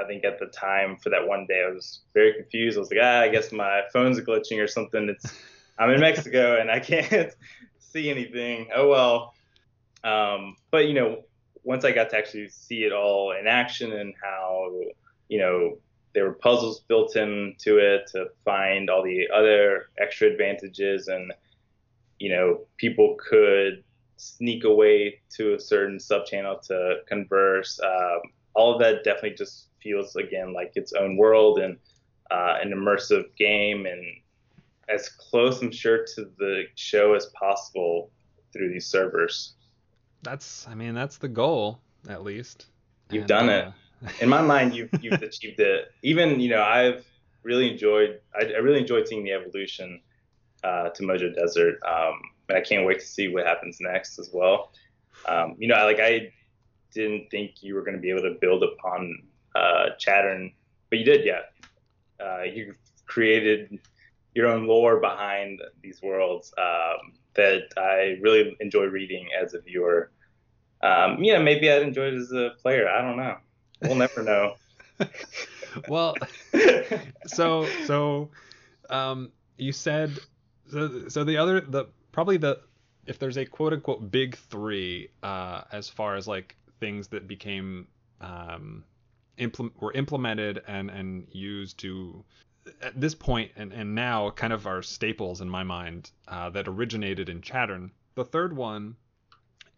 I 0.01 0.07
think 0.07 0.23
at 0.25 0.39
the 0.39 0.47
time 0.47 0.97
for 0.97 1.09
that 1.09 1.27
one 1.27 1.45
day 1.47 1.63
I 1.67 1.71
was 1.71 2.01
very 2.13 2.33
confused. 2.33 2.77
I 2.77 2.79
was 2.79 2.91
like, 2.91 2.99
ah, 3.01 3.21
I 3.21 3.29
guess 3.29 3.51
my 3.51 3.83
phone's 3.93 4.19
glitching 4.19 4.61
or 4.61 4.67
something. 4.67 5.09
It's 5.09 5.33
I'm 5.77 5.89
in 5.89 5.99
Mexico 5.99 6.59
and 6.59 6.69
I 6.69 6.79
can't 6.79 7.33
see 7.79 8.09
anything. 8.09 8.69
Oh 8.73 8.87
well. 8.87 9.33
Um, 10.03 10.55
but 10.71 10.87
you 10.87 10.93
know, 10.93 11.23
once 11.63 11.85
I 11.85 11.91
got 11.91 12.09
to 12.11 12.17
actually 12.17 12.49
see 12.49 12.83
it 12.83 12.91
all 12.91 13.33
in 13.37 13.47
action 13.47 13.91
and 13.91 14.13
how 14.21 14.71
you 15.31 15.39
know 15.39 15.77
there 16.13 16.25
were 16.25 16.33
puzzles 16.33 16.81
built 16.81 17.15
into 17.15 17.77
it 17.77 18.05
to 18.11 18.25
find 18.43 18.89
all 18.89 19.01
the 19.01 19.27
other 19.33 19.89
extra 19.97 20.27
advantages 20.27 21.07
and 21.07 21.31
you 22.19 22.29
know 22.29 22.59
people 22.77 23.15
could 23.17 23.83
sneak 24.21 24.65
away 24.65 25.19
to 25.31 25.55
a 25.55 25.59
certain 25.59 25.99
sub 25.99 26.25
channel 26.27 26.59
to 26.59 26.97
converse. 27.07 27.79
Um, 27.83 28.19
all 28.53 28.73
of 28.73 28.79
that 28.81 29.03
definitely 29.03 29.35
just 29.35 29.69
feels 29.81 30.15
again 30.15 30.53
like 30.53 30.73
its 30.75 30.93
own 30.93 31.17
world 31.17 31.57
and 31.57 31.77
uh, 32.29 32.57
an 32.61 32.71
immersive 32.71 33.35
game. 33.35 33.87
And 33.87 34.05
as 34.89 35.09
close 35.09 35.61
i'm 35.61 35.71
sure 35.71 36.05
to 36.15 36.29
the 36.37 36.65
show 36.75 37.13
as 37.15 37.27
possible 37.27 38.11
through 38.53 38.71
these 38.71 38.85
servers. 38.85 39.53
That's 40.21 40.67
i 40.67 40.75
mean 40.75 40.93
that's 40.93 41.17
the 41.17 41.29
goal 41.29 41.79
at 42.07 42.23
least. 42.23 42.67
You've 43.09 43.21
and, 43.21 43.27
done 43.27 43.49
it. 43.49 43.65
uh, 43.67 43.71
in 44.19 44.29
my 44.29 44.41
mind, 44.41 44.75
you've 44.75 44.89
you've 45.01 45.21
achieved 45.21 45.59
it. 45.59 45.91
Even 46.01 46.39
you 46.39 46.49
know, 46.49 46.61
I've 46.61 47.05
really 47.43 47.71
enjoyed. 47.71 48.19
I, 48.35 48.45
I 48.45 48.57
really 48.57 48.79
enjoyed 48.79 49.07
seeing 49.07 49.23
the 49.23 49.31
evolution 49.31 50.01
uh, 50.63 50.89
to 50.89 51.03
Mojo 51.03 51.33
Desert, 51.35 51.79
um, 51.87 52.19
and 52.49 52.57
I 52.57 52.61
can't 52.61 52.85
wait 52.85 52.99
to 52.99 53.05
see 53.05 53.27
what 53.27 53.45
happens 53.45 53.77
next 53.79 54.19
as 54.19 54.29
well. 54.33 54.71
Um, 55.27 55.55
you 55.57 55.67
know, 55.67 55.75
I, 55.75 55.83
like 55.83 55.99
I 55.99 56.31
didn't 56.93 57.29
think 57.29 57.61
you 57.63 57.75
were 57.75 57.81
going 57.81 57.95
to 57.95 58.01
be 58.01 58.09
able 58.09 58.23
to 58.23 58.37
build 58.39 58.63
upon 58.63 59.23
uh, 59.55 59.89
Chattern, 59.99 60.51
but 60.89 60.99
you 60.99 61.05
did. 61.05 61.25
Yeah, 61.25 61.41
uh, 62.23 62.43
you 62.43 62.75
created 63.05 63.79
your 64.33 64.47
own 64.47 64.65
lore 64.65 64.99
behind 64.99 65.61
these 65.81 66.01
worlds 66.01 66.53
um, 66.57 67.13
that 67.33 67.67
I 67.77 68.17
really 68.21 68.55
enjoy 68.59 68.85
reading 68.85 69.27
as 69.39 69.53
a 69.53 69.61
viewer. 69.61 70.11
Um, 70.81 71.23
yeah, 71.23 71.37
maybe 71.37 71.69
I'd 71.69 71.81
enjoy 71.81 72.07
it 72.07 72.13
as 72.15 72.31
a 72.31 72.51
player. 72.61 72.87
I 72.87 73.01
don't 73.01 73.17
know. 73.17 73.35
We'll 73.81 73.95
never 73.95 74.23
know. 74.23 74.55
well, 75.87 76.15
so 77.25 77.67
so 77.85 78.29
um, 78.89 79.31
you 79.57 79.71
said 79.71 80.11
so 80.71 81.07
so 81.07 81.23
the 81.23 81.37
other 81.37 81.61
the 81.61 81.85
probably 82.11 82.37
the 82.37 82.61
if 83.05 83.19
there's 83.19 83.37
a 83.37 83.45
quote 83.45 83.73
unquote 83.73 84.11
big 84.11 84.35
three 84.35 85.09
uh, 85.23 85.63
as 85.71 85.89
far 85.89 86.15
as 86.15 86.27
like 86.27 86.55
things 86.79 87.07
that 87.09 87.27
became 87.27 87.87
um, 88.19 88.83
implement 89.37 89.81
were 89.81 89.93
implemented 89.93 90.61
and 90.67 90.89
and 90.89 91.27
used 91.31 91.77
to 91.79 92.23
at 92.81 92.99
this 92.99 93.15
point 93.15 93.51
and 93.55 93.73
and 93.73 93.95
now 93.95 94.29
kind 94.31 94.53
of 94.53 94.67
are 94.67 94.81
staples 94.81 95.41
in 95.41 95.49
my 95.49 95.63
mind 95.63 96.11
uh, 96.27 96.49
that 96.49 96.67
originated 96.67 97.29
in 97.29 97.41
Chattern. 97.41 97.91
The 98.15 98.25
third 98.25 98.55
one 98.55 98.95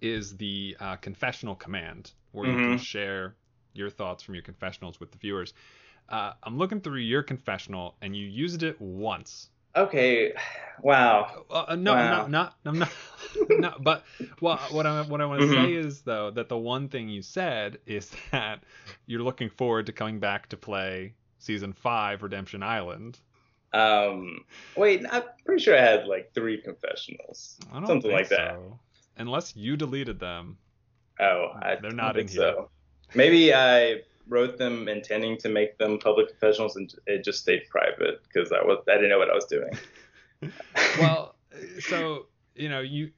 is 0.01 0.35
the 0.35 0.75
uh, 0.79 0.95
confessional 0.97 1.55
command 1.55 2.11
where 2.31 2.47
mm-hmm. 2.47 2.57
you 2.57 2.65
can 2.65 2.75
mm-hmm. 2.75 2.83
share 2.83 3.35
your 3.73 3.89
thoughts 3.89 4.23
from 4.23 4.35
your 4.35 4.43
confessionals 4.43 4.99
with 4.99 5.11
the 5.11 5.17
viewers. 5.17 5.53
Uh, 6.09 6.33
I'm 6.43 6.57
looking 6.57 6.81
through 6.81 6.99
your 6.99 7.23
confessional, 7.23 7.95
and 8.01 8.15
you 8.15 8.25
used 8.25 8.63
it 8.63 8.79
once. 8.79 9.49
Okay. 9.75 10.33
Wow. 10.81 11.45
Uh, 11.49 11.65
uh 11.69 11.75
no, 11.75 11.93
wow. 11.93 12.23
I'm 12.23 12.31
not. 12.31 12.55
I'm 12.65 12.79
not. 12.79 12.91
no, 13.49 13.73
but 13.79 14.03
well, 14.39 14.59
what 14.71 14.85
I 14.85 15.01
what 15.01 15.21
I 15.21 15.25
want 15.25 15.41
to 15.41 15.47
mm-hmm. 15.47 15.65
say 15.65 15.73
is 15.73 16.01
though 16.01 16.29
that 16.31 16.49
the 16.49 16.57
one 16.57 16.89
thing 16.89 17.09
you 17.09 17.21
said 17.21 17.79
is 17.85 18.11
that 18.31 18.63
you're 19.07 19.23
looking 19.23 19.49
forward 19.49 19.87
to 19.87 19.91
coming 19.91 20.19
back 20.19 20.49
to 20.49 20.57
play 20.57 21.13
season 21.39 21.73
five, 21.73 22.21
Redemption 22.21 22.61
Island. 22.61 23.19
Um. 23.73 24.45
Wait, 24.77 25.03
I'm 25.09 25.23
pretty 25.45 25.63
sure 25.63 25.75
I 25.75 25.81
had 25.81 26.05
like 26.05 26.31
three 26.35 26.61
confessionals, 26.61 27.57
something 27.71 28.11
like 28.11 28.27
so. 28.27 28.35
that. 28.35 28.59
Unless 29.17 29.55
you 29.55 29.77
deleted 29.77 30.19
them. 30.19 30.57
Oh, 31.19 31.47
I 31.55 31.77
they're 31.81 31.91
not 31.91 32.17
in 32.17 32.27
here. 32.27 32.37
So. 32.37 32.69
Maybe 33.15 33.53
I 33.53 34.01
wrote 34.27 34.57
them 34.57 34.87
intending 34.87 35.37
to 35.39 35.49
make 35.49 35.77
them 35.77 35.99
public 35.99 36.29
confessionals, 36.29 36.75
and 36.75 36.93
it 37.07 37.23
just 37.23 37.39
stayed 37.39 37.63
private 37.69 38.21
because 38.23 38.51
I 38.51 38.63
was 38.63 38.83
I 38.89 38.95
didn't 38.95 39.09
know 39.09 39.19
what 39.19 39.29
I 39.29 39.35
was 39.35 39.45
doing. 39.45 39.77
well, 40.99 41.35
so 41.79 42.27
you 42.55 42.69
know 42.69 42.81
you 42.81 43.11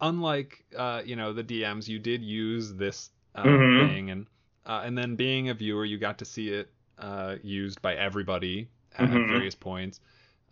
unlike 0.00 0.64
uh, 0.76 1.02
you 1.04 1.16
know 1.16 1.32
the 1.32 1.44
DMs, 1.44 1.88
you 1.88 1.98
did 1.98 2.22
use 2.22 2.72
this 2.74 3.10
uh, 3.34 3.42
mm-hmm. 3.42 3.88
thing, 3.88 4.10
and 4.10 4.26
uh, 4.66 4.82
and 4.84 4.96
then 4.96 5.16
being 5.16 5.48
a 5.48 5.54
viewer, 5.54 5.84
you 5.84 5.98
got 5.98 6.18
to 6.18 6.24
see 6.24 6.48
it 6.48 6.70
uh, 6.98 7.36
used 7.42 7.82
by 7.82 7.94
everybody 7.94 8.68
at, 8.96 9.08
mm-hmm. 9.08 9.32
various 9.32 9.54
points. 9.54 10.00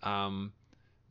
Um, 0.02 0.52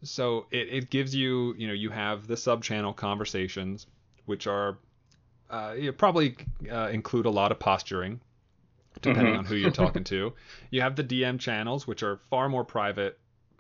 so 0.04 0.48
it, 0.52 0.70
it 0.70 0.90
gives 0.90 1.16
you 1.16 1.56
you 1.58 1.68
know 1.68 1.74
you 1.74 1.90
have 1.90 2.28
the 2.28 2.38
sub 2.38 2.64
channel 2.64 2.94
conversations, 2.94 3.88
which 4.26 4.48
are 4.48 4.78
uh, 5.52 5.76
you 5.78 5.92
probably 5.92 6.38
uh, 6.72 6.90
include 6.92 7.26
a 7.26 7.30
lot 7.30 7.52
of 7.52 7.60
posturing, 7.60 8.22
depending 9.02 9.34
mm-hmm. 9.34 9.40
on 9.40 9.46
who 9.46 9.56
you're 9.56 9.70
talking 9.70 10.04
to. 10.06 10.34
You 10.70 10.82
have 10.82 10.96
the 10.96 11.04
DM 11.04 11.40
channels, 11.40 11.86
which 11.86 12.04
are 12.04 12.22
far 12.30 12.48
more 12.48 12.64
private 12.64 13.20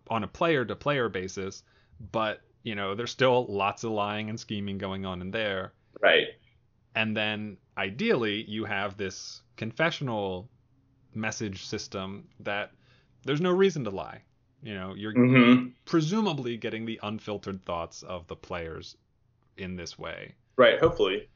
on 0.09 0.23
a 0.23 0.27
player 0.27 0.63
to 0.65 0.75
player 0.75 1.09
basis, 1.09 1.63
but 2.11 2.41
you 2.63 2.75
know 2.75 2.95
there's 2.95 3.11
still 3.11 3.45
lots 3.47 3.83
of 3.83 3.91
lying 3.91 4.29
and 4.29 4.39
scheming 4.39 4.77
going 4.77 5.05
on 5.05 5.21
in 5.21 5.31
there. 5.31 5.73
Right. 6.01 6.27
And 6.95 7.15
then 7.15 7.57
ideally 7.77 8.43
you 8.43 8.65
have 8.65 8.97
this 8.97 9.41
confessional 9.57 10.49
message 11.13 11.65
system 11.65 12.27
that 12.39 12.71
there's 13.23 13.41
no 13.41 13.51
reason 13.51 13.83
to 13.83 13.89
lie. 13.89 14.21
You 14.63 14.75
know, 14.75 14.93
you're 14.95 15.13
mm-hmm. 15.13 15.69
presumably 15.85 16.55
getting 16.57 16.85
the 16.85 16.99
unfiltered 17.03 17.65
thoughts 17.65 18.03
of 18.03 18.27
the 18.27 18.35
players 18.35 18.95
in 19.57 19.75
this 19.75 19.97
way. 19.97 20.35
Right, 20.55 20.79
hopefully. 20.79 21.27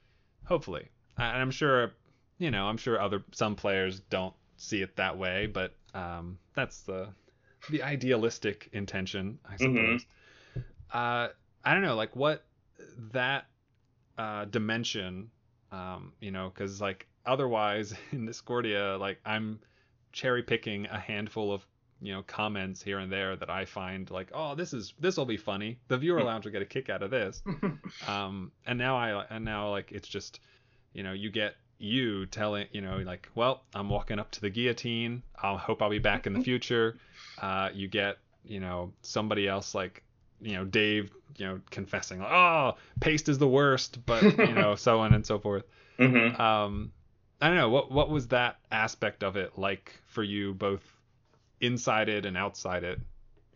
Hopefully, 0.45 0.89
and 1.17 1.37
I'm 1.37 1.51
sure, 1.51 1.93
you 2.37 2.51
know, 2.51 2.65
I'm 2.65 2.77
sure 2.77 2.99
other 2.99 3.23
some 3.31 3.55
players 3.55 3.99
don't 3.99 4.33
see 4.57 4.81
it 4.81 4.95
that 4.97 5.17
way, 5.17 5.47
but 5.47 5.75
um, 5.93 6.37
that's 6.53 6.81
the 6.81 7.09
the 7.69 7.83
idealistic 7.83 8.69
intention, 8.73 9.39
I 9.49 9.57
suppose. 9.57 10.05
Mm-hmm. 10.05 10.59
Uh, 10.93 11.27
I 11.63 11.73
don't 11.73 11.81
know, 11.81 11.95
like 11.95 12.15
what 12.15 12.45
that 13.13 13.47
uh, 14.17 14.45
dimension, 14.45 15.31
um, 15.71 16.13
you 16.19 16.31
know, 16.31 16.51
because 16.53 16.79
like 16.79 17.07
otherwise 17.25 17.93
in 18.11 18.25
Discordia, 18.25 18.97
like 18.97 19.19
I'm 19.25 19.59
cherry 20.11 20.43
picking 20.43 20.85
a 20.85 20.99
handful 20.99 21.51
of 21.51 21.65
you 22.06 22.14
know 22.14 22.24
comments 22.24 22.82
here 22.82 22.99
and 22.99 23.12
there 23.12 23.36
that 23.36 23.49
I 23.49 23.66
find 23.66 24.10
like, 24.12 24.30
oh, 24.34 24.56
this 24.56 24.74
is 24.74 24.93
this 24.99 25.18
will 25.18 25.26
be 25.26 25.38
funny. 25.38 25.80
The 25.88 25.97
viewer 25.97 26.20
hmm. 26.20 26.28
lounge 26.28 26.45
will 26.45 26.51
get 26.51 26.62
a 26.62 26.66
kick 26.66 26.89
out 26.89 27.03
of 27.03 27.12
this. 27.12 27.41
um, 28.08 28.51
and 28.66 28.78
now 28.78 28.95
I 28.95 29.26
and 29.30 29.43
now 29.43 29.72
like 29.72 29.91
it's 29.91 30.08
just, 30.08 30.39
you 30.93 31.03
know, 31.03 31.14
you 31.14 31.32
get 31.32 31.56
you 31.78 32.26
telling 32.28 32.68
you 32.72 32.82
know 32.82 32.97
like, 32.97 33.30
well, 33.36 33.64
I'm 33.74 33.89
walking 33.89 34.20
up 34.20 34.32
to 34.32 34.41
the 34.41 34.49
guillotine. 34.49 35.24
I 35.41 35.56
hope 35.56 35.82
I'll 35.82 35.89
be 35.89 35.99
back 35.99 36.28
in 36.28 36.34
the 36.34 36.41
future. 36.43 36.97
Uh, 37.41 37.70
you 37.74 37.88
get 37.88 38.18
you 38.45 38.60
know 38.60 38.93
somebody 39.01 39.47
else 39.47 39.74
like 39.74 40.03
you 40.41 40.53
know 40.53 40.66
Dave 40.66 41.12
you 41.38 41.45
know 41.47 41.62
confessing 41.72 42.20
like, 42.20 42.32
oh, 42.32 42.76
paste 42.99 43.30
is 43.30 43.38
the 43.38 43.47
worst, 43.47 44.06
but 44.06 44.24
you 44.24 44.53
know 44.53 44.76
so 44.78 44.99
on 44.99 45.14
and 45.14 45.26
so 45.26 45.39
forth. 45.39 45.64
Mm-hmm. 45.99 46.39
Um, 46.39 46.91
I 47.41 47.47
don't 47.47 47.58
know 47.58 47.70
what 47.70 47.91
what 47.91 48.10
was 48.10 48.28
that 48.30 48.60
aspect 48.72 49.24
of 49.24 49.36
it 49.36 49.58
like 49.58 49.91
for 50.08 50.24
you 50.24 50.53
both 50.53 50.82
inside 51.66 52.09
it 52.09 52.26
and 52.26 52.38
outside 52.38 52.84
it 52.84 52.99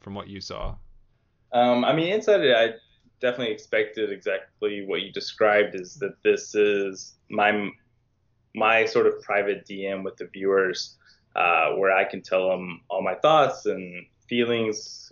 from 0.01 0.15
what 0.15 0.27
you 0.27 0.41
saw? 0.41 0.75
Um, 1.51 1.83
I 1.83 1.93
mean, 1.93 2.13
inside 2.13 2.41
it, 2.41 2.55
I 2.55 2.73
definitely 3.19 3.53
expected 3.53 4.11
exactly 4.11 4.85
what 4.85 5.01
you 5.01 5.11
described. 5.11 5.75
Is 5.75 5.95
that 5.95 6.21
this 6.23 6.55
is 6.55 7.15
my 7.29 7.69
my 8.55 8.85
sort 8.85 9.07
of 9.07 9.21
private 9.21 9.65
DM 9.65 10.03
with 10.03 10.17
the 10.17 10.27
viewers, 10.27 10.97
uh, 11.35 11.71
where 11.71 11.95
I 11.95 12.03
can 12.03 12.21
tell 12.21 12.49
them 12.49 12.81
all 12.89 13.01
my 13.01 13.15
thoughts 13.15 13.65
and 13.65 14.05
feelings 14.27 15.11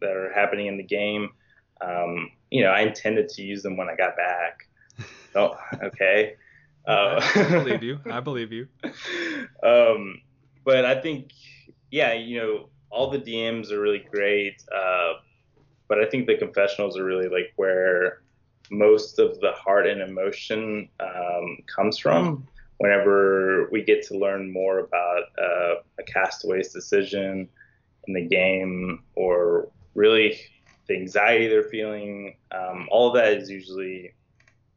that 0.00 0.10
are 0.10 0.32
happening 0.32 0.66
in 0.66 0.76
the 0.76 0.82
game. 0.82 1.30
Um, 1.80 2.30
you 2.50 2.62
know, 2.62 2.70
I 2.70 2.80
intended 2.80 3.28
to 3.30 3.42
use 3.42 3.62
them 3.62 3.76
when 3.76 3.88
I 3.88 3.96
got 3.96 4.16
back. 4.16 4.64
Oh, 5.34 5.54
okay. 5.82 6.36
Uh, 6.86 7.20
I 7.22 7.48
believe 7.50 7.82
you. 7.82 8.00
I 8.10 8.20
believe 8.20 8.50
you. 8.50 8.66
Um, 9.62 10.22
but 10.64 10.84
I 10.84 11.00
think 11.00 11.32
yeah, 11.90 12.12
you 12.12 12.40
know, 12.40 12.68
all 12.90 13.10
the 13.10 13.18
DMs 13.18 13.70
are 13.70 13.80
really 13.80 14.04
great, 14.10 14.62
uh, 14.74 15.14
but 15.88 15.98
I 16.00 16.06
think 16.06 16.26
the 16.26 16.36
confessionals 16.36 16.98
are 16.98 17.04
really 17.04 17.28
like 17.28 17.52
where 17.56 18.22
most 18.70 19.18
of 19.18 19.40
the 19.40 19.52
heart 19.52 19.86
and 19.86 20.02
emotion 20.02 20.88
um, 21.00 21.58
comes 21.66 21.98
from. 21.98 22.46
Whenever 22.78 23.68
we 23.72 23.82
get 23.82 24.06
to 24.06 24.16
learn 24.16 24.52
more 24.52 24.78
about 24.78 25.24
uh, 25.38 25.74
a 25.98 26.02
castaway's 26.06 26.72
decision 26.72 27.48
in 28.06 28.14
the 28.14 28.26
game, 28.26 29.02
or 29.16 29.68
really 29.94 30.38
the 30.86 30.94
anxiety 30.94 31.48
they're 31.48 31.64
feeling, 31.64 32.36
um, 32.52 32.86
all 32.90 33.08
of 33.08 33.14
that 33.14 33.32
is 33.32 33.50
usually 33.50 34.14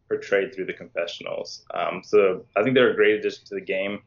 portrayed 0.08 0.54
through 0.54 0.66
the 0.66 0.74
confessionals. 0.74 1.64
Um, 1.74 2.02
so 2.04 2.44
I 2.58 2.64
think 2.64 2.76
they're 2.76 2.92
a 2.92 2.96
great 2.96 3.20
addition 3.20 3.46
to 3.46 3.56
the 3.56 3.62
game. 3.62 4.02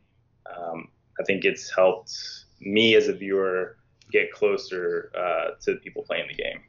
Um, 0.54 0.88
I 1.20 1.22
think 1.24 1.44
it's 1.44 1.74
helped 1.74 2.43
me 2.64 2.94
as 2.94 3.08
a 3.08 3.12
viewer 3.12 3.76
get 4.10 4.32
closer 4.32 5.10
uh, 5.16 5.56
to 5.60 5.74
the 5.74 5.80
people 5.80 6.02
playing 6.02 6.28
the 6.28 6.34
game. 6.34 6.60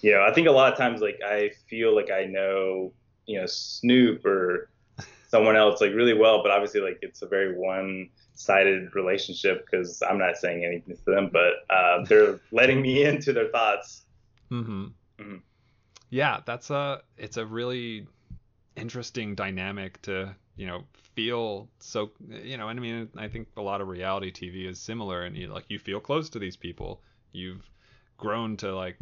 You 0.00 0.12
know, 0.12 0.22
I 0.22 0.32
think 0.32 0.46
a 0.46 0.52
lot 0.52 0.72
of 0.72 0.78
times 0.78 1.00
like 1.00 1.18
I 1.24 1.50
feel 1.68 1.94
like 1.94 2.10
I 2.10 2.24
know 2.24 2.92
you 3.26 3.40
know 3.40 3.46
Snoop 3.46 4.24
or 4.24 4.70
someone 5.28 5.56
else 5.56 5.80
like 5.80 5.92
really 5.92 6.14
well, 6.14 6.42
but 6.42 6.50
obviously 6.50 6.80
like 6.80 6.98
it's 7.02 7.22
a 7.22 7.26
very 7.26 7.56
one 7.56 8.08
sided 8.34 8.94
relationship 8.94 9.66
because 9.66 10.02
I'm 10.08 10.18
not 10.18 10.36
saying 10.36 10.64
anything 10.64 10.96
to 10.96 11.10
them, 11.10 11.30
but 11.32 11.52
uh, 11.70 12.04
they're 12.04 12.40
letting 12.52 12.80
me 12.80 13.04
into 13.04 13.32
their 13.32 13.48
thoughts. 13.48 14.04
Mm-hmm. 14.50 14.84
mm-hmm. 15.20 15.36
Yeah, 16.10 16.40
that's 16.46 16.70
a 16.70 17.02
it's 17.18 17.36
a 17.36 17.44
really 17.44 18.06
interesting 18.78 19.34
dynamic 19.34 20.00
to 20.02 20.34
you 20.56 20.66
know 20.66 20.84
feel 21.14 21.68
so 21.78 22.10
you 22.28 22.56
know 22.56 22.68
and 22.68 22.78
I 22.78 22.82
mean 22.82 23.08
I 23.16 23.28
think 23.28 23.48
a 23.56 23.62
lot 23.62 23.80
of 23.80 23.88
reality 23.88 24.32
TV 24.32 24.68
is 24.68 24.80
similar 24.80 25.22
and 25.22 25.36
you 25.36 25.48
like 25.48 25.64
you 25.68 25.78
feel 25.78 26.00
close 26.00 26.30
to 26.30 26.38
these 26.38 26.56
people 26.56 27.02
you've 27.32 27.68
grown 28.16 28.56
to 28.58 28.74
like 28.74 28.96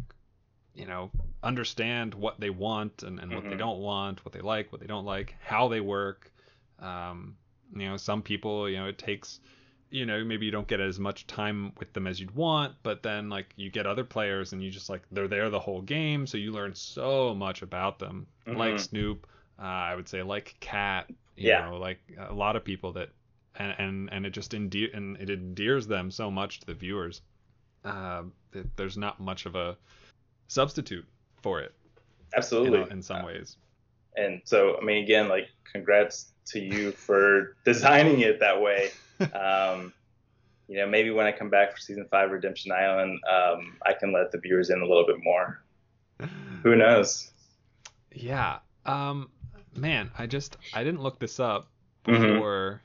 you 0.73 0.85
know 0.85 1.11
understand 1.43 2.13
what 2.13 2.39
they 2.39 2.49
want 2.49 3.03
and, 3.03 3.19
and 3.19 3.31
what 3.31 3.41
mm-hmm. 3.41 3.51
they 3.51 3.57
don't 3.57 3.79
want 3.79 4.23
what 4.23 4.33
they 4.33 4.39
like 4.39 4.71
what 4.71 4.79
they 4.79 4.87
don't 4.87 5.05
like 5.05 5.35
how 5.43 5.67
they 5.67 5.81
work 5.81 6.31
um, 6.79 7.35
you 7.75 7.87
know 7.87 7.97
some 7.97 8.21
people 8.21 8.69
you 8.69 8.77
know 8.77 8.87
it 8.87 8.97
takes 8.97 9.39
you 9.89 10.05
know 10.05 10.23
maybe 10.23 10.45
you 10.45 10.51
don't 10.51 10.67
get 10.67 10.79
as 10.79 10.99
much 10.99 11.25
time 11.27 11.71
with 11.79 11.91
them 11.93 12.05
as 12.05 12.19
you'd 12.19 12.35
want 12.35 12.73
but 12.83 13.01
then 13.01 13.29
like 13.29 13.53
you 13.55 13.71
get 13.71 13.87
other 13.87 14.03
players 14.03 14.53
and 14.53 14.61
you 14.63 14.69
just 14.69 14.89
like 14.89 15.01
they're 15.11 15.27
there 15.27 15.49
the 15.49 15.59
whole 15.59 15.81
game 15.81 16.27
so 16.27 16.37
you 16.37 16.51
learn 16.51 16.75
so 16.75 17.33
much 17.33 17.61
about 17.61 17.97
them 17.97 18.27
mm-hmm. 18.45 18.57
like 18.57 18.79
snoop 18.79 19.25
uh, 19.59 19.63
i 19.63 19.95
would 19.95 20.07
say 20.07 20.23
like 20.23 20.55
cat 20.59 21.05
you 21.35 21.49
yeah. 21.49 21.65
know 21.65 21.77
like 21.77 21.99
a 22.29 22.33
lot 22.33 22.55
of 22.55 22.63
people 22.63 22.93
that 22.93 23.09
and 23.55 23.75
and, 23.77 24.09
and 24.11 24.25
it 24.25 24.31
just 24.31 24.53
endear 24.53 24.89
and 24.93 25.17
it 25.17 25.29
endears 25.29 25.87
them 25.87 26.11
so 26.11 26.29
much 26.29 26.59
to 26.59 26.65
the 26.65 26.73
viewers 26.73 27.21
uh, 27.85 28.23
there's 28.75 28.97
not 28.97 29.19
much 29.19 29.45
of 29.45 29.55
a 29.55 29.77
substitute 30.47 31.05
for 31.41 31.61
it. 31.61 31.73
Absolutely. 32.35 32.79
Know, 32.79 32.85
in 32.87 33.01
some 33.01 33.25
ways. 33.25 33.57
And 34.15 34.41
so, 34.43 34.77
I 34.79 34.83
mean, 34.83 35.03
again, 35.03 35.29
like, 35.29 35.49
congrats 35.71 36.33
to 36.47 36.59
you 36.59 36.91
for 36.91 37.55
designing 37.65 38.21
it 38.21 38.39
that 38.39 38.61
way. 38.61 38.91
Um, 39.33 39.93
you 40.67 40.77
know, 40.77 40.85
maybe 40.85 41.09
when 41.09 41.25
I 41.25 41.31
come 41.31 41.49
back 41.49 41.73
for 41.73 41.79
season 41.79 42.05
five, 42.11 42.29
Redemption 42.29 42.71
Island, 42.71 43.19
um, 43.27 43.77
I 43.83 43.93
can 43.93 44.13
let 44.13 44.31
the 44.31 44.37
viewers 44.37 44.69
in 44.69 44.79
a 44.79 44.85
little 44.85 45.07
bit 45.07 45.15
more. 45.23 45.63
Who 46.61 46.75
knows? 46.75 47.31
Yeah. 48.13 48.59
Um, 48.85 49.31
man, 49.77 50.11
I 50.17 50.27
just 50.27 50.57
I 50.73 50.83
didn't 50.83 51.01
look 51.01 51.19
this 51.19 51.39
up 51.39 51.67
mm-hmm. 52.05 52.21
before. 52.21 52.81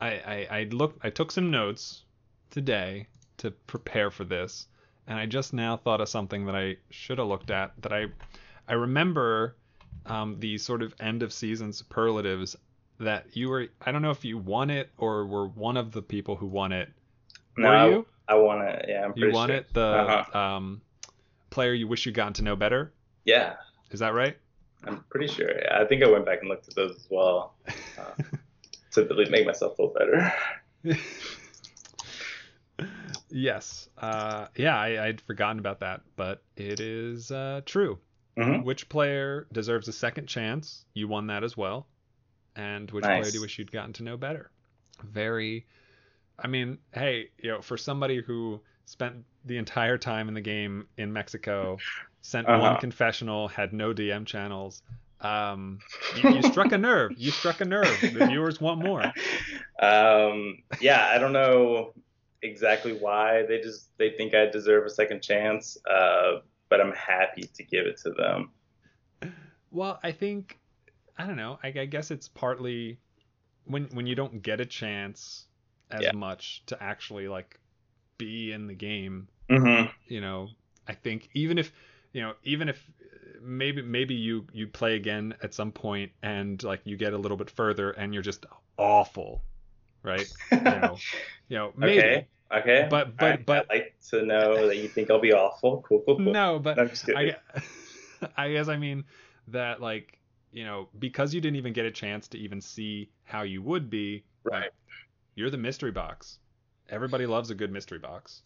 Mm-hmm. 0.00 0.04
I, 0.04 0.08
I 0.08 0.58
I 0.58 0.62
looked 0.64 1.04
I 1.04 1.10
took 1.10 1.30
some 1.30 1.50
notes 1.50 2.02
today 2.50 3.06
to 3.38 3.50
prepare 3.50 4.10
for 4.10 4.24
this, 4.24 4.66
and 5.06 5.18
I 5.18 5.26
just 5.26 5.52
now 5.52 5.76
thought 5.76 6.00
of 6.00 6.08
something 6.08 6.46
that 6.46 6.56
I 6.56 6.76
should 6.90 7.18
have 7.18 7.28
looked 7.28 7.50
at. 7.50 7.72
That 7.82 7.92
I 7.92 8.06
I 8.68 8.74
remember 8.74 9.56
um, 10.04 10.38
the 10.38 10.58
sort 10.58 10.82
of 10.82 10.94
end 11.00 11.22
of 11.22 11.32
season 11.32 11.72
superlatives 11.72 12.56
that 12.98 13.36
you 13.36 13.48
were. 13.48 13.68
I 13.80 13.92
don't 13.92 14.02
know 14.02 14.10
if 14.10 14.24
you 14.24 14.38
won 14.38 14.70
it 14.70 14.90
or 14.98 15.26
were 15.26 15.48
one 15.48 15.76
of 15.76 15.92
the 15.92 16.02
people 16.02 16.36
who 16.36 16.46
won 16.46 16.72
it. 16.72 16.88
No, 17.56 17.68
were 17.68 17.90
you? 17.90 18.06
I, 18.28 18.34
I 18.34 18.36
won 18.36 18.62
it. 18.62 18.84
Yeah, 18.88 19.04
I'm 19.04 19.12
pretty 19.12 19.28
You 19.28 19.32
won 19.32 19.48
sure. 19.48 19.56
it. 19.56 19.72
The 19.72 19.80
uh-huh. 19.80 20.38
um, 20.38 20.82
player 21.50 21.72
you 21.72 21.88
wish 21.88 22.06
you'd 22.06 22.14
gotten 22.14 22.34
to 22.34 22.42
know 22.42 22.56
better. 22.56 22.92
Yeah. 23.24 23.54
Is 23.90 24.00
that 24.00 24.14
right? 24.14 24.36
I'm 24.84 25.04
pretty 25.10 25.26
sure. 25.26 25.50
I 25.72 25.84
think 25.84 26.02
I 26.02 26.10
went 26.10 26.24
back 26.26 26.40
and 26.40 26.48
looked 26.48 26.68
at 26.68 26.74
those 26.74 26.96
as 26.96 27.06
well 27.10 27.54
uh, 27.66 28.22
to 28.92 29.04
really 29.04 29.28
make 29.30 29.46
myself 29.46 29.76
feel 29.76 29.92
better. 29.92 30.32
Yes. 33.28 33.88
Uh, 33.98 34.46
yeah, 34.56 34.78
I, 34.78 35.06
would 35.06 35.20
forgotten 35.20 35.58
about 35.58 35.80
that, 35.80 36.02
but 36.16 36.42
it 36.56 36.80
is 36.80 37.30
uh, 37.30 37.60
true. 37.66 37.98
Mm-hmm. 38.38 38.64
Which 38.64 38.88
player 38.88 39.46
deserves 39.52 39.88
a 39.88 39.92
second 39.92 40.26
chance? 40.26 40.84
You 40.94 41.08
won 41.08 41.26
that 41.28 41.42
as 41.42 41.56
well. 41.56 41.86
And 42.54 42.90
which 42.90 43.04
nice. 43.04 43.20
player 43.20 43.30
do 43.30 43.36
you 43.36 43.42
wish 43.42 43.58
you'd 43.58 43.72
gotten 43.72 43.92
to 43.94 44.02
know 44.02 44.16
better? 44.16 44.50
Very. 45.02 45.66
I 46.38 46.48
mean, 46.48 46.78
hey, 46.92 47.30
you 47.38 47.50
know, 47.50 47.62
for 47.62 47.76
somebody 47.76 48.22
who 48.22 48.60
spent 48.84 49.24
the 49.44 49.56
entire 49.56 49.98
time 49.98 50.28
in 50.28 50.34
the 50.34 50.40
game 50.40 50.86
in 50.96 51.12
Mexico, 51.12 51.78
sent 52.26 52.48
uh-huh. 52.48 52.60
one 52.60 52.80
confessional, 52.80 53.48
had 53.48 53.72
no 53.72 53.92
DM 53.94 54.26
channels, 54.26 54.82
um, 55.20 55.78
you, 56.22 56.34
you 56.36 56.42
struck 56.42 56.72
a 56.72 56.78
nerve. 56.78 57.12
You 57.16 57.30
struck 57.30 57.60
a 57.60 57.64
nerve. 57.64 57.98
The 58.00 58.26
viewers 58.26 58.60
want 58.60 58.82
more. 58.82 59.12
Um, 59.78 60.62
yeah, 60.80 61.10
I 61.14 61.18
don't 61.18 61.34
know 61.34 61.92
exactly 62.40 62.94
why. 62.94 63.44
They 63.46 63.60
just 63.60 63.90
they 63.98 64.08
think 64.08 64.34
I 64.34 64.46
deserve 64.46 64.86
a 64.86 64.90
second 64.90 65.20
chance, 65.20 65.76
uh, 65.86 66.38
but 66.70 66.80
I'm 66.80 66.92
happy 66.92 67.42
to 67.42 67.62
give 67.62 67.84
it 67.84 67.98
to 67.98 68.10
them. 68.12 68.52
Well, 69.70 70.00
I 70.02 70.12
think 70.12 70.58
I 71.18 71.26
don't 71.26 71.36
know. 71.36 71.58
I, 71.62 71.74
I 71.78 71.84
guess 71.84 72.10
it's 72.10 72.28
partly 72.28 72.98
when 73.66 73.84
when 73.92 74.06
you 74.06 74.14
don't 74.14 74.40
get 74.40 74.62
a 74.62 74.64
chance 74.64 75.44
as 75.90 76.04
yeah. 76.04 76.12
much 76.12 76.62
to 76.68 76.82
actually 76.82 77.28
like 77.28 77.60
be 78.16 78.52
in 78.52 78.68
the 78.68 78.74
game. 78.74 79.28
Mm-hmm. 79.50 79.90
You 80.08 80.22
know, 80.22 80.48
I 80.88 80.94
think 80.94 81.28
even 81.34 81.58
if 81.58 81.70
you 82.16 82.22
know 82.22 82.32
even 82.44 82.70
if 82.70 82.82
maybe 83.42 83.82
maybe 83.82 84.14
you 84.14 84.46
you 84.50 84.66
play 84.66 84.96
again 84.96 85.34
at 85.42 85.52
some 85.52 85.70
point 85.70 86.10
and 86.22 86.62
like 86.62 86.80
you 86.84 86.96
get 86.96 87.12
a 87.12 87.18
little 87.18 87.36
bit 87.36 87.50
further 87.50 87.90
and 87.90 88.14
you're 88.14 88.22
just 88.22 88.46
awful 88.78 89.42
right 90.02 90.26
you 90.50 90.60
know 90.60 90.96
you 91.48 91.58
know 91.58 91.72
maybe 91.76 91.98
okay. 91.98 92.26
Okay. 92.48 92.86
But 92.88 93.16
but 93.16 93.32
I, 93.32 93.36
but 93.38 93.66
I'd 93.70 93.76
like 93.76 93.94
to 94.10 94.22
know 94.24 94.68
that 94.68 94.76
you 94.76 94.86
think 94.86 95.10
I'll 95.10 95.20
be 95.20 95.32
awful. 95.32 95.82
Cool, 95.82 96.04
cool, 96.06 96.16
cool. 96.18 96.32
No, 96.32 96.60
but 96.60 96.76
no, 96.76 96.88
I, 97.16 97.34
I 98.36 98.52
guess 98.52 98.68
I 98.68 98.76
mean 98.76 99.02
that 99.48 99.82
like 99.82 100.20
you 100.52 100.62
know 100.62 100.88
because 100.96 101.34
you 101.34 101.40
didn't 101.40 101.56
even 101.56 101.72
get 101.72 101.86
a 101.86 101.90
chance 101.90 102.28
to 102.28 102.38
even 102.38 102.60
see 102.60 103.10
how 103.24 103.42
you 103.42 103.62
would 103.62 103.90
be. 103.90 104.22
Right. 104.44 104.62
Like, 104.62 104.72
you're 105.34 105.50
the 105.50 105.58
mystery 105.58 105.90
box. 105.90 106.38
Everybody 106.88 107.26
loves 107.26 107.50
a 107.50 107.56
good 107.56 107.72
mystery 107.72 107.98
box. 107.98 108.42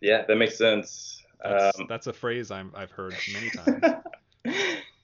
Yeah, 0.00 0.24
that 0.26 0.34
makes 0.34 0.58
sense. 0.58 1.23
That's, 1.42 1.78
um, 1.78 1.86
that's 1.88 2.06
a 2.06 2.12
phrase 2.12 2.50
i 2.50 2.64
have 2.76 2.90
heard 2.90 3.14
many 3.32 3.50
times. 4.44 4.62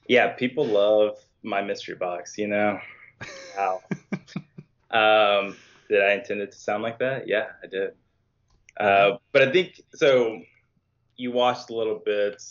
yeah, 0.09 0.29
people 0.29 0.67
love 0.67 1.19
my 1.43 1.63
mystery 1.63 1.95
box. 1.95 2.37
You 2.39 2.49
know. 2.49 2.81
Wow. 3.57 3.83
um, 4.91 5.57
did 5.89 6.03
I 6.03 6.13
intend 6.13 6.41
it 6.41 6.53
to 6.53 6.59
sound 6.59 6.83
like 6.83 6.99
that? 7.01 7.29
Yeah, 7.29 7.47
I 7.63 7.67
did. 7.67 7.91
Uh, 8.79 9.19
but 9.33 9.49
I 9.49 9.53
think 9.53 9.83
so. 9.95 10.41
You 11.17 11.33
watched 11.33 11.69
a 11.69 11.75
little 11.75 12.01
bit 12.03 12.43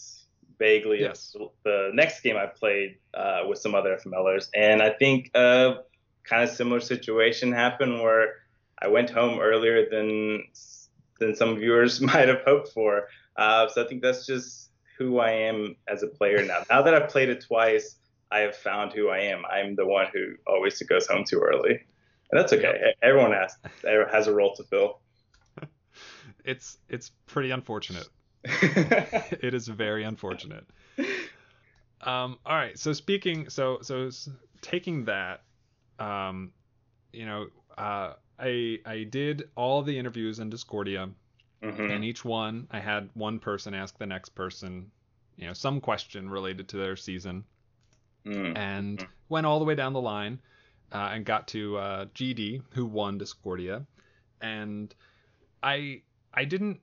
vaguely 0.59 0.99
yes. 0.99 1.35
the 1.63 1.89
next 1.93 2.21
game 2.21 2.35
I 2.37 2.45
played 2.45 2.97
uh, 3.13 3.43
with 3.47 3.57
some 3.57 3.73
other 3.73 3.97
FMLers, 3.97 4.49
and 4.53 4.81
I 4.81 4.91
think 4.91 5.31
a 5.33 5.77
kind 6.23 6.43
of 6.43 6.49
similar 6.49 6.79
situation 6.79 7.51
happened 7.51 8.01
where 8.01 8.35
I 8.77 8.87
went 8.87 9.09
home 9.09 9.39
earlier 9.39 9.89
than 9.89 10.43
than 11.19 11.35
some 11.35 11.57
viewers 11.57 11.99
might 12.13 12.27
have 12.27 12.41
hoped 12.45 12.69
for. 12.69 13.07
Uh, 13.35 13.67
so 13.69 13.83
I 13.83 13.87
think 13.87 14.01
that's 14.01 14.25
just 14.25 14.69
who 14.97 15.19
I 15.19 15.31
am 15.31 15.75
as 15.87 16.03
a 16.03 16.07
player 16.07 16.43
now. 16.43 16.63
Now 16.69 16.81
that 16.81 16.93
I've 16.93 17.09
played 17.09 17.29
it 17.29 17.45
twice, 17.45 17.95
I 18.31 18.39
have 18.39 18.55
found 18.55 18.93
who 18.93 19.09
I 19.09 19.19
am. 19.19 19.43
I'm 19.45 19.75
the 19.75 19.85
one 19.85 20.07
who 20.13 20.33
always 20.45 20.79
goes 20.81 21.07
home 21.07 21.23
too 21.23 21.39
early, 21.39 21.71
and 21.71 22.39
that's 22.39 22.53
okay. 22.53 22.79
Yep. 22.85 22.95
Everyone 23.01 23.31
has 23.31 23.55
has 24.11 24.27
a 24.27 24.33
role 24.33 24.53
to 24.55 24.63
fill 24.63 24.99
it's 26.45 26.77
it's 26.89 27.11
pretty 27.25 27.51
unfortunate. 27.51 28.07
it 28.43 29.53
is 29.53 29.67
very 29.67 30.03
unfortunate. 30.03 30.65
Um, 32.01 32.37
all 32.45 32.55
right. 32.55 32.77
So 32.77 32.93
speaking, 32.93 33.49
so 33.49 33.79
so 33.81 34.09
taking 34.61 35.05
that, 35.05 35.43
um, 35.99 36.51
you 37.11 37.25
know, 37.25 37.47
uh, 37.77 38.13
I 38.39 38.79
I 38.85 39.03
did 39.09 39.49
all 39.55 39.81
the 39.81 39.97
interviews 39.97 40.39
in 40.39 40.49
Discordia, 40.49 41.09
mm-hmm. 41.63 41.91
and 41.91 42.03
each 42.03 42.23
one 42.23 42.67
I 42.71 42.79
had 42.79 43.09
one 43.13 43.39
person 43.39 43.73
ask 43.73 43.97
the 43.97 44.05
next 44.05 44.29
person, 44.29 44.91
you 45.37 45.47
know, 45.47 45.53
some 45.53 45.81
question 45.81 46.29
related 46.29 46.69
to 46.69 46.77
their 46.77 46.95
season, 46.95 47.43
mm-hmm. 48.25 48.55
and 48.57 49.05
went 49.29 49.45
all 49.45 49.59
the 49.59 49.65
way 49.65 49.75
down 49.75 49.93
the 49.93 50.01
line, 50.01 50.39
uh, 50.91 51.09
and 51.13 51.25
got 51.25 51.47
to 51.49 51.77
uh, 51.77 52.05
GD 52.15 52.61
who 52.71 52.85
won 52.85 53.17
Discordia, 53.17 53.85
and 54.41 54.93
I 55.63 56.01
I 56.33 56.45
didn't, 56.45 56.79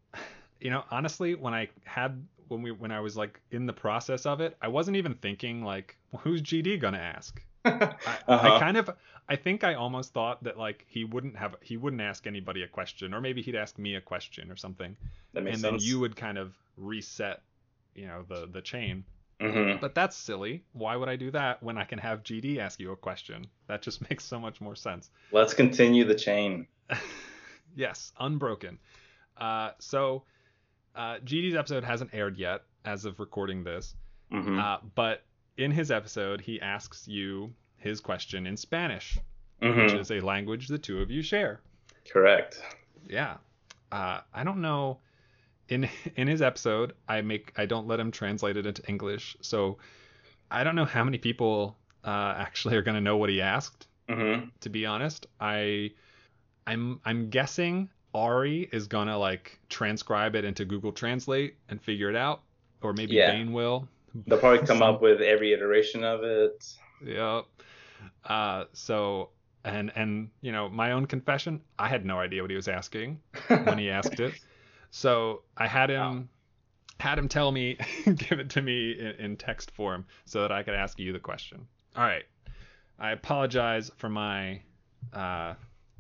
you 0.61 0.70
know, 0.70 0.85
honestly, 0.91 1.35
when 1.35 1.55
I 1.55 1.68
had 1.85 2.22
when 2.49 2.62
we 2.62 2.70
when 2.70 2.91
I 2.91 3.01
was 3.01 3.16
like 3.16 3.41
in 3.51 3.66
the 3.66 3.72
process 3.72 4.27
of 4.27 4.41
it, 4.41 4.57
I 4.61 4.68
wasn't 4.68 4.97
even 4.97 5.14
thinking 5.14 5.62
like, 5.62 5.97
well, 6.12 6.22
who's 6.22 6.43
GD 6.43 6.81
gonna 6.81 6.99
ask? 6.99 7.43
I, 7.64 7.70
uh-huh. 7.70 7.97
I, 8.29 8.59
kind 8.59 8.77
of 8.77 8.91
I 9.29 9.37
think 9.37 9.64
I 9.64 9.74
almost 9.74 10.12
thought 10.12 10.45
that 10.45 10.59
like 10.59 10.85
he 10.89 11.05
wouldn't 11.05 11.37
have 11.37 11.57
he 11.61 11.77
wouldn't 11.77 12.03
ask 12.03 12.27
anybody 12.27 12.62
a 12.62 12.68
question 12.68 13.12
or 13.12 13.20
maybe 13.20 13.43
he'd 13.43 13.57
ask 13.57 13.79
me 13.79 13.97
a 13.97 14.01
question 14.01 14.51
or 14.51 14.57
something. 14.57 14.97
That 15.33 15.43
makes 15.43 15.57
and 15.57 15.62
sense. 15.62 15.83
then 15.83 15.89
you 15.89 16.01
would 16.01 16.16
kind 16.16 16.39
of 16.39 16.55
reset, 16.77 17.43
you 17.95 18.07
know, 18.07 18.24
the 18.29 18.47
the 18.47 18.62
chain. 18.62 19.05
Mm-hmm. 19.41 19.81
But 19.81 19.95
that's 19.95 20.16
silly. 20.16 20.64
Why 20.72 20.97
would 20.97 21.09
I 21.09 21.16
do 21.16 21.31
that 21.33 21.62
when 21.62 21.77
I 21.77 21.85
can 21.85 21.99
have 21.99 22.22
GD 22.22 22.59
ask 22.59 22.81
you 22.81 22.93
a 22.93 22.97
question? 22.97 23.47
That 23.66 23.83
just 23.83 24.01
makes 24.11 24.24
so 24.24 24.39
much 24.39 24.61
more 24.61 24.77
sense. 24.77 25.11
Let's 25.33 25.55
continue 25.55 26.05
the 26.05 26.14
chain. 26.14 26.66
Yes, 27.77 28.11
unbroken. 28.18 28.79
Uh, 29.37 29.72
so 29.79 30.24
uh, 30.95 31.18
GD's 31.24 31.55
episode 31.55 31.85
hasn't 31.85 32.14
aired 32.14 32.39
yet 32.39 32.62
as 32.85 33.05
of 33.05 33.20
recording 33.20 33.62
this, 33.62 33.95
hmm 34.31 34.59
uh, 34.59 34.79
but 34.95 35.24
in 35.59 35.70
his 35.70 35.91
episode, 35.91 36.41
he 36.41 36.61
asks 36.61 37.07
you 37.07 37.53
his 37.87 38.01
question 38.01 38.47
in 38.47 38.57
Spanish, 38.57 39.18
hmm 39.62 39.78
which 39.80 39.93
is 39.95 40.11
a 40.11 40.20
language 40.20 40.68
the 40.68 40.78
two 40.78 41.01
of 41.01 41.11
you 41.11 41.22
share. 41.22 41.61
Correct. 42.12 42.61
Yeah. 43.09 43.37
Uh, 43.91 44.20
I 44.34 44.45
don't 44.45 44.61
know. 44.61 44.99
In 45.68 45.89
in 46.16 46.28
his 46.28 46.43
episode, 46.43 46.93
I 47.09 47.22
make 47.22 47.53
I 47.57 47.66
don't 47.66 47.87
let 47.87 47.99
him 48.01 48.11
translate 48.11 48.57
it 48.57 48.66
into 48.66 48.82
English, 48.89 49.37
so 49.41 49.78
I 50.51 50.62
don't 50.64 50.76
know 50.76 50.84
how 50.84 51.03
many 51.05 51.18
people 51.18 51.76
uh, 52.05 52.34
actually 52.37 52.76
are 52.76 52.82
gonna 52.82 53.01
know 53.01 53.16
what 53.16 53.30
he 53.30 53.41
asked. 53.41 53.87
hmm 54.09 54.49
To 54.61 54.68
be 54.68 54.87
honest, 54.87 55.26
I 55.41 55.93
I'm 56.66 57.01
I'm 57.05 57.30
guessing 57.30 57.89
Ari 58.14 58.68
is 58.72 58.87
gonna 58.87 59.18
like 59.18 59.59
transcribe 59.68 60.34
it 60.37 60.45
into 60.45 60.64
Google 60.64 60.93
Translate 60.93 61.57
and 61.68 61.80
figure 61.82 62.11
it 62.11 62.16
out, 62.16 62.43
or 62.82 62.93
maybe 62.93 63.14
Yeah. 63.14 63.32
Bane 63.32 63.53
will. 63.53 63.89
They'll 64.26 64.39
probably 64.39 64.59
come 64.66 64.78
Some- 64.78 64.82
up 64.95 65.03
with 65.03 65.20
every 65.20 65.53
iteration 65.53 66.05
of 66.05 66.22
it. 66.24 66.64
Yep. 67.05 67.45
Uh, 68.25 68.65
so 68.73 69.31
and 69.65 69.93
and 69.97 70.31
you 70.41 70.53
know 70.53 70.69
my 70.69 70.93
own 70.93 71.07
confession, 71.07 71.61
I 71.79 71.89
had 71.89 72.05
no 72.05 72.19
idea 72.19 72.43
what 72.43 72.51
he 72.51 72.57
was 72.57 72.69
asking 72.69 73.21
when 73.65 73.79
he 73.79 73.91
asked 73.91 74.21
it. 74.21 74.35
So 74.91 75.43
I 75.57 75.67
had 75.67 75.91
him 75.91 76.29
had 76.99 77.19
him 77.19 77.29
tell 77.29 77.53
me, 77.53 77.77
give 78.17 78.39
it 78.41 78.51
to 78.51 78.63
me 78.63 78.93
in, 78.93 79.07
in 79.25 79.37
text 79.37 79.71
form 79.73 80.07
so 80.25 80.41
that 80.43 80.53
I 80.53 80.63
could 80.63 80.75
ask 80.75 80.99
you 80.99 81.13
the 81.13 81.19
question. 81.19 81.67
All 81.95 82.05
right. 82.05 82.25
I 82.99 83.11
apologize 83.11 83.91
for 83.97 84.09
my 84.09 84.63
uh, 85.13 85.55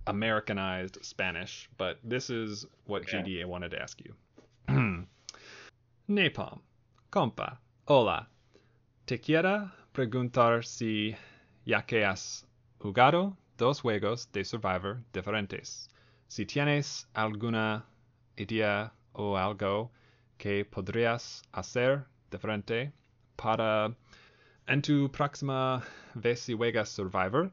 Americanized 0.06 0.98
Spanish, 1.04 1.68
but 1.76 1.98
this 2.02 2.30
is 2.30 2.64
what 2.86 3.02
Okay. 3.02 3.18
GDA 3.22 3.44
wanted 3.44 3.72
to 3.72 3.82
ask 3.82 4.00
you. 4.00 4.14
Napalm, 6.08 6.60
compa, 7.12 7.58
hola. 7.86 8.26
Te 9.06 9.18
quiera 9.18 9.72
preguntar 9.92 10.64
si 10.64 11.16
ya 11.66 11.82
que 11.82 12.02
has 12.04 12.46
jugado 12.80 13.36
dos 13.58 13.80
juegos 13.80 14.26
de 14.32 14.42
Survivor 14.44 15.02
diferentes, 15.12 15.88
si 16.28 16.44
tienes 16.46 17.06
alguna 17.14 17.82
idea 18.38 18.90
o 19.14 19.34
algo 19.36 19.90
que 20.38 20.64
podrías 20.64 21.42
hacer 21.52 22.04
diferente 22.30 22.92
para 23.36 23.94
en 24.68 24.82
tu 24.82 25.08
próxima 25.08 25.82
vez 26.14 26.40
si 26.42 26.54
juegas 26.54 26.88
Survivor, 26.88 27.50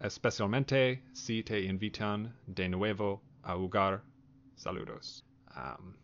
especialmente 0.00 1.00
si 1.12 1.42
te 1.42 1.62
invitan 1.66 2.32
de 2.54 2.68
nuevo 2.68 3.20
a 3.44 3.54
jugar. 3.56 4.02
Saludos. 4.56 5.22
Um, 5.56 5.94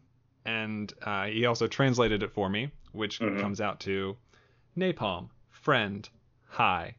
and 0.44 0.92
uh, 1.02 1.26
he 1.26 1.46
also 1.46 1.66
translated 1.68 2.22
it 2.22 2.32
for 2.32 2.48
me, 2.48 2.70
which 2.92 3.20
Mhm. 3.20 3.40
comes 3.40 3.60
out 3.60 3.78
to 3.80 4.16
Napalm, 4.76 5.28
friend, 5.50 6.08
hi. 6.48 6.94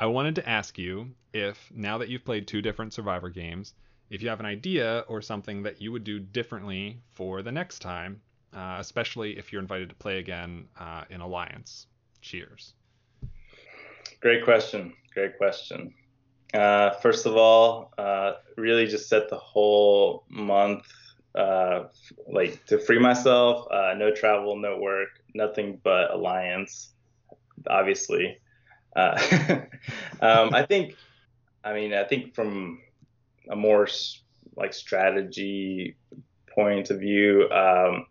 I 0.00 0.06
wanted 0.06 0.34
to 0.36 0.48
ask 0.48 0.78
you 0.78 1.10
if, 1.34 1.70
now 1.74 1.98
that 1.98 2.08
you've 2.08 2.24
played 2.24 2.48
two 2.48 2.62
different 2.62 2.94
Survivor 2.94 3.28
games, 3.28 3.74
if 4.08 4.22
you 4.22 4.30
have 4.30 4.40
an 4.40 4.46
idea 4.46 5.04
or 5.08 5.20
something 5.20 5.62
that 5.64 5.82
you 5.82 5.92
would 5.92 6.04
do 6.04 6.18
differently 6.18 6.98
for 7.12 7.42
the 7.42 7.52
next 7.52 7.80
time, 7.80 8.22
uh, 8.54 8.78
especially 8.78 9.36
if 9.38 9.52
you're 9.52 9.60
invited 9.60 9.90
to 9.90 9.94
play 9.94 10.18
again 10.18 10.66
uh, 10.78 11.04
in 11.10 11.20
Alliance. 11.20 11.86
Cheers. 12.22 12.72
Great 14.20 14.42
question. 14.42 14.94
Great 15.12 15.36
question. 15.36 15.92
Uh, 16.54 16.92
first 17.02 17.26
of 17.26 17.36
all, 17.36 17.92
uh, 17.98 18.32
really 18.56 18.86
just 18.86 19.06
set 19.06 19.28
the 19.28 19.38
whole 19.38 20.24
month 20.30 20.86
uh, 21.34 21.84
like 22.26 22.64
to 22.66 22.78
free 22.78 22.98
myself. 22.98 23.66
Uh, 23.70 23.92
no 23.98 24.10
travel, 24.14 24.56
no 24.56 24.78
work, 24.78 25.10
nothing 25.34 25.78
but 25.84 26.10
alliance. 26.10 26.94
Obviously, 27.68 28.38
uh, 28.96 29.18
um, 30.20 30.54
I 30.54 30.64
think. 30.66 30.94
I 31.62 31.74
mean, 31.74 31.92
I 31.92 32.04
think 32.04 32.34
from 32.34 32.80
a 33.50 33.54
more 33.54 33.86
like 34.56 34.72
strategy 34.72 35.96
point 36.48 36.90
of 36.90 37.00
view, 37.00 37.50
um, 37.50 38.06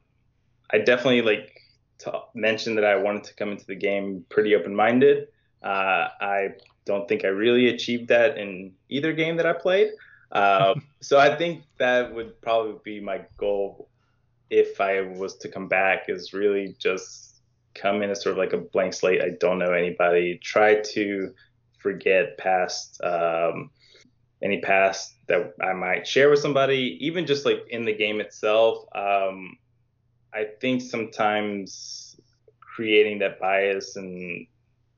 I 0.72 0.78
definitely 0.78 1.24
like 1.24 1.60
to 2.00 2.22
mention 2.34 2.76
that 2.76 2.86
I 2.86 2.96
wanted 2.96 3.24
to 3.26 3.34
come 3.36 3.50
into 3.50 3.66
the 3.66 3.76
game 3.76 4.26
pretty 4.30 4.56
open-minded. 4.56 5.30
Uh, 5.64 6.10
I 6.22 6.50
don't 6.86 7.08
think 7.08 7.26
I 7.26 7.30
really 7.30 7.68
achieved 7.70 8.08
that 8.10 8.38
in 8.38 8.74
either 8.90 9.14
game 9.14 9.36
that 9.38 9.46
I 9.46 9.54
played. 9.54 9.92
Uh, 10.32 10.76
so 11.02 11.20
I 11.20 11.36
think 11.36 11.64
that 11.78 12.14
would 12.14 12.40
probably 12.42 12.76
be 12.84 13.00
my 13.04 13.22
goal 13.38 13.90
if 14.50 14.80
I 14.82 15.02
was 15.02 15.36
to 15.38 15.50
come 15.50 15.68
back 15.68 16.06
is 16.08 16.34
really 16.34 16.76
just 16.80 17.29
come 17.82 18.02
in 18.02 18.10
as 18.10 18.24
sort 18.24 18.34
of 18.34 18.38
like 18.38 18.54
a 18.54 18.58
blank 18.58 18.94
slate. 18.94 19.22
I 19.22 19.32
don't 19.40 19.60
know 19.60 19.72
anybody. 19.72 20.40
Try 20.42 20.82
to 20.94 21.34
forget 21.78 22.38
past 22.38 23.00
um, 23.04 23.72
any 24.42 24.62
past 24.62 25.16
that 25.28 25.54
I 25.62 25.74
might 25.74 26.08
share 26.08 26.30
with 26.30 26.40
somebody, 26.40 26.98
even 27.02 27.26
just 27.26 27.46
like 27.46 27.66
in 27.70 27.86
the 27.86 27.94
game 27.94 28.22
itself. 28.22 28.86
Um, 28.96 29.58
I 30.34 30.46
think 30.62 30.82
sometimes 30.82 32.20
creating 32.60 33.20
that 33.20 33.40
bias 33.40 33.96
and 33.96 34.48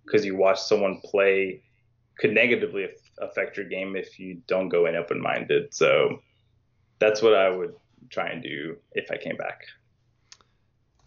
because 0.06 0.26
you 0.26 0.36
watch 0.36 0.60
someone 0.60 1.00
play 1.04 1.64
could 2.18 2.34
negatively 2.34 2.88
affect 3.20 3.58
your 3.58 3.66
game 3.66 3.96
if 3.96 4.20
you 4.20 4.42
don't 4.48 4.70
go 4.70 4.86
in 4.86 4.96
open 4.96 5.22
minded. 5.22 5.74
So 5.74 6.20
that's 7.00 7.22
what 7.22 7.34
I 7.34 7.50
would 7.50 7.74
try 8.10 8.30
and 8.30 8.44
do 8.44 8.78
if 8.94 9.10
I 9.12 9.18
came 9.18 9.38
back. 9.38 9.62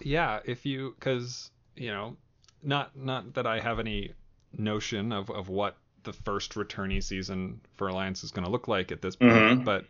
Yeah, 0.02 0.40
if 0.44 0.66
you, 0.66 0.94
because 0.98 1.50
you 1.76 1.90
know, 1.90 2.16
not 2.62 2.96
not 2.96 3.34
that 3.34 3.46
I 3.46 3.60
have 3.60 3.78
any 3.78 4.12
notion 4.56 5.12
of 5.12 5.30
of 5.30 5.48
what 5.48 5.76
the 6.04 6.12
first 6.12 6.54
returnee 6.54 7.02
season 7.02 7.60
for 7.76 7.88
Alliance 7.88 8.22
is 8.24 8.30
going 8.30 8.44
to 8.44 8.50
look 8.50 8.68
like 8.68 8.92
at 8.92 9.00
this 9.02 9.16
point, 9.16 9.32
Mhm. 9.32 9.64
but 9.64 9.84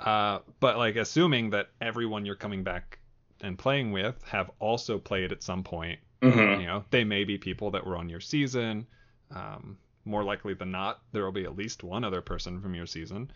uh, 0.00 0.40
but 0.60 0.76
like 0.78 0.96
assuming 0.96 1.50
that 1.50 1.68
everyone 1.80 2.24
you're 2.26 2.34
coming 2.34 2.62
back 2.64 2.98
and 3.42 3.58
playing 3.58 3.92
with 3.92 4.22
have 4.24 4.50
also 4.58 4.98
played 4.98 5.30
at 5.32 5.42
some 5.42 5.62
point, 5.62 6.00
Mm-hmm. 6.22 6.60
you 6.60 6.66
know, 6.66 6.84
they 6.90 7.04
may 7.04 7.24
be 7.24 7.36
people 7.38 7.70
that 7.72 7.84
were 7.86 7.96
on 7.96 8.08
your 8.08 8.20
season. 8.20 8.86
Um, 9.30 9.76
more 10.04 10.22
likely 10.24 10.54
than 10.54 10.70
not, 10.70 11.00
there 11.12 11.24
will 11.24 11.32
be 11.32 11.44
at 11.44 11.56
least 11.56 11.82
one 11.84 12.02
other 12.04 12.20
person 12.20 12.60
from 12.60 12.74
your 12.74 12.86
season. 12.86 13.30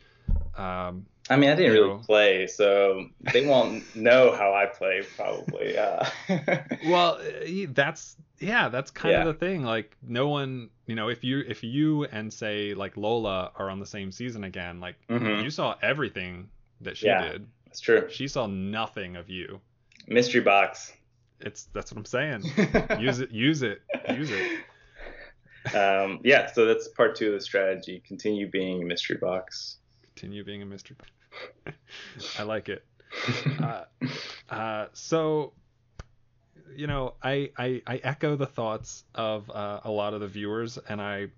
Um, 0.56 1.06
I 1.28 1.36
mean, 1.36 1.50
I 1.50 1.54
didn't 1.56 1.72
really 1.72 1.98
play, 2.04 2.46
so 2.46 3.06
they 3.32 3.44
won't 3.46 3.82
know 3.96 4.32
how 4.36 4.54
I 4.54 4.66
play 4.66 5.02
probably. 5.16 5.76
Uh, 5.76 6.04
well 6.86 7.14
uh, 7.20 7.66
that's 7.70 8.16
yeah 8.38 8.68
that's 8.68 8.90
kind 8.90 9.12
Yeah. 9.12 9.20
of 9.20 9.26
the 9.26 9.34
thing 9.34 9.62
like 9.64 9.96
no 10.06 10.28
one 10.28 10.68
you 10.86 10.94
know 10.94 11.08
if 11.08 11.24
you 11.24 11.40
if 11.48 11.64
you 11.64 12.04
and 12.04 12.32
say 12.32 12.74
like 12.74 12.96
lola 12.96 13.50
are 13.56 13.70
on 13.70 13.80
the 13.80 13.86
same 13.86 14.12
season 14.12 14.44
again 14.44 14.78
like 14.78 14.96
Mhm. 15.08 15.42
you 15.42 15.50
saw 15.50 15.74
everything 15.82 16.48
that 16.82 16.96
she 16.98 17.06
Yeah. 17.06 17.22
did 17.32 17.46
That's 17.64 17.80
true. 17.80 18.08
she 18.10 18.28
saw 18.28 18.46
nothing 18.46 19.16
of 19.16 19.30
you 19.30 19.60
Mystery 20.06 20.42
box. 20.42 20.92
it's 21.40 21.64
that's 21.72 21.90
what 21.90 21.98
i'm 21.98 22.04
saying 22.04 22.42
use 23.00 23.20
it 23.20 23.30
use 23.30 23.62
it 23.62 23.80
use 24.14 24.30
it 24.30 24.46
Um, 25.74 26.20
yeah, 26.22 26.46
so 26.52 26.64
that's 26.66 26.88
part 26.88 27.16
two 27.16 27.28
of 27.28 27.32
the 27.32 27.40
strategy. 27.40 28.00
Continue 28.06 28.48
being 28.48 28.82
a 28.82 28.86
mystery 28.86 29.16
box. 29.16 29.78
continue 30.02 30.44
being 30.44 30.62
a 30.62 30.66
mystery 30.66 30.96
i 32.38 32.42
like 32.42 32.68
it 32.68 32.84
uh, 33.62 33.84
uh, 34.50 34.86
so 34.92 35.52
you 36.74 36.86
know 36.86 37.14
I, 37.22 37.50
I 37.56 37.82
i 37.86 37.96
echo 38.02 38.36
the 38.36 38.46
thoughts 38.46 39.04
of 39.14 39.50
uh, 39.50 39.80
a 39.84 39.90
lot 39.90 40.14
of 40.14 40.20
the 40.20 40.28
viewers 40.28 40.78
and 40.88 41.00
i 41.00 41.28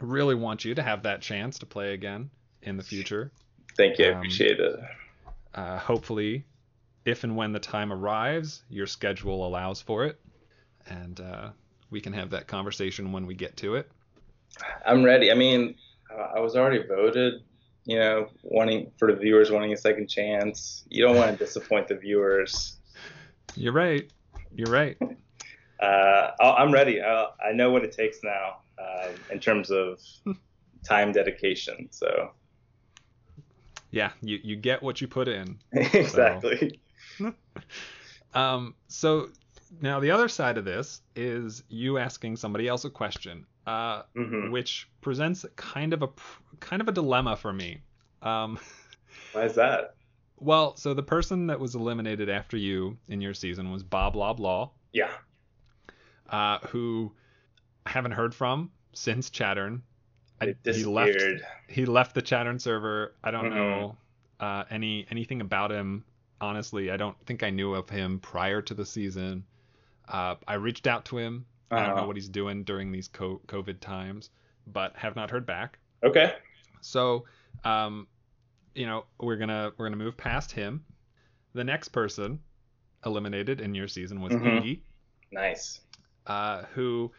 really 0.00 0.34
want 0.34 0.64
you 0.64 0.74
to 0.74 0.82
have 0.82 1.02
that 1.02 1.20
chance 1.20 1.58
to 1.58 1.66
play 1.66 1.92
again 1.92 2.30
in 2.62 2.76
the 2.76 2.82
future 2.82 3.30
Thank 3.76 3.98
you. 3.98 4.06
I 4.06 4.08
Um, 4.10 4.16
appreciate 4.18 4.58
it. 4.60 4.80
uh, 5.54 5.78
hopefully 5.78 6.44
if 7.04 7.24
and 7.24 7.36
when 7.36 7.52
the 7.52 7.60
time 7.60 7.92
arrives 7.92 8.62
your 8.68 8.86
schedule 8.86 9.46
allows 9.46 9.80
for 9.80 10.04
it 10.04 10.20
and 10.88 11.20
uh, 11.20 11.50
we 11.90 12.00
can 12.00 12.12
have 12.12 12.30
that 12.30 12.46
conversation 12.46 13.12
when 13.12 13.26
we 13.26 13.34
get 13.34 13.56
to 13.58 13.76
it 13.76 13.90
I'm 14.84 15.04
ready. 15.04 15.30
I 15.30 15.34
mean, 15.34 15.76
I 16.10 16.40
was 16.40 16.56
already 16.56 16.82
voted. 16.86 17.42
You 17.84 17.98
know, 17.98 18.28
wanting 18.42 18.92
for 18.98 19.10
the 19.12 19.18
viewers 19.18 19.50
wanting 19.50 19.72
a 19.72 19.76
second 19.76 20.08
chance. 20.08 20.84
You 20.88 21.02
don't 21.04 21.16
want 21.16 21.36
to 21.38 21.44
disappoint 21.44 21.88
the 21.88 21.96
viewers. 21.96 22.76
you're 23.56 23.72
right 23.72 24.10
you're 24.54 24.70
right 24.70 24.96
Uh, 25.80 26.32
I'll- 26.40 26.56
I'm 26.58 26.72
ready. 26.72 27.00
I, 27.00 27.28
I 27.42 27.52
know 27.54 27.70
what 27.70 27.84
it 27.84 27.92
takes 27.92 28.18
now 28.22 28.58
uh, 28.78 29.12
in 29.30 29.40
terms 29.40 29.70
of 29.70 29.98
time 30.84 31.10
dedication. 31.12 31.88
So 31.90 32.32
yeah 33.90 34.10
you, 34.20 34.38
you 34.42 34.56
get 34.56 34.82
what 34.82 35.00
you 35.00 35.08
put 35.08 35.26
in 35.26 35.58
exactly. 35.72 36.80
Um, 38.34 38.74
so 38.88 39.30
now 39.80 40.00
the 40.00 40.10
other 40.10 40.28
side 40.28 40.58
of 40.58 40.64
this 40.66 41.00
is 41.16 41.62
you 41.68 41.96
asking 41.98 42.36
somebody 42.36 42.68
else 42.68 42.84
a 42.84 42.90
question, 42.90 43.46
uh, 43.70 44.02
hmm 44.16 44.50
which 44.50 44.88
presents 45.00 45.46
kind 45.54 45.92
of 45.92 46.02
a 46.02 46.08
kind 46.58 46.82
of 46.82 46.88
a 46.88 46.92
dilemma 46.92 47.36
for 47.36 47.52
me. 47.52 47.80
Um, 48.22 48.58
Why 49.32 49.44
is 49.44 49.54
that? 49.54 49.94
Well, 50.38 50.76
so 50.76 50.94
the 50.94 51.02
person 51.02 51.46
that 51.48 51.60
was 51.60 51.74
eliminated 51.74 52.28
after 52.28 52.56
you 52.56 52.98
in 53.08 53.20
your 53.20 53.34
season 53.34 53.70
was 53.70 53.82
Bob 53.82 54.14
Loblaw. 54.14 54.70
Yeah. 54.92 55.10
Uh, 56.28 56.58
who 56.68 57.12
I 57.86 57.90
haven't 57.90 58.12
heard 58.12 58.34
from 58.34 58.70
since 58.92 59.30
Chattern. 59.30 59.82
I, 60.40 60.54
he 60.64 60.84
left. 60.84 61.20
He 61.68 61.84
left 61.84 62.14
the 62.14 62.22
Chattern 62.22 62.58
server. 62.58 63.14
I 63.22 63.30
don't 63.30 63.44
mm-hmm. 63.44 63.54
know 63.54 63.96
uh, 64.40 64.64
any 64.70 65.06
anything 65.10 65.40
about 65.42 65.70
him. 65.70 66.04
Honestly, 66.40 66.90
I 66.90 66.96
don't 66.96 67.16
think 67.26 67.42
I 67.42 67.50
knew 67.50 67.74
of 67.74 67.88
him 67.90 68.18
prior 68.18 68.62
to 68.62 68.74
the 68.74 68.86
season. 68.86 69.44
Uh, 70.08 70.36
I 70.48 70.54
reached 70.54 70.86
out 70.86 71.04
to 71.06 71.18
him. 71.18 71.44
I 71.70 71.76
don't 71.76 71.88
know 71.88 71.96
uh-huh. 71.96 72.06
what 72.06 72.16
he's 72.16 72.28
doing 72.28 72.64
during 72.64 72.90
these 72.90 73.08
COVID 73.08 73.80
times, 73.80 74.30
but 74.66 74.96
have 74.96 75.16
not 75.16 75.30
heard 75.30 75.46
back. 75.46 75.78
Okay. 76.02 76.34
So, 76.80 77.24
um, 77.64 78.06
you 78.74 78.86
know, 78.86 79.04
we're 79.20 79.36
gonna 79.36 79.72
we're 79.76 79.86
gonna 79.86 79.96
move 79.96 80.16
past 80.16 80.52
him. 80.52 80.84
The 81.52 81.64
next 81.64 81.88
person 81.88 82.40
eliminated 83.04 83.60
in 83.60 83.74
your 83.74 83.88
season 83.88 84.20
was 84.20 84.32
mm-hmm. 84.32 84.46
Ingy. 84.46 84.80
Nice. 85.32 85.80
Uh, 86.26 86.62
who 86.74 87.10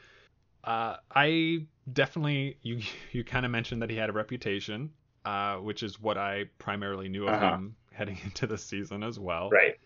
uh, 0.63 0.97
I 1.13 1.65
definitely 1.91 2.57
you 2.61 2.81
you 3.11 3.23
kind 3.23 3.45
of 3.45 3.51
mentioned 3.51 3.81
that 3.81 3.89
he 3.89 3.95
had 3.95 4.09
a 4.09 4.13
reputation, 4.13 4.91
uh, 5.25 5.55
which 5.57 5.83
is 5.83 5.99
what 5.99 6.17
I 6.17 6.45
primarily 6.57 7.09
knew 7.09 7.27
of 7.27 7.35
uh-huh. 7.35 7.51
him 7.51 7.75
heading 7.91 8.17
into 8.23 8.47
the 8.47 8.57
season 8.57 9.03
as 9.03 9.19
well. 9.19 9.49
Right. 9.49 9.77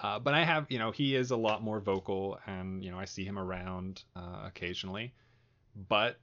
Uh, 0.00 0.18
but 0.18 0.34
I 0.34 0.44
have, 0.44 0.66
you 0.68 0.78
know, 0.78 0.90
he 0.90 1.16
is 1.16 1.30
a 1.32 1.36
lot 1.36 1.62
more 1.62 1.80
vocal, 1.80 2.38
and 2.46 2.84
you 2.84 2.90
know, 2.90 2.98
I 2.98 3.04
see 3.04 3.24
him 3.24 3.38
around 3.38 4.04
uh, 4.14 4.44
occasionally. 4.46 5.12
But 5.88 6.18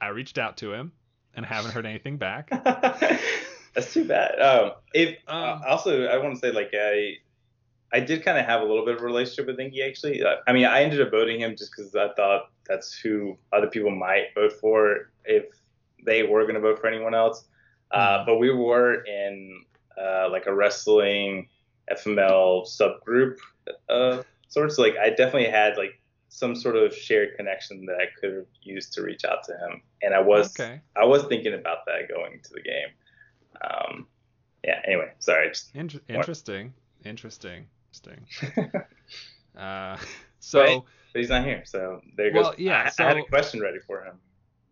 I 0.00 0.08
reached 0.08 0.38
out 0.38 0.58
to 0.58 0.72
him 0.72 0.92
and 1.34 1.44
haven't 1.44 1.72
heard 1.72 1.86
anything 1.86 2.18
back. 2.18 2.50
That's 3.74 3.92
too 3.92 4.04
bad. 4.04 4.40
Um, 4.40 4.72
if 4.94 5.16
um, 5.28 5.62
also, 5.66 6.04
I 6.06 6.16
want 6.18 6.34
to 6.34 6.40
say 6.40 6.50
like 6.50 6.70
I 6.74 7.16
I 7.92 8.00
did 8.00 8.24
kind 8.24 8.38
of 8.38 8.44
have 8.46 8.62
a 8.62 8.64
little 8.64 8.84
bit 8.84 8.96
of 8.96 9.02
a 9.02 9.04
relationship 9.04 9.46
with 9.46 9.58
Ingy 9.58 9.86
actually. 9.86 10.22
Uh, 10.22 10.36
I 10.46 10.52
mean, 10.52 10.64
I 10.64 10.82
ended 10.82 11.00
up 11.00 11.10
voting 11.10 11.40
him 11.40 11.56
just 11.56 11.72
because 11.74 11.94
I 11.94 12.08
thought 12.14 12.50
that's 12.66 12.98
who 12.98 13.38
other 13.52 13.66
people 13.66 13.90
might 13.90 14.34
vote 14.34 14.54
for 14.60 15.10
if 15.24 15.44
they 16.04 16.22
were 16.22 16.42
going 16.42 16.54
to 16.54 16.60
vote 16.60 16.78
for 16.78 16.86
anyone 16.86 17.14
else. 17.14 17.44
Uh, 17.90 17.98
mm-hmm. 17.98 18.22
Uh, 18.22 18.26
but 18.26 18.38
we 18.38 18.50
were 18.50 19.04
in 19.04 19.64
uh, 20.00 20.28
like 20.30 20.46
a 20.46 20.54
wrestling 20.54 21.48
FML 21.90 22.66
subgroup 22.66 23.36
of 23.88 24.24
sorts. 24.48 24.78
Like 24.78 24.96
I 24.96 25.10
definitely 25.10 25.50
had 25.50 25.76
like 25.76 26.00
some 26.28 26.54
sort 26.54 26.76
of 26.76 26.94
shared 26.94 27.36
connection 27.36 27.86
that 27.86 27.96
I 27.96 28.06
could 28.20 28.34
have 28.34 28.46
used 28.62 28.92
to 28.94 29.02
reach 29.02 29.24
out 29.24 29.44
to 29.44 29.52
him, 29.52 29.82
and 30.02 30.14
I 30.14 30.20
was 30.20 30.58
okay. 30.58 30.80
I 30.96 31.04
was 31.04 31.24
thinking 31.24 31.54
about 31.54 31.86
that 31.86 32.08
going 32.08 32.40
to 32.42 32.50
the 32.52 32.62
game. 32.62 32.88
Um, 33.62 34.06
yeah. 34.64 34.80
Anyway, 34.84 35.12
sorry. 35.18 35.52
Inter- 35.74 36.00
interesting. 36.08 36.74
Interesting 37.04 37.66
interesting. 38.04 38.26
uh, 39.58 39.96
so, 40.40 40.64
but, 40.64 40.84
but, 41.12 41.18
he's 41.20 41.28
not 41.28 41.44
here, 41.44 41.62
so 41.64 42.00
there 42.16 42.32
goes. 42.32 42.44
Well, 42.44 42.54
yeah. 42.58 42.84
I, 42.86 42.90
so, 42.90 43.04
I 43.04 43.08
had 43.08 43.16
a 43.16 43.24
question 43.24 43.60
ready 43.60 43.78
for 43.86 44.04
him. 44.04 44.14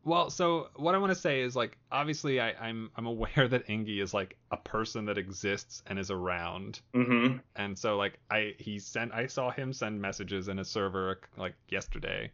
Well, 0.05 0.28
so 0.28 0.68
what 0.76 0.94
I 0.94 0.98
want 0.98 1.14
to 1.14 1.18
say 1.18 1.40
is 1.40 1.57
like 1.57 1.78
obviously 1.90 2.38
I, 2.38 2.50
am 2.50 2.57
I'm, 2.61 2.90
I'm 2.96 3.07
aware 3.07 3.48
that 3.48 3.66
Ingy 3.66 4.02
is 4.02 4.12
like 4.12 4.36
a 4.50 4.57
person 4.57 5.07
that 5.07 5.18
exists 5.18 5.82
and 5.86 5.98
is 5.98 6.11
around. 6.11 6.80
Mm-hmm. 6.94 7.38
And 7.57 7.78
so 7.78 7.96
like 7.96 8.18
I 8.30 8.55
he 8.59 8.78
sent 8.78 9.12
I 9.12 9.26
saw 9.26 9.50
him 9.50 9.72
send 9.72 10.00
messages 10.00 10.48
in 10.48 10.59
a 10.59 10.64
server 10.64 11.20
like 11.36 11.55
yesterday, 11.68 12.30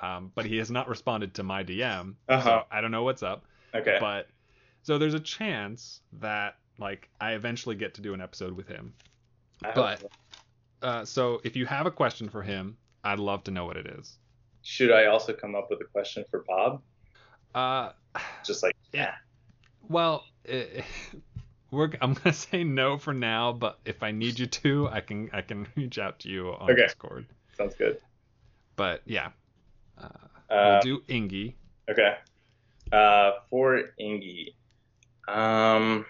um, 0.00 0.30
but 0.34 0.44
he 0.44 0.58
has 0.58 0.70
not 0.70 0.88
responded 0.88 1.34
to 1.34 1.42
my 1.42 1.64
DM. 1.64 2.14
Uh-huh. 2.28 2.42
So 2.42 2.62
I 2.70 2.80
don't 2.80 2.90
know 2.90 3.04
what's 3.04 3.22
up. 3.22 3.44
Okay. 3.74 3.96
But 4.00 4.28
so 4.82 4.98
there's 4.98 5.14
a 5.14 5.20
chance 5.20 6.00
that 6.20 6.56
like 6.78 7.08
I 7.20 7.32
eventually 7.32 7.74
get 7.74 7.94
to 7.94 8.02
do 8.02 8.12
an 8.12 8.20
episode 8.20 8.52
with 8.52 8.68
him. 8.68 8.92
I 9.64 9.72
but 9.72 10.00
so. 10.00 10.08
Uh, 10.80 11.04
so 11.04 11.40
if 11.42 11.56
you 11.56 11.66
have 11.66 11.86
a 11.86 11.90
question 11.90 12.28
for 12.28 12.42
him, 12.42 12.76
I'd 13.02 13.18
love 13.18 13.42
to 13.44 13.50
know 13.50 13.64
what 13.64 13.76
it 13.76 13.86
is. 13.86 14.16
Should 14.62 14.92
I 14.92 15.06
also 15.06 15.32
come 15.32 15.54
up 15.56 15.68
with 15.70 15.80
a 15.80 15.84
question 15.84 16.24
for 16.30 16.44
Bob? 16.46 16.82
Uh, 17.54 17.90
just 18.44 18.62
like 18.62 18.76
yeah. 18.92 19.14
Well, 19.88 20.24
it, 20.44 20.84
we're 21.70 21.90
I'm 22.00 22.14
gonna 22.14 22.32
say 22.32 22.64
no 22.64 22.98
for 22.98 23.12
now, 23.12 23.52
but 23.52 23.78
if 23.84 24.02
I 24.02 24.10
need 24.10 24.38
you 24.38 24.46
to, 24.46 24.88
I 24.88 25.00
can 25.00 25.30
I 25.32 25.42
can 25.42 25.66
reach 25.76 25.98
out 25.98 26.20
to 26.20 26.28
you 26.28 26.50
on 26.50 26.70
okay. 26.70 26.82
Discord. 26.82 27.26
Sounds 27.56 27.74
good. 27.74 27.98
But 28.76 29.02
yeah, 29.04 29.30
uh, 30.00 30.08
uh, 30.50 30.80
we'll 30.84 31.00
do 31.00 31.12
Ingy. 31.12 31.54
Okay. 31.90 32.14
Uh, 32.92 33.32
for 33.50 33.82
Ingy, 34.00 34.54
um, 35.26 36.06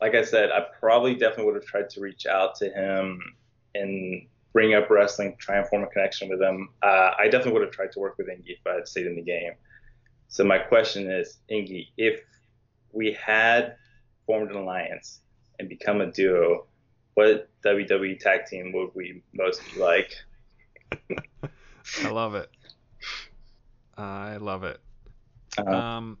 like 0.00 0.14
I 0.14 0.24
said, 0.24 0.50
I 0.50 0.66
probably 0.80 1.14
definitely 1.14 1.46
would 1.46 1.54
have 1.56 1.64
tried 1.64 1.90
to 1.90 2.00
reach 2.00 2.26
out 2.26 2.56
to 2.56 2.70
him 2.70 3.20
and 3.74 4.26
bring 4.52 4.74
up 4.74 4.90
wrestling, 4.90 5.36
try 5.38 5.58
and 5.58 5.68
form 5.68 5.84
a 5.84 5.86
connection 5.86 6.28
with 6.28 6.40
him. 6.42 6.70
Uh, 6.82 7.12
I 7.18 7.24
definitely 7.24 7.52
would 7.52 7.62
have 7.62 7.70
tried 7.70 7.92
to 7.92 8.00
work 8.00 8.18
with 8.18 8.28
Ingy 8.28 8.48
if 8.48 8.66
I 8.66 8.74
had 8.74 8.88
stayed 8.88 9.06
in 9.06 9.14
the 9.14 9.22
game. 9.22 9.52
So 10.32 10.44
my 10.44 10.58
question 10.58 11.10
is, 11.10 11.36
Ingy, 11.50 11.88
if 11.98 12.18
we 12.90 13.12
had 13.12 13.76
formed 14.26 14.50
an 14.50 14.56
alliance 14.56 15.20
and 15.58 15.68
become 15.68 16.00
a 16.00 16.10
duo, 16.10 16.64
what 17.12 17.50
WWE 17.62 18.18
tag 18.18 18.46
team 18.46 18.72
would 18.72 18.92
we 18.94 19.22
most 19.34 19.60
like? 19.76 20.10
I 22.02 22.08
love 22.08 22.34
it. 22.34 22.50
I 23.98 24.38
love 24.38 24.64
it. 24.64 24.80
Uh-huh. 25.58 25.70
Um, 25.70 26.18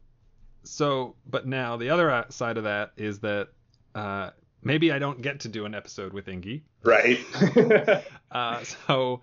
so, 0.62 1.16
but 1.26 1.46
now 1.46 1.78
the 1.78 1.88
other 1.88 2.26
side 2.28 2.58
of 2.58 2.64
that 2.64 2.92
is 2.98 3.20
that 3.20 3.48
uh, 3.94 4.28
maybe 4.62 4.92
I 4.92 4.98
don't 4.98 5.22
get 5.22 5.40
to 5.40 5.48
do 5.48 5.64
an 5.64 5.74
episode 5.74 6.12
with 6.12 6.26
Ingy. 6.26 6.60
Right. 6.84 7.18
uh, 8.30 8.62
so 8.62 9.22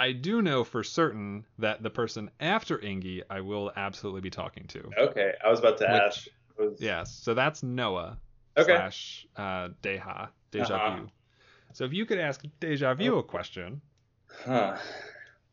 I 0.00 0.12
do 0.12 0.40
know 0.40 0.64
for 0.64 0.82
certain 0.82 1.44
that 1.58 1.82
the 1.82 1.90
person 1.90 2.30
after 2.40 2.78
Ingy 2.78 3.20
I 3.28 3.42
will 3.42 3.70
absolutely 3.76 4.22
be 4.22 4.30
talking 4.30 4.64
to. 4.68 4.90
Okay, 4.96 5.34
I 5.44 5.50
was 5.50 5.58
about 5.58 5.76
to 5.76 5.84
which, 5.84 6.00
ask. 6.00 6.28
Was... 6.58 6.80
Yes, 6.80 7.14
so 7.14 7.34
that's 7.34 7.62
Noah 7.62 8.16
okay. 8.56 8.76
slash 8.76 9.26
uh, 9.36 9.68
Deha, 9.82 10.30
Deja 10.52 10.74
uh-huh. 10.74 10.96
Vu. 10.96 11.08
So 11.74 11.84
if 11.84 11.92
you 11.92 12.06
could 12.06 12.18
ask 12.18 12.42
Deja 12.60 12.94
Vu 12.94 13.18
a 13.18 13.22
question. 13.22 13.82
Huh. 14.26 14.78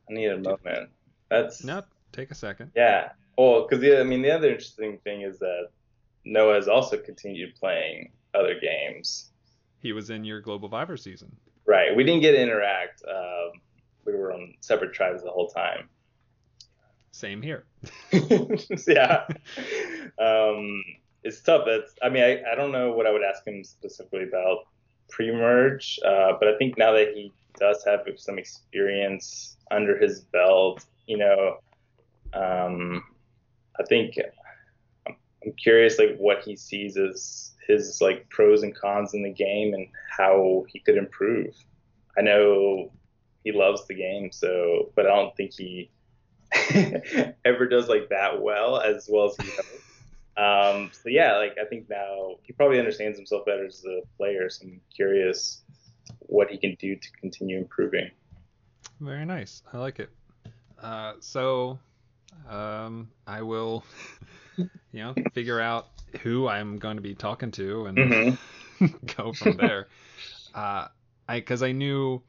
I 0.09 0.13
need 0.13 0.27
a 0.27 0.37
moment. 0.37 0.91
That's. 1.29 1.65
No, 1.65 1.83
take 2.13 2.31
a 2.31 2.35
second. 2.35 2.71
Yeah. 2.73 3.09
Well, 3.37 3.67
because 3.67 3.83
I 3.83 4.03
mean, 4.03 4.21
the 4.21 4.31
other 4.31 4.47
interesting 4.47 4.97
thing 4.99 5.23
is 5.23 5.39
that 5.39 5.67
Noah 6.23 6.55
has 6.55 6.69
also 6.69 6.95
continued 6.95 7.53
playing 7.59 8.13
other 8.33 8.57
games. 8.61 9.29
He 9.81 9.91
was 9.91 10.09
in 10.09 10.23
your 10.23 10.39
Global 10.39 10.69
Viper 10.69 10.95
season. 10.95 11.35
Right. 11.65 11.93
We 11.93 12.05
didn't 12.05 12.21
get 12.21 12.31
to 12.31 12.41
interact. 12.41 13.03
Um, 13.05 13.61
we 14.07 14.13
were 14.13 14.33
on 14.33 14.55
separate 14.61 14.93
tribes 14.93 15.23
the 15.23 15.29
whole 15.29 15.49
time. 15.49 15.89
Same 17.11 17.41
here. 17.41 17.65
yeah. 18.87 19.27
Um, 20.19 20.83
it's 21.23 21.41
tough. 21.41 21.67
It's, 21.67 21.93
I 22.01 22.09
mean, 22.09 22.23
I, 22.23 22.51
I 22.51 22.55
don't 22.55 22.71
know 22.71 22.91
what 22.93 23.05
I 23.05 23.11
would 23.11 23.23
ask 23.23 23.45
him 23.45 23.63
specifically 23.63 24.23
about 24.23 24.59
pre-merge, 25.09 25.99
uh, 26.05 26.33
but 26.39 26.47
I 26.47 26.57
think 26.57 26.77
now 26.77 26.93
that 26.93 27.13
he 27.13 27.33
does 27.59 27.83
have 27.85 28.01
some 28.17 28.37
experience 28.37 29.57
under 29.71 29.97
his 29.97 30.21
belt, 30.21 30.85
you 31.07 31.17
know, 31.17 31.57
um, 32.33 33.03
I 33.79 33.83
think 33.83 34.15
I'm, 35.07 35.15
I'm 35.43 35.53
curious 35.53 35.97
like 35.97 36.17
what 36.17 36.43
he 36.43 36.55
sees 36.55 36.97
as 36.97 37.53
his 37.67 37.99
like 38.01 38.29
pros 38.29 38.63
and 38.63 38.75
cons 38.75 39.13
in 39.13 39.23
the 39.23 39.33
game 39.33 39.73
and 39.73 39.87
how 40.15 40.65
he 40.69 40.79
could 40.79 40.97
improve. 40.97 41.53
I 42.17 42.21
know 42.21 42.91
he 43.47 43.57
loves 43.57 43.87
the 43.87 43.93
game, 43.93 44.29
so 44.31 44.91
but 44.93 45.05
I 45.05 45.15
don't 45.15 45.35
think 45.37 45.53
he 45.53 45.89
ever 47.45 47.65
does 47.65 47.87
like 47.87 48.09
that 48.09 48.41
well 48.41 48.77
as 48.77 49.07
well 49.09 49.27
as 49.27 49.45
he 49.45 49.55
does. 49.55 49.65
Um, 50.35 50.91
so 50.91 51.07
yeah, 51.07 51.37
like 51.37 51.55
I 51.61 51.65
think 51.65 51.89
now 51.89 52.35
he 52.43 52.51
probably 52.51 52.77
understands 52.77 53.17
himself 53.17 53.45
better 53.45 53.65
as 53.65 53.85
a 53.85 54.01
player. 54.17 54.49
So 54.49 54.65
I'm 54.65 54.81
curious 54.93 55.63
what 56.19 56.49
he 56.49 56.57
can 56.57 56.75
do 56.75 56.97
to 56.97 57.11
continue 57.21 57.57
improving. 57.57 58.11
Very 58.99 59.25
nice. 59.25 59.63
I 59.71 59.77
like 59.77 59.99
it. 59.99 60.09
Uh, 60.81 61.13
so 61.21 61.79
um, 62.49 63.09
I 63.25 63.41
will, 63.41 63.85
you 64.57 64.67
know, 64.93 65.15
figure 65.33 65.61
out 65.61 65.87
who 66.21 66.49
I'm 66.49 66.77
going 66.77 66.97
to 66.97 67.01
be 67.01 67.15
talking 67.15 67.51
to 67.51 67.85
and 67.85 67.97
mm-hmm. 67.97 68.85
go 69.17 69.31
from 69.31 69.55
there. 69.55 69.87
uh, 70.53 70.87
I 71.29 71.39
because 71.39 71.63
I 71.63 71.71
knew 71.71 72.21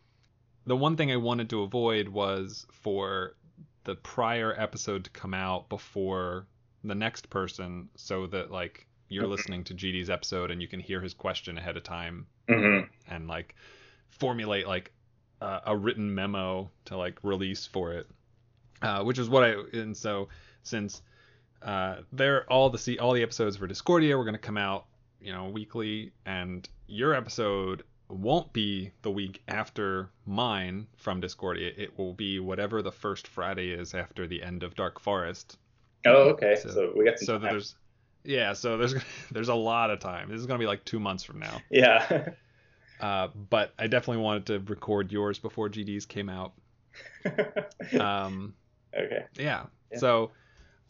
the 0.69 0.77
one 0.77 0.97
thing 0.97 1.11
I 1.11 1.17
wanted 1.17 1.51
to 1.51 1.63
avoid 1.63 2.09
was 2.09 2.67
for 2.71 3.35
the 3.85 3.95
prior 3.95 4.55
episode 4.57 5.05
to 5.05 5.11
come 5.11 5.35
out 5.35 5.69
before 5.69 6.47
the 6.85 6.95
next 6.95 7.31
person, 7.31 7.89
so 7.97 8.27
that 8.29 8.51
like 8.51 8.87
you're 9.09 9.25
mm-hmm. 9.25 9.33
listening 9.33 9.65
to 9.65 9.75
GD's 9.75 10.11
episode 10.11 10.51
and 10.51 10.61
you 10.61 10.69
can 10.69 10.81
hear 10.81 11.01
his 11.01 11.15
question 11.15 11.57
ahead 11.57 11.77
of 11.77 11.83
time 11.83 12.27
mm-hmm. 12.49 12.87
and 13.13 13.27
like 13.27 13.55
formulate 14.11 14.67
like 14.69 14.93
uh, 15.41 15.61
a 15.67 15.77
written 15.77 16.15
memo 16.15 16.71
to 16.85 16.97
like 16.97 17.19
release 17.23 17.67
for 17.67 17.95
it, 17.95 18.07
uh, 18.83 19.03
which 19.03 19.19
is 19.19 19.29
what 19.29 19.45
I 19.45 19.55
and 19.73 19.97
so 19.97 20.29
since 20.63 21.03
uh, 21.63 21.97
they're 22.13 22.45
all 22.53 22.71
the 22.71 22.79
see 22.79 22.99
all 22.99 23.15
the 23.15 23.23
episodes 23.23 23.57
for 23.57 23.67
Discordia. 23.67 24.17
We're 24.17 24.25
going 24.25 24.35
to 24.35 24.39
come 24.39 24.59
out 24.59 24.85
you 25.21 25.33
know, 25.33 25.49
weekly, 25.49 26.13
and 26.27 26.69
your 26.87 27.15
episode 27.15 27.83
won't 28.09 28.53
be 28.53 28.91
the 29.03 29.11
week 29.11 29.43
after 29.49 30.11
mine 30.27 30.87
from 30.97 31.21
Discordia. 31.21 31.73
It 31.77 31.99
will 31.99 32.15
be 32.15 32.41
whatever 32.41 32.83
the 32.83 32.93
first 32.93 33.29
Friday 33.29 33.71
is 33.71 33.95
after 33.95 34.27
the 34.27 34.43
end 34.43 34.63
of 34.63 34.75
Dark 34.75 35.01
Forest. 35.01 35.59
Oh, 36.07 36.31
okay. 36.31 36.57
So, 36.57 36.71
so 36.71 36.93
we 36.97 37.05
got 37.05 37.19
some 37.19 37.27
so 37.27 37.39
time. 37.39 37.43
there's 37.43 37.75
yeah, 38.25 38.53
so 38.53 38.77
there's 38.77 38.95
there's 39.31 39.49
a 39.49 39.55
lot 39.55 39.91
of 39.91 40.01
time. 40.01 40.31
This 40.31 40.41
is 40.41 40.47
gonna 40.47 40.59
be 40.59 40.67
like 40.67 40.85
two 40.85 41.01
months 41.01 41.25
from 41.25 41.39
now. 41.39 41.61
Yeah. 41.71 42.31
uh, 43.01 43.29
but 43.51 43.75
I 43.79 43.87
definitely 43.87 44.23
wanted 44.23 44.47
to 44.47 44.59
record 44.61 45.13
yours 45.13 45.39
before 45.39 45.69
GDs 45.69 46.07
came 46.07 46.29
out. 46.29 46.53
um, 48.01 48.55
okay. 48.97 49.25
Yeah. 49.39 49.67
Yeah. 49.93 49.99
So, 49.99 50.31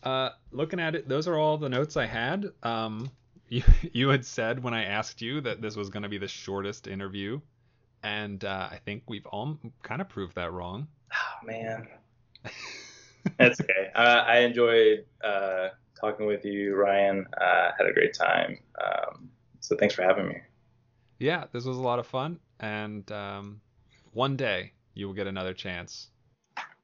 uh, 0.02 0.30
looking 0.52 0.80
at 0.80 0.94
it, 0.94 1.08
those 1.08 1.28
are 1.28 1.36
all 1.36 1.58
the 1.58 1.68
notes 1.68 1.96
I 1.96 2.06
had. 2.06 2.46
Um, 2.62 3.10
you 3.48 3.62
you 3.92 4.08
had 4.08 4.24
said 4.24 4.62
when 4.62 4.74
I 4.74 4.84
asked 4.84 5.20
you 5.20 5.40
that 5.42 5.60
this 5.60 5.76
was 5.76 5.90
gonna 5.90 6.08
be 6.08 6.18
the 6.18 6.28
shortest 6.28 6.86
interview, 6.86 7.40
and 8.02 8.44
uh, 8.44 8.68
I 8.70 8.78
think 8.84 9.04
we've 9.08 9.26
all 9.26 9.58
kind 9.82 10.00
of 10.00 10.08
proved 10.08 10.34
that 10.36 10.52
wrong. 10.52 10.88
Oh 11.12 11.46
man. 11.46 11.88
That's 13.38 13.60
okay. 13.60 13.90
Uh, 13.94 14.24
I 14.26 14.38
enjoyed 14.38 15.04
uh, 15.22 15.68
talking 16.00 16.26
with 16.26 16.44
you, 16.44 16.74
Ryan. 16.74 17.26
Uh, 17.40 17.70
had 17.76 17.86
a 17.86 17.92
great 17.92 18.14
time. 18.14 18.58
Um, 18.82 19.30
so 19.60 19.76
thanks 19.76 19.94
for 19.94 20.02
having 20.02 20.28
me. 20.28 20.36
Yeah, 21.18 21.44
this 21.52 21.64
was 21.64 21.76
a 21.76 21.82
lot 21.82 21.98
of 21.98 22.06
fun, 22.06 22.38
and 22.60 23.10
um, 23.12 23.60
one 24.12 24.36
day 24.36 24.72
you 24.94 25.06
will 25.06 25.14
get 25.14 25.26
another 25.26 25.52
chance. 25.52 26.08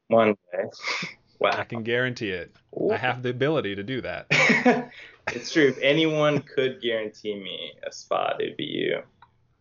One 0.09 0.35
day. 0.53 1.09
Wow. 1.45 1.51
I 1.59 1.64
can 1.64 1.82
guarantee 1.82 2.30
it. 2.30 2.57
I 2.90 2.97
have 2.97 3.22
the 3.22 3.28
ability 3.28 3.74
to 3.74 3.82
do 3.82 4.01
that. 4.01 4.28
it's 5.30 5.53
true. 5.53 5.68
If 5.68 5.78
anyone 5.82 6.40
could 6.40 6.80
guarantee 6.80 7.34
me 7.34 7.74
a 7.86 7.92
spot, 7.92 8.40
it'd 8.40 8.57
be 8.57 8.64
you. 8.64 9.03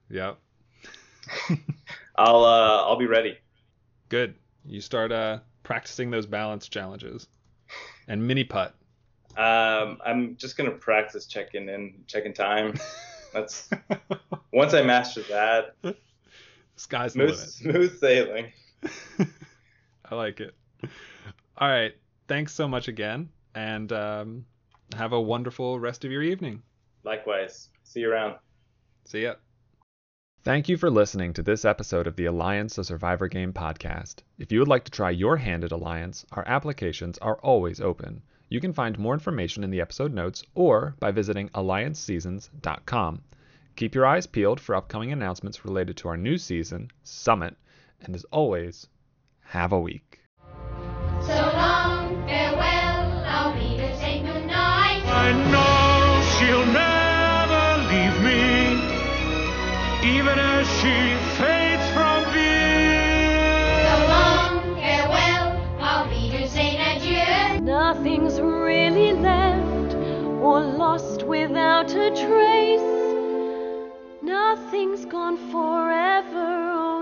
Yep. 0.10 0.40
I'll 2.16 2.46
uh, 2.46 2.84
I'll 2.84 2.96
be 2.96 3.06
ready. 3.06 3.38
Good. 4.08 4.36
You 4.66 4.80
start 4.80 5.12
uh, 5.12 5.40
practicing 5.64 6.10
those 6.10 6.26
balance 6.26 6.70
challenges 6.70 7.28
and 8.08 8.26
mini 8.26 8.46
putt. 8.46 8.74
Um, 9.36 9.98
I'm 10.06 10.38
just 10.38 10.56
gonna 10.56 10.72
practice 10.72 11.26
checking 11.26 11.68
in, 11.68 11.96
checking 12.08 12.34
time. 12.34 12.76
That's 13.34 13.70
once 14.54 14.74
I 14.74 14.84
master 14.84 15.24
that. 15.24 15.76
Sky's 16.78 17.12
smooth, 17.12 17.28
the 17.28 17.34
limit. 17.34 17.50
Smooth 17.50 18.00
sailing. 18.00 18.54
I 20.06 20.16
like 20.16 20.40
it. 20.40 20.56
All 21.64 21.70
right. 21.70 21.96
Thanks 22.28 22.54
so 22.54 22.68
much 22.68 22.90
again, 22.90 23.30
and 23.56 23.90
um, 23.94 24.46
have 24.98 25.14
a 25.14 25.22
wonderful 25.22 25.80
rest 25.80 26.04
of 26.04 26.12
your 26.12 26.22
evening. 26.22 26.62
Likewise. 27.06 27.70
See 27.86 28.02
you 28.02 28.12
around. 28.12 28.36
See 29.06 29.24
ya. 29.24 29.36
Thank 30.44 30.68
you 30.68 30.76
for 30.76 30.90
listening 30.90 31.32
to 31.32 31.42
this 31.42 31.64
episode 31.64 32.06
of 32.06 32.18
the 32.18 32.26
Alliance 32.26 32.78
of 32.78 32.86
Survivor 32.86 33.30
Game 33.30 33.54
podcast. 33.54 34.24
If 34.38 34.52
you 34.52 34.60
would 34.60 34.68
like 34.68 34.84
to 34.84 34.92
try 34.92 35.12
your 35.12 35.38
hand 35.38 35.64
at 35.64 35.72
Alliance, 35.72 36.26
our 36.34 36.46
applications 36.46 37.18
are 37.20 37.38
always 37.38 37.80
open. 37.80 38.24
You 38.50 38.60
can 38.60 38.74
find 38.74 39.00
more 39.00 39.14
information 39.14 39.64
in 39.64 39.70
the 39.70 39.80
episode 39.80 40.14
notes 40.14 40.44
or 40.56 40.96
by 41.00 41.12
visiting 41.12 41.48
allianceseasons.com. 41.52 43.22
Keep 43.78 43.96
your 43.96 44.06
eyes 44.06 44.28
peeled 44.28 44.60
for 44.60 44.76
upcoming 44.76 45.14
announcements 45.14 45.64
related 45.64 45.96
to 45.96 46.10
our 46.10 46.18
new 46.18 46.38
season, 46.38 46.92
Summit, 47.04 47.56
and 48.02 48.14
as 48.14 48.26
always, 48.26 48.88
have 49.44 49.72
a 49.72 49.80
week. 49.80 50.23
So 51.26 51.34
long, 51.34 52.28
farewell, 52.28 53.24
I'll 53.26 53.54
be 53.54 53.78
to 53.78 53.98
say 53.98 54.20
goodnight. 54.20 55.04
I 55.08 55.32
know 55.54 56.22
she'll 56.34 56.66
never 56.66 57.66
leave 57.92 58.18
me, 58.28 58.44
even 60.18 60.38
as 60.38 60.68
she 60.80 61.16
fades 61.38 61.86
from 61.96 62.26
view. 62.34 63.08
So 63.88 63.96
long, 64.14 64.76
farewell, 64.76 65.48
I'll 65.80 66.10
be 66.10 66.30
to 66.32 66.50
say 66.50 66.76
adieu. 66.76 67.62
Nothing's 67.62 68.42
really 68.42 69.14
left 69.14 69.96
or 70.44 70.60
lost 70.60 71.24
without 71.24 71.90
a 71.92 72.10
trace. 72.10 72.82
Nothing's 74.22 75.06
gone 75.06 75.38
forever 75.54 76.93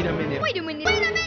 Wait 0.00 0.08
a 0.08 0.12
minute. 0.14 0.40
Wait 0.40 0.56
a 0.56 0.62
minute. 0.62 0.86
Wait 0.86 0.96
a 0.96 1.00
minute. 1.00 1.19